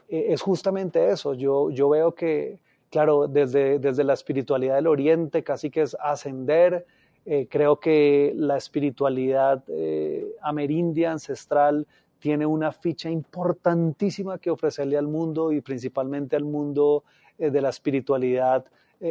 eh, 0.08 0.26
es 0.28 0.42
justamente 0.42 1.10
eso. 1.10 1.34
Yo, 1.34 1.70
yo 1.70 1.88
veo 1.88 2.14
que, 2.14 2.58
claro, 2.90 3.26
desde, 3.28 3.78
desde 3.78 4.04
la 4.04 4.14
espiritualidad 4.14 4.76
del 4.76 4.86
Oriente 4.86 5.42
casi 5.42 5.70
que 5.70 5.82
es 5.82 5.96
ascender. 6.00 6.86
Eh, 7.30 7.46
creo 7.50 7.78
que 7.78 8.32
la 8.34 8.56
espiritualidad 8.56 9.62
eh, 9.68 10.34
amerindia 10.40 11.12
ancestral 11.12 11.86
tiene 12.18 12.46
una 12.46 12.72
ficha 12.72 13.10
importantísima 13.10 14.38
que 14.38 14.50
ofrecerle 14.50 14.96
al 14.96 15.08
mundo 15.08 15.52
y 15.52 15.60
principalmente 15.60 16.36
al 16.36 16.44
mundo 16.44 17.04
de 17.36 17.60
la 17.60 17.68
espiritualidad 17.68 18.64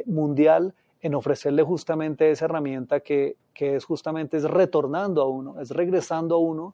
mundial 0.05 0.74
en 1.01 1.15
ofrecerle 1.15 1.63
justamente 1.63 2.30
esa 2.32 2.45
herramienta 2.45 2.99
que, 2.99 3.38
que, 3.53 3.76
es 3.76 3.86
justamente 3.86 4.36
es 4.36 4.43
retornando 4.43 5.22
a 5.22 5.30
uno, 5.30 5.61
es 5.61 5.72
regresando 5.72 6.36
a 6.36 6.39
uno 6.39 6.74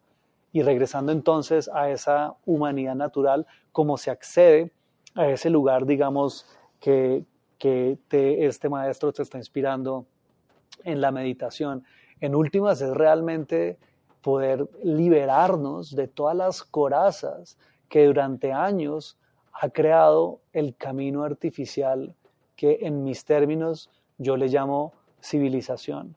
y 0.52 0.62
regresando 0.62 1.12
entonces 1.12 1.70
a 1.72 1.91
esa 1.91 2.36
humanidad 2.46 2.96
natural, 2.96 3.46
como 3.72 3.98
se 3.98 4.12
accede 4.12 4.72
a 5.14 5.28
ese 5.28 5.50
lugar, 5.50 5.86
digamos, 5.86 6.48
que, 6.80 7.26
que 7.60 7.98
este 8.10 8.70
maestro 8.70 9.12
te 9.12 9.24
está 9.24 9.38
inspirando 9.38 10.06
en 10.84 11.01
la 11.01 11.11
meditación. 11.11 11.84
En 12.19 12.36
últimas 12.36 12.81
es 12.81 12.91
realmente 12.91 13.77
poder 14.21 14.67
liberarnos 14.84 15.95
de 15.95 16.07
todas 16.07 16.36
las 16.36 16.63
corazas 16.63 17.57
que 17.89 18.05
durante 18.05 18.51
años 18.51 19.17
ha 19.51 19.69
creado 19.69 20.39
el 20.53 20.75
camino 20.75 21.23
artificial 21.23 22.15
que 22.55 22.79
en 22.81 23.03
mis 23.03 23.25
términos 23.25 23.89
yo 24.17 24.38
le 24.38 24.47
llamo 24.47 24.93
civilización. 25.21 26.15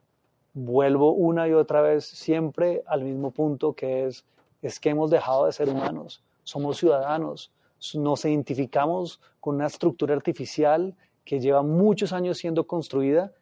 Vuelvo 0.53 1.11
una 1.11 1.47
y 1.47 1.53
otra 1.53 1.81
vez 1.81 2.05
siempre 2.05 2.83
al 2.87 3.03
mismo 3.03 3.31
punto 3.31 3.73
que 3.73 4.05
es, 4.05 4.25
es 4.61 4.79
que 4.79 4.89
hemos 4.89 5.11
dejado 5.11 5.45
de 5.45 5.51
ser 5.51 5.69
humanos, 5.69 6.23
somos 6.43 6.77
ciudadanos, 6.77 7.51
nos 7.95 8.25
identificamos 8.25 9.21
con 9.39 9.55
una 9.55 9.67
estructura 9.67 10.15
artificial 10.15 10.95
que 11.23 11.39
lleva 11.39 11.61
muchos 11.61 12.13
años 12.13 12.37
siendo 12.37 12.65
construida 12.65 13.33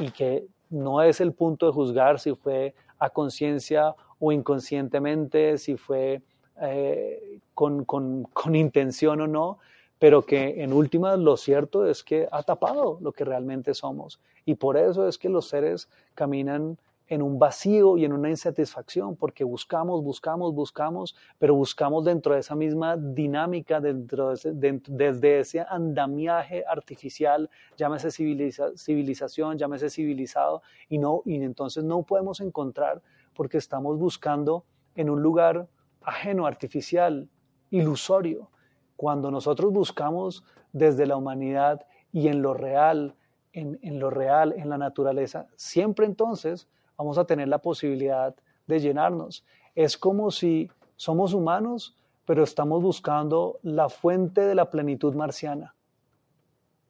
y 0.00 0.10
que 0.10 0.46
no 0.70 1.02
es 1.02 1.20
el 1.20 1.32
punto 1.32 1.66
de 1.66 1.72
juzgar 1.72 2.18
si 2.18 2.34
fue 2.34 2.74
a 2.98 3.10
conciencia 3.10 3.94
o 4.18 4.32
inconscientemente, 4.32 5.58
si 5.58 5.76
fue 5.76 6.22
eh, 6.60 7.40
con, 7.54 7.84
con, 7.84 8.24
con 8.24 8.54
intención 8.54 9.20
o 9.20 9.26
no, 9.26 9.58
pero 9.98 10.22
que 10.22 10.62
en 10.62 10.72
últimas 10.72 11.18
lo 11.18 11.36
cierto 11.36 11.86
es 11.86 12.02
que 12.02 12.28
ha 12.30 12.42
tapado 12.42 12.98
lo 13.00 13.12
que 13.12 13.24
realmente 13.24 13.74
somos. 13.74 14.20
Y 14.44 14.54
por 14.54 14.76
eso 14.76 15.08
es 15.08 15.18
que 15.18 15.28
los 15.28 15.48
seres 15.48 15.88
caminan 16.14 16.78
en 17.08 17.22
un 17.22 17.38
vacío 17.38 17.96
y 17.96 18.04
en 18.04 18.12
una 18.12 18.28
insatisfacción, 18.28 19.14
porque 19.16 19.44
buscamos, 19.44 20.02
buscamos, 20.02 20.52
buscamos, 20.54 21.14
pero 21.38 21.54
buscamos 21.54 22.04
dentro 22.04 22.34
de 22.34 22.40
esa 22.40 22.56
misma 22.56 22.96
dinámica, 22.96 23.80
dentro 23.80 24.34
desde 24.34 25.40
ese 25.40 25.60
andamiaje 25.68 26.64
artificial, 26.66 27.48
llámese 27.76 28.10
civilización, 28.10 29.56
llámese 29.56 29.88
civilizado, 29.88 30.62
y, 30.88 30.98
no, 30.98 31.22
y 31.24 31.36
entonces 31.36 31.84
no 31.84 32.02
podemos 32.02 32.40
encontrar 32.40 33.02
porque 33.34 33.58
estamos 33.58 33.98
buscando 33.98 34.64
en 34.96 35.10
un 35.10 35.22
lugar 35.22 35.68
ajeno, 36.02 36.46
artificial, 36.46 37.28
ilusorio. 37.70 38.50
Cuando 38.96 39.30
nosotros 39.30 39.72
buscamos 39.72 40.42
desde 40.72 41.06
la 41.06 41.16
humanidad 41.16 41.86
y 42.12 42.28
en 42.28 42.42
lo 42.42 42.54
real, 42.54 43.14
en, 43.52 43.78
en 43.82 44.00
lo 44.00 44.10
real, 44.10 44.54
en 44.56 44.70
la 44.70 44.78
naturaleza, 44.78 45.46
siempre 45.56 46.06
entonces 46.06 46.68
vamos 46.96 47.18
a 47.18 47.24
tener 47.24 47.48
la 47.48 47.58
posibilidad 47.58 48.34
de 48.66 48.80
llenarnos. 48.80 49.44
Es 49.74 49.96
como 49.96 50.30
si 50.30 50.70
somos 50.96 51.34
humanos, 51.34 51.96
pero 52.24 52.42
estamos 52.42 52.82
buscando 52.82 53.58
la 53.62 53.88
fuente 53.88 54.40
de 54.40 54.54
la 54.54 54.70
plenitud 54.70 55.14
marciana. 55.14 55.74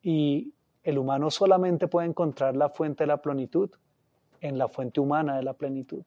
Y 0.02 0.52
el 0.82 0.98
humano 0.98 1.30
solamente 1.30 1.88
puede 1.88 2.08
encontrar 2.08 2.56
la 2.56 2.68
fuente 2.68 3.04
de 3.04 3.08
la 3.08 3.20
plenitud 3.20 3.70
en 4.40 4.56
la 4.56 4.68
fuente 4.68 5.00
humana 5.00 5.36
de 5.36 5.42
la 5.42 5.52
plenitud. 5.52 6.04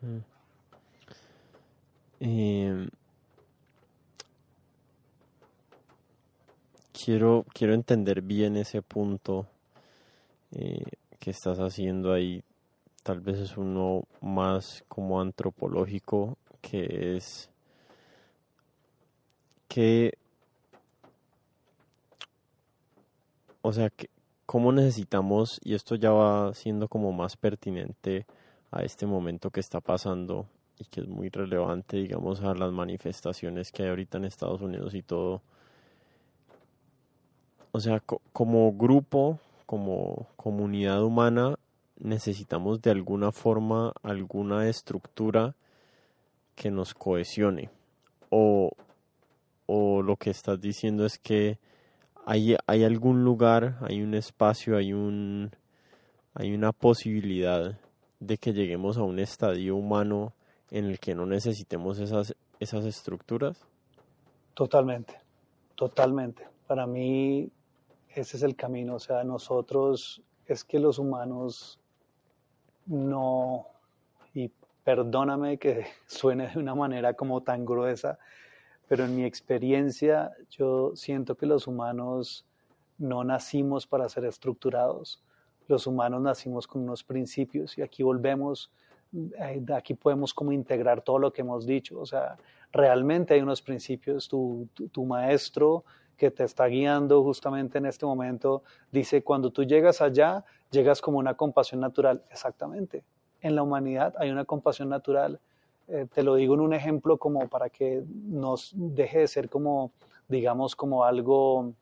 Mm. 0.00 0.18
Eh, 2.20 2.88
quiero, 6.92 7.44
quiero 7.52 7.74
entender 7.74 8.22
bien 8.22 8.56
ese 8.56 8.82
punto 8.82 9.46
eh, 10.52 10.84
que 11.22 11.30
estás 11.30 11.60
haciendo 11.60 12.12
ahí. 12.12 12.42
Tal 13.04 13.20
vez 13.20 13.38
es 13.38 13.56
uno 13.56 14.08
más 14.20 14.84
como 14.88 15.20
antropológico, 15.20 16.36
que 16.60 17.14
es 17.14 17.48
que, 19.68 20.14
o 23.62 23.72
sea, 23.72 23.88
que, 23.90 24.10
cómo 24.46 24.72
necesitamos, 24.72 25.60
y 25.62 25.74
esto 25.74 25.94
ya 25.94 26.10
va 26.10 26.52
siendo 26.54 26.88
como 26.88 27.12
más 27.12 27.36
pertinente 27.36 28.26
a 28.72 28.82
este 28.82 29.06
momento 29.06 29.50
que 29.50 29.60
está 29.60 29.80
pasando 29.80 30.48
y 30.76 30.86
que 30.86 31.02
es 31.02 31.08
muy 31.08 31.28
relevante, 31.28 31.98
digamos, 31.98 32.40
a 32.40 32.52
las 32.52 32.72
manifestaciones 32.72 33.70
que 33.70 33.84
hay 33.84 33.90
ahorita 33.90 34.18
en 34.18 34.24
Estados 34.24 34.60
Unidos 34.60 34.92
y 34.94 35.02
todo, 35.02 35.40
o 37.70 37.78
sea, 37.78 38.02
como 38.32 38.72
grupo, 38.72 39.38
como 39.72 40.28
comunidad 40.36 41.02
humana, 41.02 41.58
necesitamos 41.98 42.82
de 42.82 42.90
alguna 42.90 43.32
forma 43.32 43.94
alguna 44.02 44.68
estructura 44.68 45.54
que 46.54 46.70
nos 46.70 46.92
cohesione. 46.92 47.70
O, 48.28 48.72
o 49.64 50.02
lo 50.02 50.16
que 50.16 50.28
estás 50.28 50.60
diciendo 50.60 51.06
es 51.06 51.18
que 51.18 51.58
hay, 52.26 52.54
hay 52.66 52.84
algún 52.84 53.24
lugar, 53.24 53.78
hay 53.80 54.02
un 54.02 54.12
espacio, 54.12 54.76
hay 54.76 54.92
un 54.92 55.52
hay 56.34 56.52
una 56.52 56.72
posibilidad 56.72 57.78
de 58.20 58.36
que 58.36 58.52
lleguemos 58.52 58.98
a 58.98 59.04
un 59.04 59.20
estadio 59.20 59.74
humano 59.74 60.34
en 60.70 60.84
el 60.84 61.00
que 61.00 61.14
no 61.14 61.24
necesitemos 61.24 61.98
esas, 61.98 62.36
esas 62.60 62.84
estructuras? 62.84 63.66
Totalmente, 64.52 65.18
totalmente. 65.76 66.46
Para 66.66 66.86
mí 66.86 67.50
ese 68.14 68.36
es 68.36 68.42
el 68.42 68.56
camino. 68.56 68.96
O 68.96 68.98
sea, 68.98 69.24
nosotros 69.24 70.22
es 70.46 70.64
que 70.64 70.78
los 70.78 70.98
humanos 70.98 71.78
no, 72.86 73.66
y 74.34 74.50
perdóname 74.84 75.58
que 75.58 75.86
suene 76.06 76.48
de 76.48 76.58
una 76.58 76.74
manera 76.74 77.14
como 77.14 77.42
tan 77.42 77.64
gruesa, 77.64 78.18
pero 78.88 79.04
en 79.04 79.16
mi 79.16 79.24
experiencia 79.24 80.32
yo 80.50 80.92
siento 80.94 81.36
que 81.36 81.46
los 81.46 81.66
humanos 81.66 82.44
no 82.98 83.24
nacimos 83.24 83.86
para 83.86 84.08
ser 84.08 84.24
estructurados. 84.24 85.22
Los 85.68 85.86
humanos 85.86 86.20
nacimos 86.20 86.66
con 86.66 86.82
unos 86.82 87.02
principios 87.02 87.78
y 87.78 87.82
aquí 87.82 88.02
volvemos, 88.02 88.70
eh, 89.38 89.64
aquí 89.74 89.94
podemos 89.94 90.34
como 90.34 90.52
integrar 90.52 91.00
todo 91.00 91.18
lo 91.18 91.32
que 91.32 91.40
hemos 91.40 91.64
dicho. 91.66 91.98
O 91.98 92.04
sea, 92.04 92.36
realmente 92.72 93.34
hay 93.34 93.40
unos 93.40 93.62
principios. 93.62 94.28
Tu, 94.28 94.68
tu, 94.74 94.88
tu 94.88 95.06
maestro 95.06 95.84
que 96.16 96.30
te 96.30 96.44
está 96.44 96.66
guiando 96.66 97.22
justamente 97.22 97.78
en 97.78 97.86
este 97.86 98.06
momento, 98.06 98.62
dice, 98.90 99.22
cuando 99.22 99.50
tú 99.50 99.64
llegas 99.64 100.00
allá, 100.00 100.44
llegas 100.70 101.00
como 101.00 101.18
una 101.18 101.34
compasión 101.34 101.80
natural. 101.80 102.22
Exactamente. 102.30 103.04
En 103.40 103.56
la 103.56 103.62
humanidad 103.62 104.14
hay 104.18 104.30
una 104.30 104.44
compasión 104.44 104.88
natural. 104.88 105.40
Eh, 105.88 106.06
te 106.12 106.22
lo 106.22 106.36
digo 106.36 106.54
en 106.54 106.60
un 106.60 106.74
ejemplo 106.74 107.16
como 107.16 107.48
para 107.48 107.68
que 107.68 108.04
nos 108.06 108.72
deje 108.74 109.20
de 109.20 109.28
ser 109.28 109.48
como, 109.48 109.90
digamos, 110.28 110.76
como 110.76 111.04
algo 111.04 111.72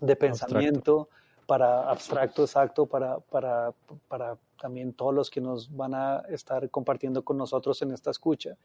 de 0.00 0.16
pensamiento 0.16 1.08
para 1.46 1.88
abstracto, 1.90 2.42
exacto, 2.42 2.86
para, 2.86 3.18
para, 3.18 3.72
para 4.08 4.36
también 4.60 4.92
todos 4.92 5.14
los 5.14 5.30
que 5.30 5.40
nos 5.40 5.74
van 5.74 5.94
a 5.94 6.22
estar 6.28 6.68
compartiendo 6.70 7.22
con 7.22 7.36
nosotros 7.36 7.80
en 7.82 7.92
esta 7.92 8.10
escucha. 8.10 8.56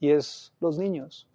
Y 0.00 0.10
es 0.10 0.52
los 0.60 0.78
niños 0.78 1.26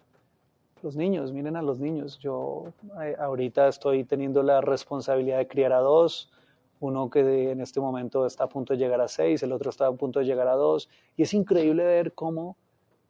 los 0.82 0.96
niños, 0.96 1.32
miren 1.32 1.56
a 1.56 1.62
los 1.62 1.78
niños. 1.78 2.18
Yo 2.18 2.72
eh, 3.02 3.16
ahorita 3.18 3.68
estoy 3.68 4.04
teniendo 4.04 4.42
la 4.42 4.60
responsabilidad 4.60 5.38
de 5.38 5.48
criar 5.48 5.72
a 5.72 5.78
dos, 5.78 6.30
uno 6.80 7.10
que 7.10 7.50
en 7.50 7.60
este 7.60 7.80
momento 7.80 8.26
está 8.26 8.44
a 8.44 8.48
punto 8.48 8.72
de 8.72 8.78
llegar 8.78 9.00
a 9.00 9.08
seis, 9.08 9.42
el 9.42 9.52
otro 9.52 9.70
está 9.70 9.86
a 9.86 9.92
punto 9.92 10.20
de 10.20 10.24
llegar 10.24 10.48
a 10.48 10.54
dos, 10.54 10.88
y 11.16 11.22
es 11.22 11.34
increíble 11.34 11.84
ver 11.84 12.14
cómo 12.14 12.56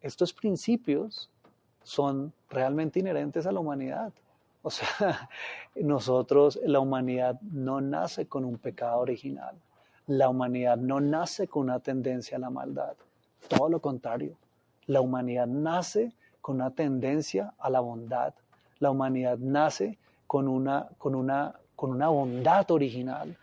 estos 0.00 0.32
principios 0.32 1.30
son 1.82 2.32
realmente 2.48 2.98
inherentes 2.98 3.46
a 3.46 3.52
la 3.52 3.60
humanidad. 3.60 4.12
O 4.62 4.70
sea, 4.70 5.28
nosotros, 5.76 6.58
la 6.64 6.80
humanidad 6.80 7.40
no 7.42 7.80
nace 7.80 8.26
con 8.26 8.44
un 8.44 8.58
pecado 8.58 9.00
original. 9.00 9.56
La 10.06 10.28
humanidad 10.28 10.76
no 10.76 11.00
nace 11.00 11.46
con 11.46 11.64
una 11.64 11.80
tendencia 11.80 12.36
a 12.36 12.40
la 12.40 12.50
maldad. 12.50 12.94
Todo 13.48 13.68
lo 13.68 13.80
contrario. 13.80 14.36
La 14.86 15.00
humanidad 15.00 15.46
nace 15.46 16.12
con 16.40 16.56
una 16.56 16.70
tendencia 16.70 17.54
a 17.58 17.70
la 17.70 17.80
bondad. 17.80 18.34
La 18.78 18.90
humanidad 18.90 19.38
nace 19.38 19.98
con 20.26 20.48
una, 20.48 20.88
con 20.98 21.14
una, 21.14 21.54
con 21.76 21.90
una 21.90 22.08
bondad 22.08 22.70
original, 22.70 23.36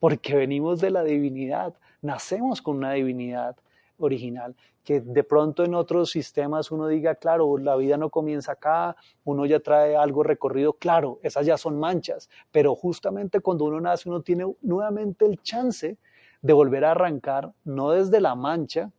porque 0.00 0.34
venimos 0.34 0.80
de 0.80 0.90
la 0.90 1.02
divinidad, 1.04 1.74
nacemos 2.00 2.62
con 2.62 2.76
una 2.76 2.92
divinidad 2.92 3.56
original, 3.98 4.54
que 4.84 5.00
de 5.00 5.24
pronto 5.24 5.64
en 5.64 5.74
otros 5.74 6.10
sistemas 6.10 6.70
uno 6.70 6.86
diga, 6.86 7.16
claro, 7.16 7.58
la 7.58 7.76
vida 7.76 7.96
no 7.98 8.08
comienza 8.08 8.52
acá, 8.52 8.96
uno 9.24 9.44
ya 9.44 9.60
trae 9.60 9.96
algo 9.96 10.22
recorrido, 10.22 10.72
claro, 10.72 11.18
esas 11.22 11.44
ya 11.44 11.58
son 11.58 11.78
manchas, 11.78 12.30
pero 12.50 12.74
justamente 12.74 13.40
cuando 13.40 13.64
uno 13.64 13.80
nace 13.80 14.08
uno 14.08 14.22
tiene 14.22 14.46
nuevamente 14.62 15.26
el 15.26 15.42
chance 15.42 15.98
de 16.40 16.52
volver 16.52 16.84
a 16.84 16.92
arrancar, 16.92 17.52
no 17.64 17.90
desde 17.90 18.20
la 18.20 18.34
mancha, 18.34 18.90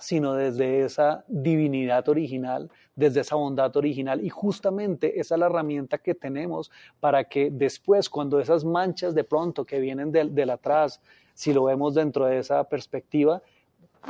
sino 0.00 0.34
desde 0.34 0.82
esa 0.82 1.24
divinidad 1.28 2.08
original, 2.08 2.70
desde 2.96 3.20
esa 3.20 3.36
bondad 3.36 3.76
original. 3.76 4.24
Y 4.24 4.30
justamente 4.30 5.20
esa 5.20 5.34
es 5.34 5.38
la 5.38 5.46
herramienta 5.46 5.98
que 5.98 6.14
tenemos 6.14 6.70
para 6.98 7.24
que 7.24 7.50
después, 7.50 8.08
cuando 8.08 8.40
esas 8.40 8.64
manchas 8.64 9.14
de 9.14 9.24
pronto 9.24 9.64
que 9.64 9.78
vienen 9.78 10.10
del, 10.10 10.50
atrás, 10.50 11.00
si 11.34 11.52
lo 11.52 11.64
vemos 11.64 11.94
dentro 11.94 12.24
de 12.24 12.38
esa 12.38 12.64
perspectiva, 12.64 13.42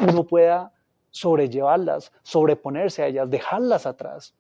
uno 0.00 0.24
pueda 0.24 0.72
sobrellevarlas, 1.10 2.12
sobreponerse 2.22 3.02
a 3.02 3.08
ellas, 3.08 3.28
dejarlas 3.28 3.84
atrás. 3.84 4.32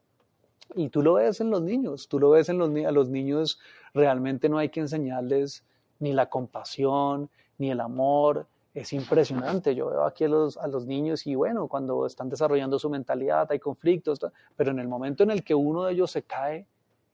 Y 0.76 0.88
tú 0.88 1.02
lo 1.02 1.14
ves 1.14 1.40
en 1.40 1.50
los 1.50 1.62
niños, 1.62 2.06
tú 2.08 2.20
lo 2.20 2.30
ves 2.30 2.48
en 2.48 2.58
los, 2.58 2.70
a 2.70 2.92
los 2.92 3.08
niños, 3.08 3.58
realmente 3.92 4.48
no 4.48 4.58
hay 4.58 4.68
que 4.68 4.78
enseñarles 4.78 5.64
ni 5.98 6.12
la 6.12 6.26
compasión, 6.26 7.28
ni 7.58 7.72
el 7.72 7.80
amor, 7.80 8.46
es 8.74 8.92
impresionante. 8.92 9.74
Yo 9.74 9.90
veo 9.90 10.04
aquí 10.04 10.24
a 10.24 10.28
los, 10.28 10.56
a 10.56 10.66
los, 10.68 10.86
niños 10.86 11.26
y 11.26 11.34
bueno, 11.34 11.68
cuando 11.68 12.06
están 12.06 12.28
desarrollando 12.28 12.78
su 12.78 12.88
mentalidad 12.88 13.50
hay 13.50 13.58
conflictos, 13.58 14.20
pero 14.56 14.70
en 14.70 14.78
el 14.78 14.88
momento 14.88 15.22
en 15.22 15.30
el 15.30 15.42
que 15.42 15.54
uno 15.54 15.84
de 15.84 15.92
ellos 15.92 16.10
se 16.10 16.22
cae 16.22 16.66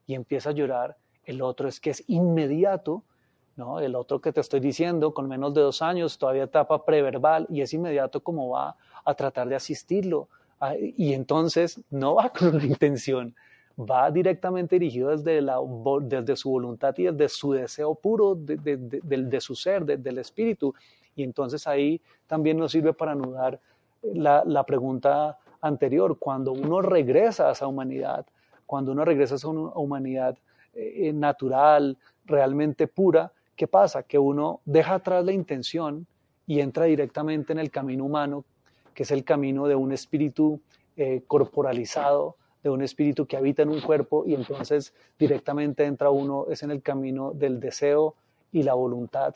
y 0.06 0.14
empieza 0.14 0.50
a 0.50 0.52
llorar, 0.52 0.96
el 1.24 1.42
otro 1.42 1.68
es 1.68 1.80
que 1.80 1.90
es 1.90 2.04
inmediato, 2.06 3.02
¿no? 3.56 3.80
El 3.80 3.94
otro 3.94 4.20
que 4.20 4.32
te 4.32 4.40
estoy 4.40 4.60
diciendo, 4.60 5.14
con 5.14 5.28
menos 5.28 5.54
de 5.54 5.62
dos 5.62 5.82
años, 5.82 6.18
todavía 6.18 6.44
etapa 6.44 6.84
preverbal 6.84 7.46
y 7.50 7.62
es 7.62 7.72
inmediato 7.72 8.22
como 8.22 8.50
va 8.50 8.76
a 9.04 9.14
tratar 9.14 9.48
de 9.48 9.56
asistirlo. 9.56 10.28
Y 10.96 11.14
entonces 11.14 11.80
no 11.90 12.14
va 12.14 12.30
con 12.38 12.54
una 12.54 12.64
intención, 12.64 13.34
va 13.78 14.10
directamente 14.10 14.78
dirigido 14.78 15.10
desde, 15.10 15.40
la, 15.40 15.58
desde 16.02 16.36
su 16.36 16.50
voluntad 16.50 16.94
y 16.98 17.04
desde 17.04 17.28
su 17.28 17.52
deseo 17.52 17.94
puro 17.94 18.34
de, 18.34 18.56
de, 18.56 18.76
de, 18.76 19.00
de 19.00 19.40
su 19.40 19.54
ser, 19.54 19.84
del 19.84 20.18
espíritu. 20.18 20.74
Y 21.16 21.24
entonces 21.24 21.66
ahí 21.66 22.00
también 22.26 22.58
nos 22.58 22.72
sirve 22.72 22.92
para 22.92 23.12
anudar 23.12 23.58
la, 24.02 24.44
la 24.46 24.64
pregunta 24.64 25.38
anterior, 25.60 26.18
cuando 26.18 26.52
uno 26.52 26.82
regresa 26.82 27.48
a 27.48 27.52
esa 27.52 27.66
humanidad, 27.66 28.26
cuando 28.66 28.92
uno 28.92 29.04
regresa 29.04 29.34
a 29.34 29.36
esa 29.36 29.48
humanidad 29.48 30.36
eh, 30.74 31.12
natural, 31.12 31.96
realmente 32.24 32.86
pura, 32.86 33.32
¿qué 33.56 33.66
pasa? 33.66 34.02
Que 34.02 34.18
uno 34.18 34.60
deja 34.64 34.94
atrás 34.94 35.24
la 35.24 35.32
intención 35.32 36.06
y 36.46 36.60
entra 36.60 36.84
directamente 36.84 37.52
en 37.52 37.58
el 37.58 37.70
camino 37.70 38.04
humano, 38.04 38.44
que 38.94 39.02
es 39.02 39.10
el 39.10 39.24
camino 39.24 39.66
de 39.66 39.74
un 39.74 39.92
espíritu 39.92 40.60
eh, 40.96 41.22
corporalizado, 41.26 42.36
de 42.62 42.70
un 42.70 42.82
espíritu 42.82 43.26
que 43.26 43.36
habita 43.36 43.62
en 43.62 43.70
un 43.70 43.80
cuerpo 43.80 44.24
y 44.26 44.34
entonces 44.34 44.92
directamente 45.18 45.84
entra 45.84 46.10
uno, 46.10 46.46
es 46.50 46.62
en 46.62 46.70
el 46.70 46.82
camino 46.82 47.32
del 47.32 47.60
deseo 47.60 48.14
y 48.52 48.62
la 48.62 48.74
voluntad 48.74 49.34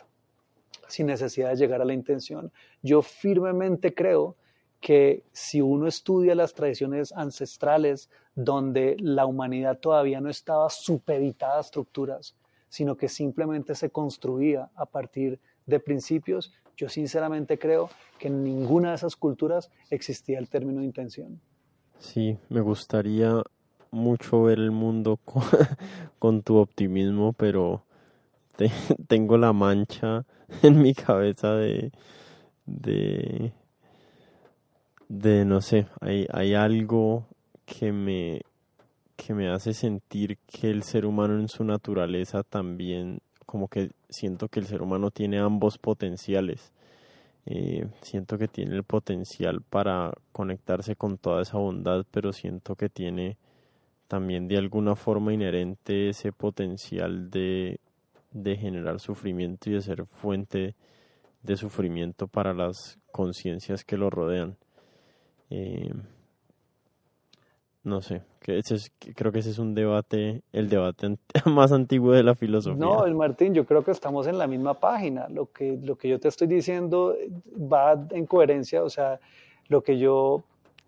sin 0.90 1.06
necesidad 1.06 1.50
de 1.50 1.56
llegar 1.56 1.80
a 1.80 1.84
la 1.84 1.94
intención. 1.94 2.52
Yo 2.82 3.02
firmemente 3.02 3.94
creo 3.94 4.36
que 4.80 5.24
si 5.32 5.60
uno 5.60 5.86
estudia 5.86 6.34
las 6.34 6.54
tradiciones 6.54 7.12
ancestrales 7.12 8.08
donde 8.34 8.96
la 8.98 9.26
humanidad 9.26 9.78
todavía 9.78 10.20
no 10.20 10.30
estaba 10.30 10.70
supeditada 10.70 11.58
a 11.58 11.60
estructuras, 11.60 12.34
sino 12.68 12.96
que 12.96 13.08
simplemente 13.08 13.74
se 13.74 13.90
construía 13.90 14.70
a 14.74 14.86
partir 14.86 15.38
de 15.66 15.80
principios, 15.80 16.52
yo 16.76 16.88
sinceramente 16.88 17.58
creo 17.58 17.90
que 18.18 18.28
en 18.28 18.42
ninguna 18.42 18.90
de 18.90 18.96
esas 18.96 19.16
culturas 19.16 19.70
existía 19.90 20.38
el 20.38 20.48
término 20.48 20.82
intención. 20.82 21.40
Sí, 21.98 22.38
me 22.48 22.62
gustaría 22.62 23.42
mucho 23.90 24.44
ver 24.44 24.58
el 24.58 24.70
mundo 24.70 25.18
con, 26.18 26.42
tu 26.42 26.56
optimismo, 26.56 27.34
pero 27.34 27.84
tengo 29.08 29.36
la 29.36 29.52
mancha 29.52 30.24
en 30.62 30.80
mi 30.80 30.94
cabeza 30.94 31.54
de, 31.54 31.92
de, 32.66 33.52
no 35.44 35.60
sé, 35.60 35.86
hay, 36.00 36.26
hay 36.32 36.54
algo 36.54 37.26
que 37.64 37.92
me, 37.92 38.42
que 39.16 39.34
me 39.34 39.48
hace 39.48 39.74
sentir 39.74 40.38
que 40.46 40.70
el 40.70 40.82
ser 40.82 41.06
humano 41.06 41.38
en 41.38 41.48
su 41.48 41.64
naturaleza 41.64 42.42
también, 42.42 43.20
como 43.46 43.68
que 43.68 43.90
siento 44.08 44.48
que 44.48 44.60
el 44.60 44.66
ser 44.66 44.82
humano 44.82 45.10
tiene 45.10 45.38
ambos 45.38 45.78
potenciales. 45.78 46.72
Eh, 47.46 47.88
siento 48.02 48.38
que 48.38 48.48
tiene 48.48 48.76
el 48.76 48.84
potencial 48.84 49.62
para 49.62 50.12
conectarse 50.32 50.94
con 50.94 51.16
toda 51.18 51.42
esa 51.42 51.58
bondad, 51.58 52.04
pero 52.10 52.32
siento 52.32 52.76
que 52.76 52.88
tiene 52.88 53.38
también 54.08 54.48
de 54.48 54.58
alguna 54.58 54.96
forma 54.96 55.32
inherente 55.32 56.10
ese 56.10 56.32
potencial 56.32 57.30
de 57.30 57.80
de 58.32 58.56
generar 58.56 59.00
sufrimiento 59.00 59.70
y 59.70 59.74
de 59.74 59.80
ser 59.80 60.06
fuente 60.06 60.74
de 61.42 61.56
sufrimiento 61.56 62.28
para 62.28 62.52
las 62.52 62.98
conciencias 63.10 63.84
que 63.84 63.96
lo 63.96 64.10
rodean. 64.10 64.56
Eh, 65.48 65.92
no 67.82 68.02
sé, 68.02 68.22
creo 68.40 69.32
que 69.32 69.38
ese 69.38 69.50
es 69.50 69.58
un 69.58 69.74
debate, 69.74 70.42
el 70.52 70.68
debate 70.68 71.16
más 71.46 71.72
antiguo 71.72 72.12
de 72.12 72.22
la 72.22 72.34
filosofía. 72.34 72.78
No, 72.78 73.06
el 73.06 73.14
Martín, 73.14 73.54
yo 73.54 73.64
creo 73.64 73.82
que 73.82 73.90
estamos 73.90 74.26
en 74.26 74.38
la 74.38 74.46
misma 74.46 74.74
página. 74.74 75.28
Lo 75.28 75.50
que, 75.50 75.78
lo 75.82 75.96
que 75.96 76.08
yo 76.08 76.20
te 76.20 76.28
estoy 76.28 76.46
diciendo 76.46 77.16
va 77.56 78.06
en 78.10 78.26
coherencia, 78.26 78.82
o 78.82 78.90
sea, 78.90 79.18
lo 79.68 79.82
que 79.82 79.98
yo 79.98 80.44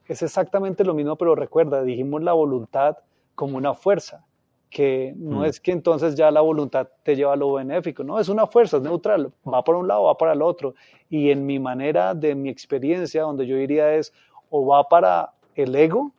es 0.07 0.23
exactamente 0.23 0.85
lo 0.85 0.93
mismo, 0.93 1.17
pero 1.17 1.35
recuerda, 1.35 1.83
dijimos 1.83 2.23
la 2.23 2.35
voluntad 2.35 2.99
como 3.35 3.57
una 3.57 3.73
fuerza 3.73 4.27
que 4.73 5.13
no 5.17 5.41
mm. 5.41 5.45
es 5.45 5.61
que 5.61 5.71
entonces 5.71 6.15
ya 6.15 6.31
la 6.31 6.41
voluntad 6.41 6.89
te 7.03 7.15
lleva 7.15 7.35
a 7.35 7.37
lo 7.37 7.53
benéfico, 7.53 8.03
no, 8.03 8.19
es 8.19 8.31
una 8.31 8.47
fuerza, 8.47 8.79
es 8.79 8.83
neutral, 8.83 9.31
va 9.47 9.63
por 9.63 9.77
un 9.77 9.87
lado, 9.87 10.05
va 10.05 10.17
para 10.17 10.33
el 10.33 10.41
otro. 10.41 10.75
Y 11.11 11.31
en 11.31 11.45
mi 11.45 11.59
manera, 11.59 12.15
de 12.15 12.35
mi 12.35 12.49
experiencia, 12.49 13.23
donde 13.23 13.47
yo 13.47 13.57
diría 13.57 13.95
es, 13.95 14.15
o 14.49 14.67
va 14.67 14.89
para 14.89 15.35
el 15.55 15.75
ego 15.77 16.13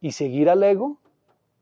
y 0.00 0.10
seguir 0.10 0.50
al 0.50 0.64
ego 0.64 0.98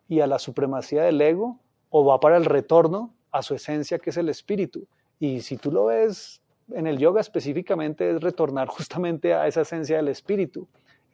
y 0.09 0.21
a 0.21 0.27
la 0.27 0.39
supremacía 0.39 1.03
del 1.03 1.21
ego, 1.21 1.59
o 1.91 2.05
va 2.05 2.19
para 2.19 2.39
el 2.39 2.47
retorno 2.47 3.13
a 3.31 3.43
su 3.43 3.55
esencia, 3.55 3.99
que 3.99 4.11
es 4.11 4.17
el 4.17 4.31
espíritu. 4.31 4.87
Y 5.21 5.41
si 5.41 5.59
tú 5.59 5.71
lo 5.71 5.87
ves 5.87 6.41
en 6.73 6.87
el 6.87 6.99
yoga 6.99 7.21
específicamente, 7.21 8.11
es 8.11 8.21
retornar 8.23 8.69
justamente 8.77 9.35
a 9.35 9.47
esa 9.47 9.61
esencia 9.61 9.99
del 9.99 10.09
espíritu, 10.09 10.67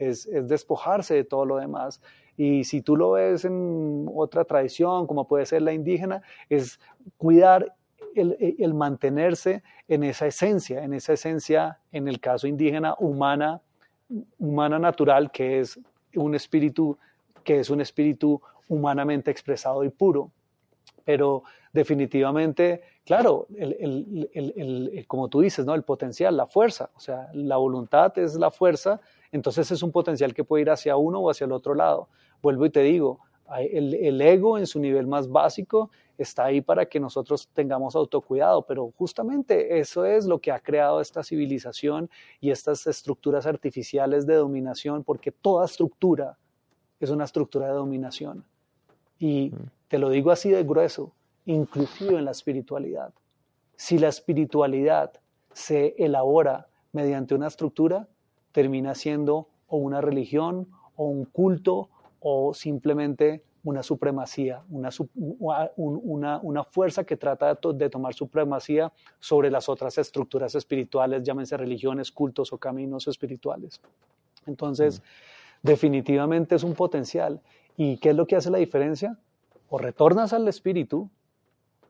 es, 0.08 0.26
es 0.26 0.48
despojarse 0.48 1.14
de 1.14 1.24
todo 1.24 1.44
lo 1.44 1.56
demás. 1.56 2.00
Y 2.36 2.64
si 2.64 2.80
tú 2.80 2.96
lo 2.96 3.12
ves 3.12 3.44
en 3.44 4.08
otra 4.14 4.44
tradición, 4.44 5.06
como 5.06 5.26
puede 5.26 5.46
ser 5.46 5.62
la 5.62 5.72
indígena, 5.72 6.22
es 6.48 6.80
cuidar 7.18 7.74
el, 8.14 8.74
mantenerse 8.74 9.62
en 9.88 10.02
esa 10.04 10.26
esencia, 10.26 10.84
en 10.84 10.94
esa 10.94 11.14
esencia, 11.14 11.80
en 11.92 12.08
el 12.08 12.20
caso 12.20 12.46
indígena, 12.46 12.94
humana, 12.98 13.60
humana 14.38 14.78
natural, 14.78 15.30
que 15.30 15.60
es 15.60 15.78
un 16.14 16.34
espíritu, 16.34 16.98
que 17.44 17.60
es 17.60 17.70
un 17.70 17.80
espíritu 17.80 18.40
humanamente 18.68 19.30
expresado 19.30 19.84
y 19.84 19.90
puro. 19.90 20.30
Pero 21.04 21.42
definitivamente, 21.72 22.82
claro, 23.04 23.46
como 25.06 25.28
tú 25.28 25.40
dices, 25.40 25.64
¿no? 25.64 25.74
el 25.74 25.82
potencial, 25.82 26.36
la 26.36 26.46
fuerza, 26.46 26.90
o 26.94 27.00
sea, 27.00 27.28
la 27.32 27.56
voluntad 27.56 28.16
es 28.18 28.36
la 28.36 28.50
fuerza 28.50 29.00
entonces 29.32 29.70
es 29.70 29.82
un 29.82 29.90
potencial 29.90 30.34
que 30.34 30.44
puede 30.44 30.62
ir 30.62 30.70
hacia 30.70 30.96
uno 30.96 31.20
o 31.20 31.30
hacia 31.30 31.46
el 31.46 31.52
otro 31.52 31.74
lado. 31.74 32.08
Vuelvo 32.42 32.66
y 32.66 32.70
te 32.70 32.80
digo, 32.80 33.20
el, 33.58 34.20
ego 34.20 34.58
en 34.58 34.66
su 34.66 34.78
nivel 34.78 35.06
más 35.06 35.28
básico 35.28 35.90
está 36.18 36.44
ahí 36.44 36.60
para 36.60 36.86
que 36.86 37.00
nosotros 37.00 37.48
tengamos 37.52 37.96
autocuidado, 37.96 38.62
pero 38.62 38.92
justamente 38.96 39.78
eso 39.78 40.04
es 40.04 40.26
lo 40.26 40.38
que 40.38 40.52
ha 40.52 40.60
creado 40.60 41.00
esta 41.00 41.22
civilización 41.22 42.08
y 42.40 42.50
estas 42.50 42.86
estructuras 42.86 43.46
artificiales 43.46 44.26
de 44.26 44.34
dominación, 44.34 45.02
porque 45.02 45.32
toda 45.32 45.64
estructura 45.64 46.38
es 47.00 47.10
una 47.10 47.24
estructura 47.24 47.66
de 47.68 47.72
dominación. 47.72 48.44
Y 49.18 49.50
mm. 49.50 49.56
te 49.88 49.98
lo 49.98 50.10
digo 50.10 50.30
así 50.30 50.50
de 50.50 50.62
grueso, 50.62 51.12
inclusive 51.46 52.18
en 52.18 52.24
la 52.24 52.30
espiritualidad. 52.30 53.12
Si 53.76 53.98
la 53.98 54.08
espiritualidad 54.08 55.12
se 55.52 55.94
elabora 55.98 56.68
mediante 56.92 57.34
una 57.34 57.48
estructura, 57.48 58.06
termina 58.52 58.94
siendo 58.94 59.48
o 59.66 59.78
una 59.78 60.00
religión 60.00 60.68
o 60.96 61.06
un 61.06 61.24
culto 61.24 61.88
o 62.20 62.54
simplemente 62.54 63.42
una 63.64 63.82
supremacía, 63.82 64.62
una, 64.70 64.90
una, 65.76 66.40
una 66.42 66.64
fuerza 66.64 67.04
que 67.04 67.16
trata 67.16 67.54
de, 67.54 67.90
tomar 67.90 68.12
supremacía 68.12 68.92
sobre 69.20 69.50
las 69.50 69.68
otras 69.68 69.98
estructuras 69.98 70.54
espirituales, 70.54 71.22
llámense 71.22 71.56
religiones, 71.56 72.10
cultos 72.10 72.52
o 72.52 72.58
caminos 72.58 73.06
espirituales. 73.06 73.80
Entonces, 74.46 75.00
mm. 75.00 75.66
definitivamente 75.66 76.56
es 76.56 76.64
un 76.64 76.74
potencial. 76.74 77.40
¿Y 77.76 77.98
qué 77.98 78.10
es 78.10 78.16
lo 78.16 78.26
que 78.26 78.34
hace 78.34 78.50
la 78.50 78.58
diferencia? 78.58 79.16
O 79.68 79.78
retornas 79.78 80.32
al 80.32 80.48
espíritu 80.48 81.08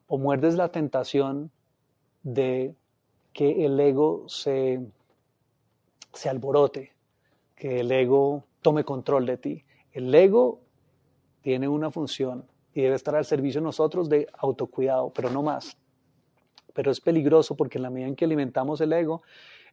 o 0.08 0.18
muerdes 0.18 0.56
la 0.56 0.68
tentación 0.68 1.50
de 2.22 2.74
que 3.32 3.64
el 3.64 3.80
ego 3.80 4.24
se, 4.28 4.80
se 6.12 6.28
alborote, 6.28 6.92
que 7.54 7.80
el 7.80 7.90
ego 7.92 8.44
tome 8.60 8.84
control 8.84 9.26
de 9.26 9.36
ti. 9.36 9.64
El 9.92 10.14
ego 10.14 10.60
tiene 11.42 11.68
una 11.68 11.90
función 11.90 12.46
y 12.74 12.82
debe 12.82 12.94
estar 12.94 13.14
al 13.14 13.24
servicio 13.24 13.60
de 13.60 13.66
nosotros 13.66 14.08
de 14.08 14.28
autocuidado, 14.38 15.10
pero 15.10 15.30
no 15.30 15.42
más. 15.42 15.76
Pero 16.72 16.90
es 16.90 17.00
peligroso 17.00 17.54
porque 17.56 17.78
en 17.78 17.82
la 17.82 17.90
medida 17.90 18.08
en 18.08 18.16
que 18.16 18.24
alimentamos 18.24 18.80
el 18.80 18.92
ego, 18.92 19.22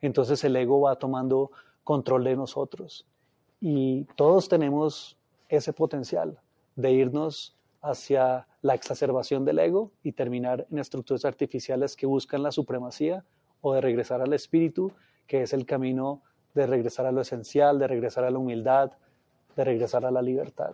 entonces 0.02 0.44
el 0.44 0.56
ego 0.56 0.82
va 0.82 0.98
tomando 0.98 1.52
control 1.84 2.24
de 2.26 2.36
nosotros. 2.36 3.06
Y 3.62 4.06
todos 4.16 4.50
tenemos 4.50 5.18
ese 5.48 5.74
potencial 5.74 6.40
de 6.76 6.92
irnos 6.92 7.58
hacia 7.82 8.48
la 8.62 8.76
exacerbación 8.76 9.46
del 9.46 9.60
ego 9.60 9.92
y 10.04 10.12
terminar 10.12 10.68
en 10.70 10.80
estructuras 10.80 11.26
artificiales 11.26 11.96
que 11.96 12.06
buscan 12.06 12.44
la 12.44 12.52
supremacía 12.52 13.24
o 13.62 13.74
de 13.74 13.82
regresar 13.82 14.22
al 14.22 14.34
espíritu, 14.34 14.92
que 15.28 15.44
es 15.44 15.54
el 15.54 15.66
camino 15.66 16.22
de 16.54 16.68
regresar 16.68 17.06
a 17.06 17.12
lo 17.12 17.22
esencial, 17.22 17.80
de 17.80 17.88
regresar 17.88 18.24
a 18.24 18.32
la 18.32 18.40
humildad, 18.40 18.92
de 19.56 19.64
regresar 19.64 20.06
a 20.06 20.12
la 20.12 20.22
libertad. 20.22 20.74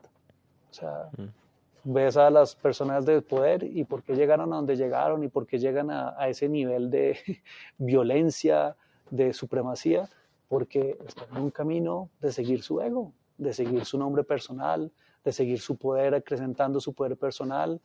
O 0.69 0.73
sea, 0.73 1.09
mm. 1.17 1.93
ves 1.93 2.17
a 2.17 2.29
las 2.29 2.55
personas 2.55 3.05
de 3.05 3.21
poder 3.21 3.63
y 3.63 3.83
por 3.83 4.03
qué 4.03 4.15
llegaron 4.15 4.51
a 4.53 4.57
donde 4.57 4.75
llegaron 4.75 5.23
y 5.23 5.27
por 5.27 5.45
qué 5.47 5.59
llegan 5.59 5.89
a, 5.91 6.15
ese 6.27 6.49
nivel 6.49 6.89
de 6.89 7.17
violencia, 7.77 8.75
de 9.09 9.33
supremacía, 9.33 10.09
porque 10.47 10.97
están 11.07 11.27
en 11.31 11.43
un 11.43 11.51
camino 11.51 12.09
de 12.21 12.31
seguir 12.31 12.61
su 12.63 12.81
ego, 12.81 13.11
de 13.37 13.53
seguir 13.53 13.85
su 13.85 13.97
nombre 13.97 14.23
personal, 14.23 14.91
de 15.23 15.31
seguir 15.31 15.59
su 15.59 15.75
poder, 15.75 16.15
acrecentando 16.15 16.79
su 16.79 16.93
poder 16.93 17.17
personal. 17.17 17.79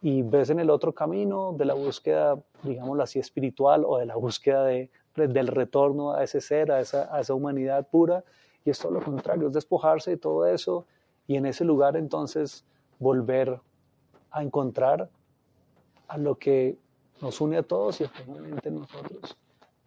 Y 0.00 0.22
ves 0.22 0.50
en 0.50 0.60
el 0.60 0.70
otro 0.70 0.92
camino 0.92 1.52
de 1.54 1.64
la 1.64 1.74
búsqueda, 1.74 2.38
digámoslo 2.62 3.02
así, 3.02 3.18
espiritual 3.18 3.84
o 3.84 3.98
de 3.98 4.06
la 4.06 4.14
búsqueda 4.14 4.64
de, 4.64 4.90
del 5.26 5.48
retorno 5.48 6.12
a 6.12 6.22
ese 6.22 6.40
ser, 6.40 6.70
a 6.70 6.80
esa, 6.80 7.34
humanidad 7.34 7.88
pura. 7.88 8.22
Y 8.64 8.70
es 8.70 8.78
todo 8.78 8.92
lo 8.92 9.02
contrario, 9.02 9.48
es 9.48 9.54
despojarse 9.54 10.12
de 10.12 10.16
todo 10.16 10.46
eso 10.46 10.86
y 11.26 11.36
en 11.36 11.46
ese 11.46 11.64
lugar 11.64 11.96
entonces 11.96 12.64
volver 12.98 13.60
a 14.30 14.42
encontrar 14.42 15.08
a 16.06 16.18
lo 16.18 16.36
que 16.36 16.76
nos 17.20 17.40
une 17.40 17.56
a 17.56 17.62
todos 17.62 18.00
y 18.00 18.04
especialmente 18.04 18.70
nosotros. 18.70 19.36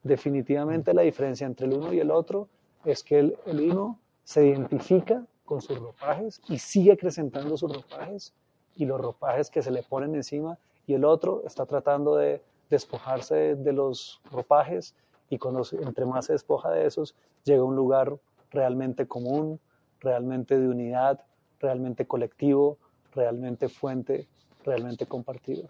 Definitivamente 0.03 0.93
la 0.93 1.03
diferencia 1.03 1.45
entre 1.45 1.67
el 1.67 1.73
uno 1.73 1.93
y 1.93 1.99
el 1.99 2.11
otro 2.11 2.47
es 2.85 3.03
que 3.03 3.19
el, 3.19 3.37
uno 3.45 3.99
se 4.23 4.47
identifica 4.47 5.25
con 5.45 5.61
sus 5.61 5.77
ropajes 5.77 6.41
y 6.47 6.57
sigue 6.57 6.93
acrecentando 6.93 7.57
sus 7.57 7.73
ropajes 7.73 8.33
y 8.75 8.85
los 8.85 8.99
ropajes 8.99 9.49
que 9.49 9.61
se 9.61 9.71
le 9.71 9.83
ponen 9.83 10.15
encima 10.15 10.57
y 10.87 10.93
el 10.93 11.05
otro 11.05 11.43
está 11.45 11.65
tratando 11.65 12.15
de 12.15 12.41
despojarse 12.69 13.55
de, 13.55 13.73
los 13.73 14.21
ropajes 14.31 14.95
y 15.31 15.37
cuando 15.37 15.63
entre 15.81 16.05
más 16.05 16.25
se 16.25 16.33
despoja 16.33 16.69
de 16.71 16.85
esos 16.85 17.15
llega 17.45 17.61
a 17.61 17.65
un 17.65 17.75
lugar 17.75 18.19
realmente 18.51 19.07
común, 19.07 19.61
realmente 20.01 20.59
de 20.59 20.67
unidad, 20.67 21.21
realmente 21.59 22.05
colectivo, 22.05 22.77
realmente 23.15 23.69
fuente, 23.69 24.27
realmente 24.65 25.05
compartido. 25.05 25.69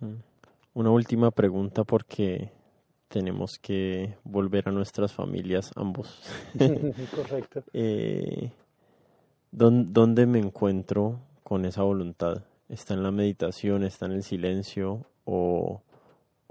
Mm. 0.00 0.16
Una 0.74 0.90
última 0.90 1.30
pregunta 1.30 1.84
porque 1.84 2.52
tenemos 3.08 3.58
que 3.58 4.14
volver 4.24 4.68
a 4.68 4.72
nuestras 4.72 5.12
familias 5.12 5.70
ambos. 5.74 6.20
Correcto. 7.16 7.62
eh, 7.72 8.52
¿Dónde 9.50 10.26
me 10.26 10.38
encuentro 10.38 11.20
con 11.44 11.64
esa 11.64 11.82
voluntad? 11.82 12.42
¿Está 12.68 12.92
en 12.92 13.04
la 13.04 13.10
meditación, 13.10 13.84
está 13.84 14.04
en 14.04 14.12
el 14.12 14.22
silencio 14.22 15.06
o, 15.24 15.80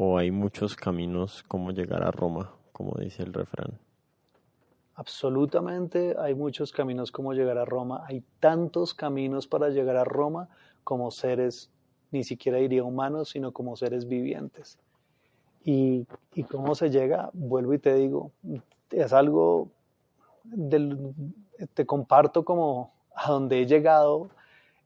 o 0.04 0.18
hay 0.18 0.32
muchos 0.32 0.76
caminos 0.76 1.44
como 1.44 1.72
llegar 1.72 2.04
a 2.04 2.12
Roma, 2.12 2.52
como 2.74 2.94
dice 3.00 3.24
el 3.24 3.32
refrán? 3.32 3.80
Absolutamente 4.96 6.16
hay 6.20 6.36
muchos 6.36 6.72
caminos 6.74 7.12
como 7.12 7.34
llegar 7.34 7.58
a 7.58 7.66
Roma. 7.66 8.04
Hay 8.06 8.22
tantos 8.40 8.94
caminos 8.94 9.48
para 9.48 9.70
llegar 9.70 9.96
a 9.96 10.04
Roma 10.04 10.50
como 10.84 11.10
seres, 11.10 11.72
ni 12.12 12.24
siquiera 12.24 12.58
diría 12.58 12.84
humanos, 12.84 13.30
sino 13.30 13.54
como 13.54 13.78
seres 13.78 14.08
vivientes. 14.08 14.78
Y, 15.64 16.06
cómo 16.52 16.76
se 16.76 16.90
llega, 16.90 17.30
vuelvo 17.34 17.74
y 17.74 17.80
te 17.80 17.96
digo, 17.96 18.32
es 18.92 19.14
algo, 19.14 19.72
te 21.74 21.86
comparto 21.86 22.44
como 22.44 22.92
a 23.16 23.32
donde 23.32 23.62
he 23.62 23.66
llegado 23.66 24.30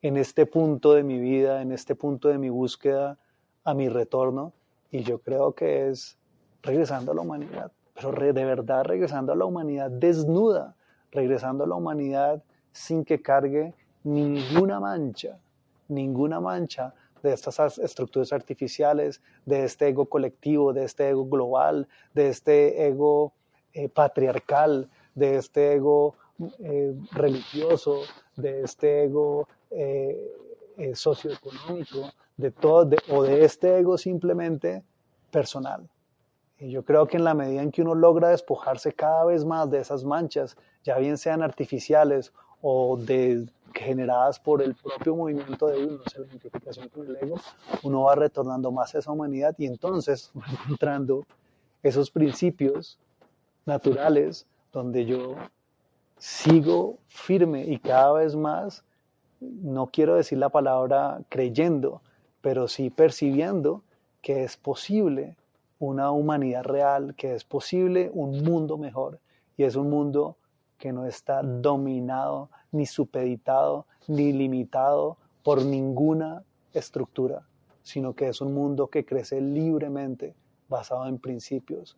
en 0.04 0.18
este 0.18 0.46
punto 0.46 0.94
de 0.94 1.02
mi 1.02 1.20
vida, 1.20 1.64
en 1.64 1.72
este 1.72 1.96
punto 1.96 2.28
de 2.28 2.38
mi 2.38 2.50
búsqueda, 2.50 3.18
a 3.64 3.74
mi 3.74 3.90
retorno. 3.90 4.54
Y 4.92 5.04
yo 5.04 5.20
creo 5.20 5.54
que 5.54 5.90
es 5.90 6.18
regresando 6.62 7.12
a 7.12 7.16
la 7.16 7.22
humanidad 7.22 7.72
pero 8.00 8.12
de 8.12 8.46
verdad 8.46 8.86
regresando 8.86 9.34
a 9.34 9.36
la 9.36 9.46
humanidad 9.46 9.90
desnuda, 9.90 10.76
regresando 11.12 11.64
a 11.64 11.68
la 11.68 11.76
humanidad 11.76 12.44
sin 12.72 13.04
que 13.04 13.22
cargue 13.22 13.74
ninguna 14.04 14.80
mancha, 14.80 15.40
ninguna 15.88 16.40
mancha 16.40 16.94
de 17.24 17.34
estas 17.34 17.80
estructuras 17.80 18.32
artificiales, 18.32 19.22
de 19.46 19.64
este 19.64 19.88
ego 19.88 20.06
colectivo, 20.06 20.74
de 20.74 20.84
este 20.84 21.10
ego 21.10 21.26
global, 21.26 21.88
de 22.14 22.30
este 22.30 22.88
ego 22.88 23.34
eh, 23.74 23.90
patriarcal, 23.90 24.88
de 25.16 25.38
este 25.38 25.74
ego 25.74 26.14
eh, 26.60 26.94
religioso, 27.14 28.02
de 28.36 28.62
este 28.62 29.06
ego 29.06 29.48
eh, 29.72 30.32
socioeconómico, 30.94 32.12
de 32.38 32.52
todo, 32.52 32.96
o 33.10 33.24
de 33.24 33.44
este 33.44 33.78
ego 33.80 33.98
simplemente 33.98 34.84
personal. 35.32 35.90
Y 36.60 36.72
yo 36.72 36.84
creo 36.84 37.08
que 37.08 37.18
en 37.18 37.24
la 37.24 37.34
medida 37.34 37.62
en 37.62 37.72
que 37.72 37.82
uno 37.82 37.94
logra 37.94 38.30
despojarse 38.30 38.94
cada 38.94 39.26
vez 39.26 39.46
más 39.46 39.70
de 39.70 39.80
esas 39.80 40.04
manchas, 40.04 40.58
ya 40.84 40.98
bien 40.98 41.18
sean 41.18 41.44
artificiales 41.44 42.34
o 42.62 42.98
de, 42.98 43.48
generadas 43.74 44.40
por 44.40 44.62
el 44.62 44.76
propio 44.76 45.16
movimiento 45.16 45.68
de 45.68 45.86
uno, 45.86 46.00
o 46.06 46.10
sea, 46.10 46.22
la 46.22 46.28
identificación 46.28 46.90
con 46.90 47.08
el 47.08 47.16
ego, 47.18 47.40
uno 47.84 48.04
va 48.04 48.16
retornando 48.16 48.72
más 48.72 48.96
a 48.96 49.00
esa 49.00 49.12
humanidad 49.12 49.56
y 49.58 49.66
entonces 49.66 50.32
va 50.36 50.46
encontrando 50.52 51.26
esos 51.84 52.10
principios 52.10 52.98
naturales 53.66 54.48
donde 54.72 55.06
yo 55.06 55.36
sigo 56.18 56.98
firme 57.08 57.66
y 57.66 57.80
cada 57.80 58.14
vez 58.14 58.36
más, 58.36 58.84
no 59.40 59.88
quiero 59.88 60.16
decir 60.16 60.40
la 60.40 60.50
palabra 60.50 61.20
creyendo, 61.30 62.02
pero 62.42 62.68
sí 62.68 62.90
percibiendo 62.90 63.84
que 64.22 64.44
es 64.44 64.58
posible 64.58 65.36
una 65.80 66.12
humanidad 66.12 66.64
real, 66.64 67.16
que 67.16 67.34
es 67.34 67.44
posible 67.44 68.10
un 68.14 68.44
mundo 68.44 68.78
mejor 68.78 69.20
y 69.58 69.64
es 69.64 69.76
un 69.76 69.90
mundo 69.90 70.38
que 70.78 70.92
no 70.92 71.06
está 71.06 71.42
dominado, 71.42 72.50
ni 72.72 72.86
supeditado, 72.86 73.86
ni 74.08 74.32
limitado 74.34 75.18
por 75.44 75.64
ninguna 75.64 76.44
estructura, 76.74 77.44
sino 77.84 78.14
que 78.14 78.28
es 78.28 78.42
un 78.42 78.54
mundo 78.54 78.88
que 78.88 79.06
crece 79.06 79.42
libremente, 79.42 80.36
basado 80.70 81.08
en 81.08 81.18
principios, 81.18 81.98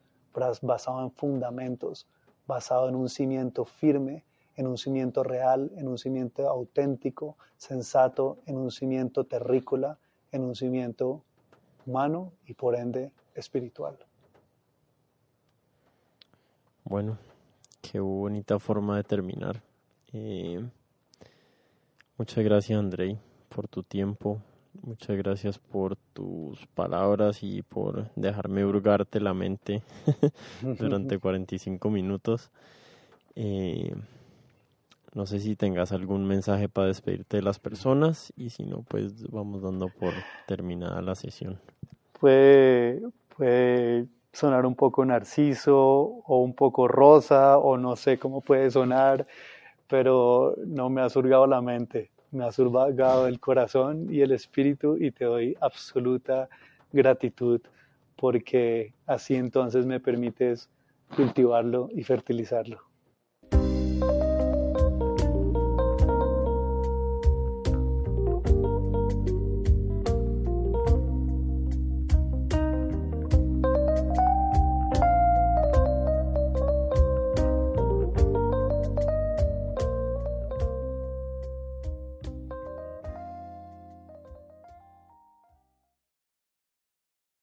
basado 0.61 1.01
en 1.01 1.11
fundamentos, 1.11 2.07
basado 2.47 2.87
en 2.89 2.95
un 2.95 3.09
cimiento 3.09 3.65
firme, 3.65 4.23
en 4.55 4.67
un 4.67 4.77
cimiento 4.77 5.23
real, 5.23 5.71
en 5.77 5.87
un 5.87 5.97
cimiento 5.97 6.47
auténtico, 6.47 7.37
sensato, 7.57 8.37
en 8.45 8.57
un 8.57 8.71
cimiento 8.71 9.23
terrícola, 9.23 9.97
en 10.31 10.43
un 10.43 10.55
cimiento 10.55 11.23
humano 11.85 12.33
y 12.45 12.53
por 12.53 12.75
ende 12.75 13.11
espiritual. 13.35 13.97
Bueno, 16.83 17.17
qué 17.81 17.99
bonita 17.99 18.59
forma 18.59 18.97
de 18.97 19.03
terminar. 19.03 19.61
Eh, 20.11 20.63
muchas 22.17 22.43
gracias, 22.43 22.79
Andrei, 22.79 23.17
por 23.47 23.67
tu 23.67 23.83
tiempo. 23.83 24.41
Muchas 24.81 25.17
gracias 25.17 25.59
por 25.59 25.95
tus 26.13 26.65
palabras 26.67 27.43
y 27.43 27.63
por 27.63 28.11
dejarme 28.15 28.65
hurgarte 28.65 29.19
la 29.19 29.33
mente 29.33 29.83
durante 30.61 31.19
45 31.19 31.89
minutos. 31.89 32.49
Eh, 33.35 33.93
no 35.13 35.25
sé 35.25 35.39
si 35.39 35.55
tengas 35.55 35.91
algún 35.91 36.25
mensaje 36.25 36.69
para 36.69 36.87
despedirte 36.87 37.37
de 37.37 37.43
las 37.43 37.59
personas 37.59 38.31
y 38.37 38.49
si 38.51 38.63
no, 38.63 38.83
pues 38.83 39.29
vamos 39.29 39.61
dando 39.61 39.89
por 39.89 40.13
terminada 40.45 41.01
la 41.01 41.15
sesión. 41.15 41.59
Puede 42.19 43.01
sonar 44.33 44.65
un 44.65 44.75
poco 44.75 45.05
narciso 45.05 45.77
o 45.77 46.39
un 46.39 46.53
poco 46.53 46.87
rosa 46.87 47.57
o 47.57 47.77
no 47.77 47.95
sé 47.95 48.19
cómo 48.19 48.41
puede 48.41 48.69
sonar, 48.69 49.25
pero 49.87 50.55
no 50.65 50.89
me 50.89 51.01
ha 51.01 51.09
surgado 51.09 51.47
la 51.47 51.61
mente. 51.61 52.11
me 52.31 52.45
has 52.45 52.55
surgado 52.55 53.27
el 53.27 53.39
corazón 53.39 54.07
y 54.13 54.21
el 54.21 54.31
espíritu 54.31 54.97
y 54.97 55.11
te 55.11 55.25
doy 55.25 55.57
absoluta 55.61 56.47
gratitud 56.91 57.59
porque 58.15 58.93
así 59.07 59.35
entonces 59.35 59.85
me 59.85 59.99
permites 59.99 60.69
cultivarlo 61.15 61.89
y 61.95 62.03
fertilizarlo. 62.03 62.88